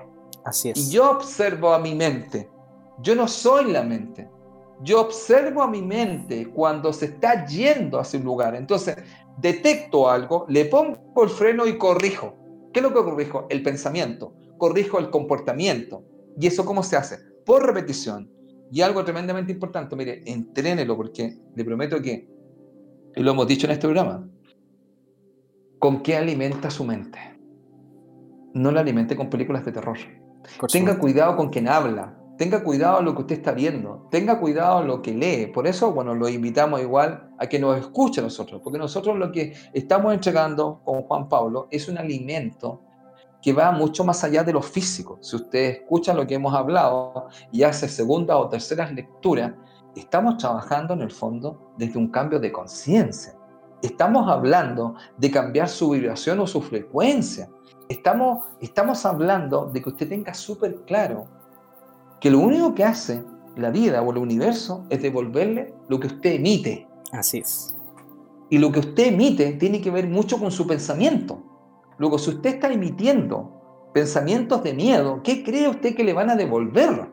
[0.44, 0.78] Así es.
[0.78, 2.50] Y yo observo a mi mente.
[3.00, 4.30] Yo no soy la mente.
[4.84, 8.54] Yo observo a mi mente cuando se está yendo hacia un lugar.
[8.54, 8.98] Entonces,
[9.38, 12.36] detecto algo, le pongo el freno y corrijo.
[12.74, 13.48] ¿Qué es lo que corrijo?
[13.50, 14.34] El pensamiento.
[14.58, 16.04] Corrijo el comportamiento.
[16.38, 17.18] ¿Y eso cómo se hace?
[17.46, 18.30] Por repetición.
[18.74, 22.28] Y algo tremendamente importante, mire, entrénelo porque le prometo que,
[23.16, 24.28] y lo hemos dicho en este programa,
[25.80, 27.20] ¿con qué alimenta su mente?
[28.54, 29.98] No la alimente con películas de terror.
[30.72, 35.02] Tenga cuidado con quien habla, tenga cuidado lo que usted está viendo, tenga cuidado lo
[35.02, 35.48] que lee.
[35.48, 39.32] Por eso, bueno, lo invitamos igual a que nos escuche a nosotros, porque nosotros lo
[39.32, 42.82] que estamos entregando con Juan Pablo es un alimento
[43.42, 45.18] que va mucho más allá de lo físico.
[45.22, 49.54] Si ustedes escuchan lo que hemos hablado y hace segunda o terceras lecturas,
[49.96, 53.36] estamos trabajando en el fondo desde un cambio de conciencia.
[53.82, 57.50] Estamos hablando de cambiar su vibración o su frecuencia.
[57.90, 61.26] Estamos, estamos hablando de que usted tenga súper claro
[62.20, 63.24] que lo único que hace
[63.56, 66.88] la vida o el universo es devolverle lo que usted emite.
[67.12, 67.76] Así es.
[68.50, 71.42] Y lo que usted emite tiene que ver mucho con su pensamiento.
[71.98, 76.36] Luego, si usted está emitiendo pensamientos de miedo, ¿qué cree usted que le van a
[76.36, 77.10] devolver?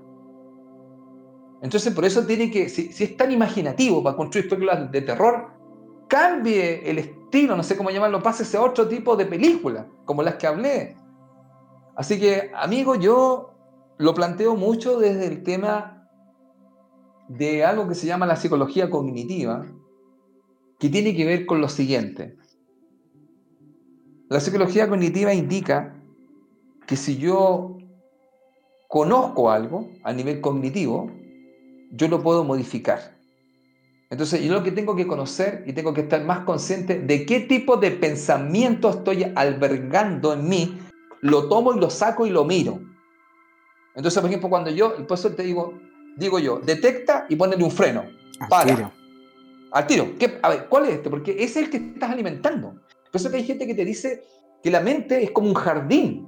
[1.61, 5.51] Entonces, por eso tiene que, si, es tan imaginativo para construir películas de terror,
[6.09, 10.37] cambie el estilo, no sé cómo llamarlo, pase a otro tipo de película, como las
[10.37, 10.97] que hablé.
[11.97, 13.55] Así que, amigo, yo
[13.99, 16.09] lo planteo mucho desde el tema
[17.29, 19.67] de algo que se llama la psicología cognitiva,
[20.79, 22.37] que tiene que ver con lo siguiente.
[24.29, 26.01] La psicología cognitiva indica
[26.87, 27.79] que si yo
[28.87, 31.11] conozco algo a nivel cognitivo,
[31.91, 33.17] yo lo puedo modificar.
[34.11, 37.41] Entonces, yo lo que tengo que conocer y tengo que estar más consciente de qué
[37.41, 40.79] tipo de pensamiento estoy albergando en mí,
[41.21, 42.81] lo tomo y lo saco y lo miro.
[43.95, 45.75] Entonces, por ejemplo, cuando yo, por eso te digo,
[46.17, 48.05] digo yo, detecta y ponle un freno.
[48.49, 48.93] para.
[49.73, 50.17] Al tiro.
[50.19, 50.39] ¿Qué?
[50.43, 51.11] A ver, ¿cuál es este?
[51.11, 52.81] Porque es el que estás alimentando.
[53.13, 54.23] Por eso que hay gente que te dice
[54.63, 56.27] que la mente es como un jardín.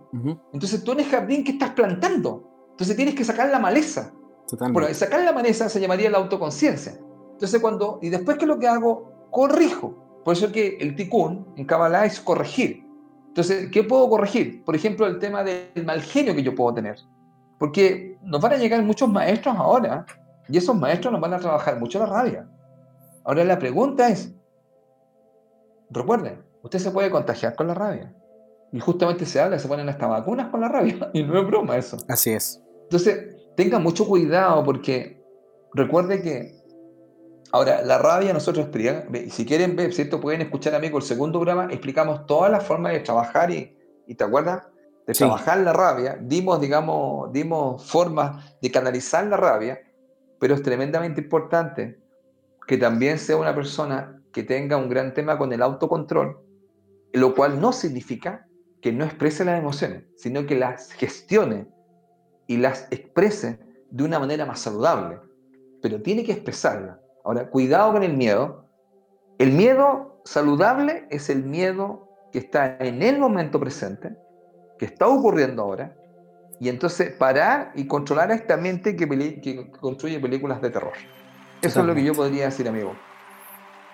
[0.52, 2.68] Entonces tú en el jardín, ¿qué estás plantando?
[2.72, 4.12] Entonces tienes que sacar la maleza.
[4.50, 4.80] Totalmente.
[4.80, 6.98] Bueno, sacar la maleza se llamaría la autoconciencia.
[7.32, 10.20] Entonces cuando, y después que lo que hago, corrijo.
[10.24, 12.84] Por eso que el tikkun en Kabbalah es corregir.
[13.28, 14.64] Entonces, ¿qué puedo corregir?
[14.64, 16.98] Por ejemplo, el tema del mal genio que yo puedo tener.
[17.58, 20.04] Porque nos van a llegar muchos maestros ahora,
[20.48, 22.48] y esos maestros nos van a trabajar mucho la rabia.
[23.24, 24.34] Ahora la pregunta es,
[25.90, 28.12] recuerden, usted se puede contagiar con la rabia.
[28.72, 31.10] Y justamente se habla, se ponen hasta vacunas con la rabia.
[31.14, 31.98] Y no es broma eso.
[32.08, 32.60] Así es.
[32.82, 35.22] Entonces, tenga mucho cuidado porque
[35.74, 36.60] recuerde que
[37.52, 38.68] Ahora, la rabia nosotros,
[39.30, 40.20] si quieren ver, ¿cierto?
[40.20, 43.76] Pueden escuchar, amigo, el segundo programa, explicamos todas las formas de trabajar y,
[44.06, 44.68] y ¿te acuerdas?
[45.04, 49.80] De trabajar la rabia, dimos, digamos, dimos formas de canalizar la rabia,
[50.38, 51.98] pero es tremendamente importante
[52.68, 56.38] que también sea una persona que tenga un gran tema con el autocontrol,
[57.12, 58.46] lo cual no significa
[58.80, 61.66] que no exprese las emociones, sino que las gestione
[62.50, 63.60] y las exprese
[63.92, 65.20] de una manera más saludable.
[65.80, 66.98] Pero tiene que expresarla.
[67.24, 68.64] Ahora, cuidado con el miedo.
[69.38, 74.16] El miedo saludable es el miedo que está en el momento presente,
[74.80, 75.96] que está ocurriendo ahora,
[76.58, 79.06] y entonces parar y controlar a esta mente que,
[79.40, 80.94] que construye películas de terror.
[81.62, 82.96] Eso es lo que yo podría decir, amigo.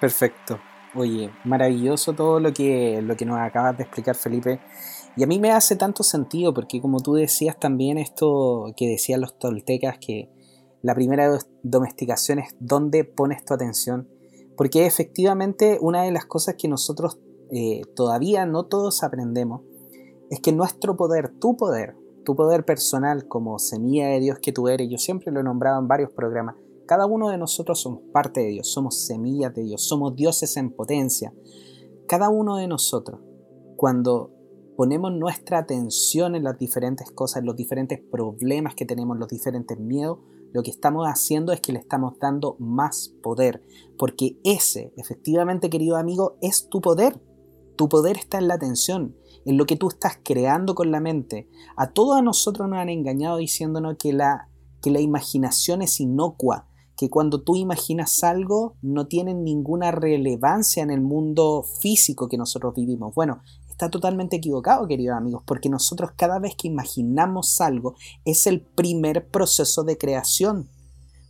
[0.00, 0.58] Perfecto.
[0.94, 4.60] Oye, maravilloso todo lo que, lo que nos acabas de explicar, Felipe.
[5.16, 9.22] Y a mí me hace tanto sentido porque como tú decías también esto que decían
[9.22, 10.30] los toltecas, que
[10.82, 14.08] la primera domesticación es dónde pones tu atención.
[14.56, 17.18] Porque efectivamente una de las cosas que nosotros
[17.50, 19.62] eh, todavía no todos aprendemos
[20.30, 24.68] es que nuestro poder, tu poder, tu poder personal como semilla de Dios que tú
[24.68, 26.56] eres, yo siempre lo he nombrado en varios programas,
[26.86, 30.70] cada uno de nosotros somos parte de Dios, somos semillas de Dios, somos dioses en
[30.70, 31.32] potencia.
[32.06, 33.20] Cada uno de nosotros,
[33.76, 34.30] cuando
[34.76, 39.78] ponemos nuestra atención en las diferentes cosas, en los diferentes problemas que tenemos, los diferentes
[39.78, 40.18] miedos,
[40.52, 43.62] lo que estamos haciendo es que le estamos dando más poder,
[43.98, 47.20] porque ese, efectivamente, querido amigo, es tu poder.
[47.76, 51.48] Tu poder está en la atención, en lo que tú estás creando con la mente.
[51.76, 54.48] A todos nosotros nos han engañado diciéndonos que la,
[54.80, 60.90] que la imaginación es inocua, que cuando tú imaginas algo no tiene ninguna relevancia en
[60.90, 63.14] el mundo físico que nosotros vivimos.
[63.14, 63.42] Bueno,
[63.76, 67.94] está totalmente equivocado, queridos amigos, porque nosotros cada vez que imaginamos algo
[68.24, 70.70] es el primer proceso de creación.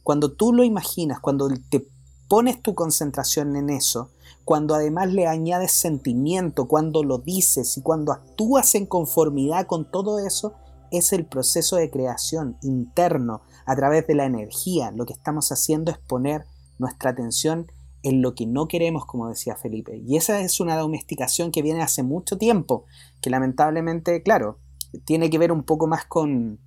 [0.04, 1.88] Cuando tú lo imaginas, cuando te
[2.28, 4.12] pones tu concentración en eso,
[4.44, 10.20] cuando además le añades sentimiento, cuando lo dices y cuando actúas en conformidad con todo
[10.20, 10.54] eso,
[10.92, 14.92] es el proceso de creación interno a través de la energía.
[14.92, 16.46] Lo que estamos haciendo es poner
[16.78, 19.96] nuestra atención en lo que no queremos, como decía Felipe.
[20.06, 22.84] Y esa es una domesticación que viene hace mucho tiempo,
[23.20, 24.58] que lamentablemente, claro,
[25.04, 26.60] tiene que ver un poco más con,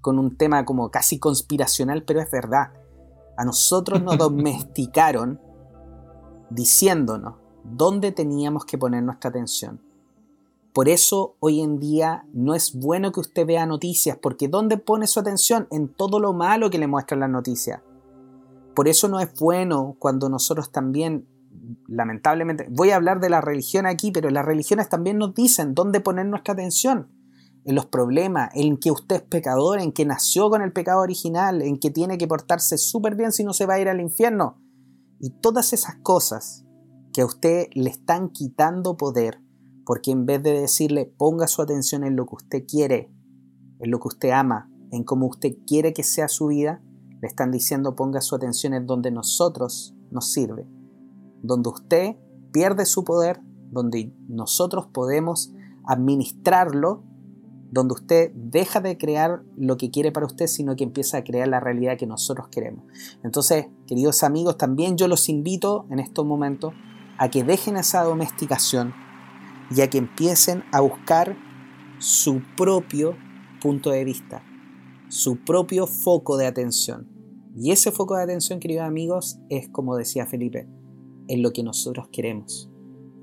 [0.00, 2.72] con un tema como casi conspiracional, pero es verdad.
[3.36, 5.40] A nosotros nos domesticaron
[6.50, 9.80] diciéndonos dónde teníamos que poner nuestra atención.
[10.72, 15.06] Por eso hoy en día no es bueno que usted vea noticias, porque ¿dónde pone
[15.06, 15.66] su atención?
[15.70, 17.80] En todo lo malo que le muestran las noticias.
[18.78, 21.26] Por eso no es bueno cuando nosotros también,
[21.88, 25.98] lamentablemente, voy a hablar de la religión aquí, pero las religiones también nos dicen dónde
[25.98, 27.10] poner nuestra atención.
[27.64, 31.60] En los problemas, en que usted es pecador, en que nació con el pecado original,
[31.60, 34.62] en que tiene que portarse súper bien si no se va a ir al infierno.
[35.18, 36.64] Y todas esas cosas
[37.12, 39.40] que a usted le están quitando poder,
[39.84, 43.12] porque en vez de decirle ponga su atención en lo que usted quiere,
[43.80, 46.80] en lo que usted ama, en cómo usted quiere que sea su vida,
[47.20, 50.66] le están diciendo ponga su atención en donde nosotros nos sirve,
[51.42, 52.16] donde usted
[52.52, 53.40] pierde su poder,
[53.70, 55.52] donde nosotros podemos
[55.84, 57.04] administrarlo,
[57.70, 61.48] donde usted deja de crear lo que quiere para usted, sino que empieza a crear
[61.48, 62.84] la realidad que nosotros queremos.
[63.22, 66.72] Entonces, queridos amigos, también yo los invito en estos momentos
[67.18, 68.94] a que dejen esa domesticación
[69.70, 71.36] y a que empiecen a buscar
[71.98, 73.16] su propio
[73.60, 74.42] punto de vista,
[75.08, 77.08] su propio foco de atención.
[77.56, 80.68] Y ese foco de atención, queridos amigos, es como decía Felipe,
[81.28, 82.70] en lo que nosotros queremos.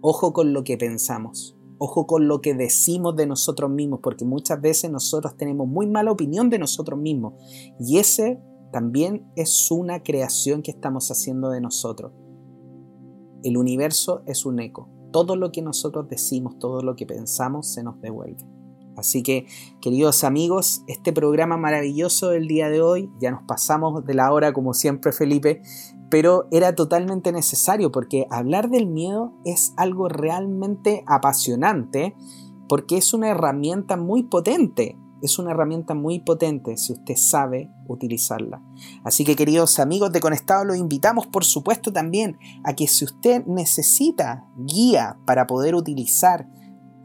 [0.02, 4.62] Ojo con lo que pensamos, ojo con lo que decimos de nosotros mismos, porque muchas
[4.62, 7.34] veces nosotros tenemos muy mala opinión de nosotros mismos.
[7.80, 8.42] Y ese
[8.72, 12.12] también es una creación que estamos haciendo de nosotros.
[13.44, 14.90] El universo es un eco.
[15.12, 18.55] Todo lo que nosotros decimos, todo lo que pensamos, se nos devuelve.
[18.98, 19.48] Así que,
[19.82, 24.54] queridos amigos, este programa maravilloso del día de hoy, ya nos pasamos de la hora
[24.54, 25.62] como siempre Felipe,
[26.10, 32.16] pero era totalmente necesario porque hablar del miedo es algo realmente apasionante
[32.68, 38.62] porque es una herramienta muy potente, es una herramienta muy potente si usted sabe utilizarla.
[39.04, 43.46] Así que queridos amigos de Conectado, los invitamos por supuesto también a que si usted
[43.46, 46.48] necesita guía para poder utilizar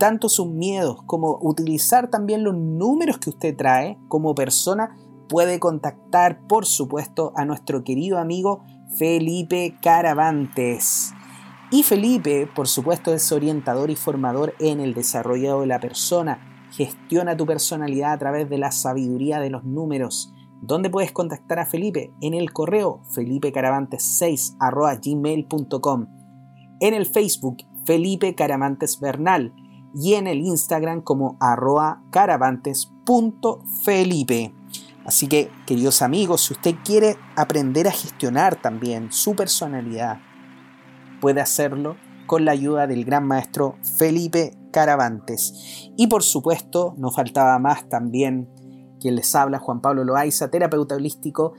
[0.00, 4.96] tanto sus miedos como utilizar también los números que usted trae como persona,
[5.28, 8.64] puede contactar por supuesto a nuestro querido amigo
[8.96, 11.12] Felipe Caravantes.
[11.70, 16.66] Y Felipe, por supuesto, es orientador y formador en el desarrollo de la persona.
[16.70, 20.32] Gestiona tu personalidad a través de la sabiduría de los números.
[20.62, 22.10] ¿Dónde puedes contactar a Felipe?
[22.22, 24.56] En el correo felipecaravantes6
[25.04, 26.06] gmail.com.
[26.80, 29.52] En el Facebook Felipe Caravantes Bernal
[29.94, 34.54] y en el Instagram como arroa caravantes.felipe.
[35.04, 40.18] Así que, queridos amigos, si usted quiere aprender a gestionar también su personalidad,
[41.20, 41.96] puede hacerlo
[42.26, 45.90] con la ayuda del gran maestro Felipe Caravantes.
[45.96, 48.48] Y por supuesto, no faltaba más también
[49.00, 51.54] quien les habla, Juan Pablo Loaiza, terapeuta holístico,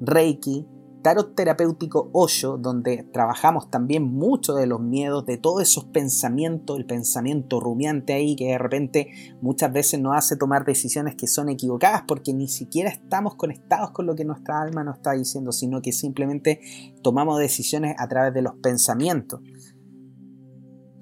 [0.00, 0.66] Reiki,
[1.02, 6.86] tarot terapéutico Osho, donde trabajamos también mucho de los miedos, de todos esos pensamientos, el
[6.86, 9.08] pensamiento rumiante ahí que de repente
[9.40, 14.06] muchas veces nos hace tomar decisiones que son equivocadas porque ni siquiera estamos conectados con
[14.06, 16.60] lo que nuestra alma nos está diciendo, sino que simplemente
[17.02, 19.40] tomamos decisiones a través de los pensamientos.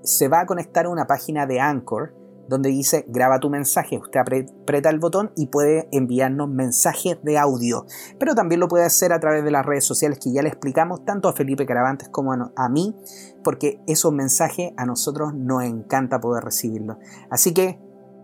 [0.02, 2.14] Se va a conectar a una página de Anchor
[2.48, 3.98] donde dice graba tu mensaje.
[3.98, 7.84] Usted aprieta el botón y puede enviarnos mensajes de audio.
[8.18, 11.04] Pero también lo puede hacer a través de las redes sociales que ya le explicamos
[11.04, 12.96] tanto a Felipe Caravantes como a, mí,
[13.42, 16.96] porque esos mensajes a nosotros nos encanta poder recibirlos.
[17.30, 17.78] Así que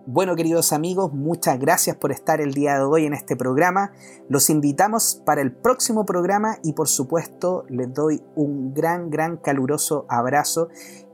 [0.06, 3.92] bueno, queridos amigos, muchas gracias por estar el día de hoy en este programa.
[4.28, 10.06] Los invitamos para el próximo programa y por supuesto les doy un gran, gran caluroso
[10.08, 10.68] abrazo.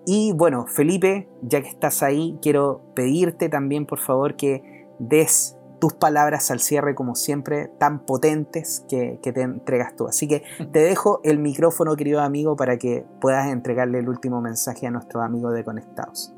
[0.07, 5.93] Y bueno, Felipe, ya que estás ahí, quiero pedirte también por favor que des tus
[5.93, 10.07] palabras al cierre como siempre, tan potentes que, que te entregas tú.
[10.07, 10.43] Así que
[10.73, 15.23] te dejo el micrófono, querido amigo, para que puedas entregarle el último mensaje a nuestros
[15.23, 16.33] amigos de Conectados.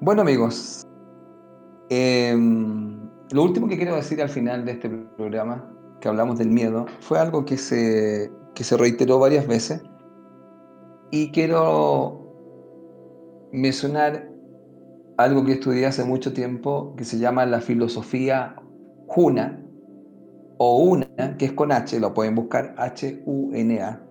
[0.00, 0.86] Bueno amigos,
[1.88, 6.86] Em, lo último que quiero decir al final de este programa, que hablamos del miedo,
[7.00, 9.82] fue algo que se, que se reiteró varias veces
[11.10, 12.26] y quiero
[13.52, 14.28] mencionar
[15.16, 18.56] algo que estudié hace mucho tiempo que se llama la filosofía
[19.06, 19.62] Juna
[20.58, 24.02] o Una, que es con H, lo pueden buscar H-U-N-A.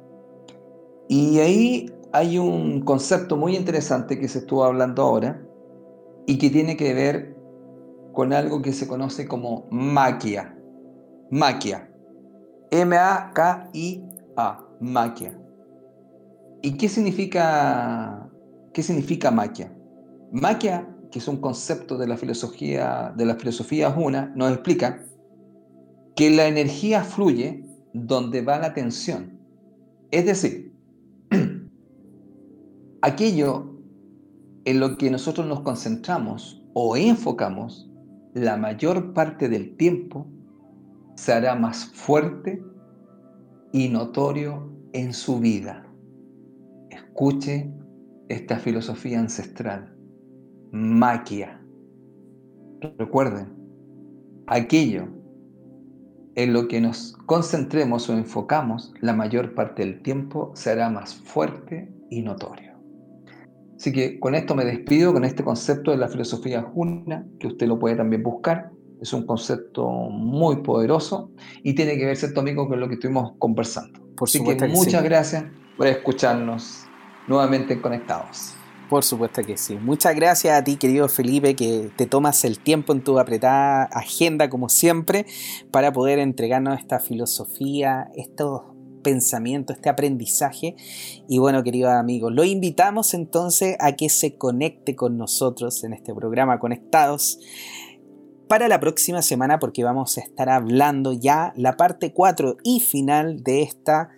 [1.08, 5.42] Y ahí hay un concepto muy interesante que se estuvo hablando ahora
[6.26, 7.35] y que tiene que ver
[8.16, 10.58] con algo que se conoce como maquia.
[11.30, 11.92] Maquia.
[12.72, 14.60] M-A-K-I-A.
[14.80, 15.40] Maquia.
[16.62, 18.28] ¿Y qué significa,
[18.74, 19.72] qué significa maquia?
[20.32, 25.06] Maquia, que es un concepto de la filosofía, de la filosofía Juna, nos explica
[26.16, 29.40] que la energía fluye donde va la atención.
[30.10, 30.74] Es decir,
[33.02, 33.76] aquello
[34.64, 37.92] en lo que nosotros nos concentramos o enfocamos
[38.36, 40.28] la mayor parte del tiempo
[41.16, 42.62] se hará más fuerte
[43.72, 45.88] y notorio en su vida.
[46.90, 47.72] Escuche
[48.28, 49.96] esta filosofía ancestral,
[50.74, 51.62] maquia.
[52.98, 53.54] Recuerden,
[54.48, 55.08] aquello
[56.36, 61.90] en lo que nos concentremos o enfocamos la mayor parte del tiempo será más fuerte
[62.10, 62.75] y notorio.
[63.76, 67.68] Así que con esto me despido, con este concepto de la filosofía Juna, que usted
[67.68, 68.72] lo puede también buscar.
[69.02, 71.32] Es un concepto muy poderoso
[71.64, 74.00] y tiene que ver, cierto amigo, con lo que estuvimos conversando.
[74.16, 75.46] Por Así que, muchas gracias
[75.78, 76.86] por escucharnos
[77.28, 78.56] nuevamente Conectados.
[78.90, 79.78] Por supuesto que sí.
[79.82, 84.50] Muchas gracias a ti, querido Felipe, que te tomas el tiempo en tu apretada agenda,
[84.50, 85.26] como siempre,
[85.72, 88.62] para poder entregarnos esta filosofía, estos
[89.06, 90.76] pensamiento, este aprendizaje.
[91.30, 96.14] Y bueno, queridos amigos, lo invitamos entonces a que se conecte con nosotros en este
[96.14, 97.40] programa Conectados
[98.48, 103.44] para la próxima semana porque vamos a estar hablando ya la parte 4 y final
[103.44, 104.10] de esta,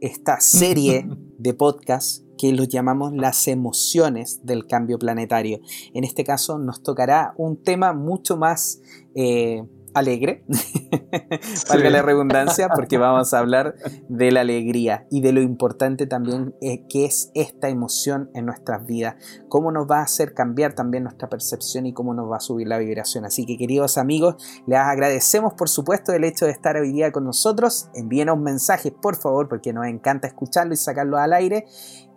[0.00, 1.08] esta serie
[1.38, 5.60] de podcast que los llamamos las emociones del cambio planetario.
[5.92, 8.80] En este caso nos tocará un tema mucho más
[9.16, 9.64] eh,
[9.96, 10.44] alegre,
[11.70, 13.74] valga la redundancia, porque vamos a hablar
[14.08, 18.84] de la alegría y de lo importante también eh, que es esta emoción en nuestras
[18.84, 19.16] vidas,
[19.48, 22.68] cómo nos va a hacer cambiar también nuestra percepción y cómo nos va a subir
[22.68, 23.24] la vibración.
[23.24, 24.36] Así que queridos amigos,
[24.66, 29.16] les agradecemos por supuesto el hecho de estar hoy día con nosotros, envíenos mensajes por
[29.16, 31.64] favor, porque nos encanta escucharlo y sacarlo al aire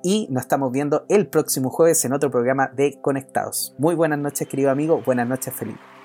[0.03, 3.73] y nos estamos viendo el próximo jueves en otro programa de Conectados.
[3.77, 5.01] Muy buenas noches, querido amigo.
[5.05, 5.98] Buenas noches, Felipe.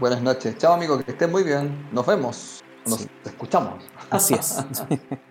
[0.00, 0.56] Buenas noches.
[0.56, 1.86] Chao, amigo, que estén muy bien.
[1.92, 2.64] Nos vemos.
[2.86, 3.84] Nos escuchamos.
[4.08, 4.64] Así es.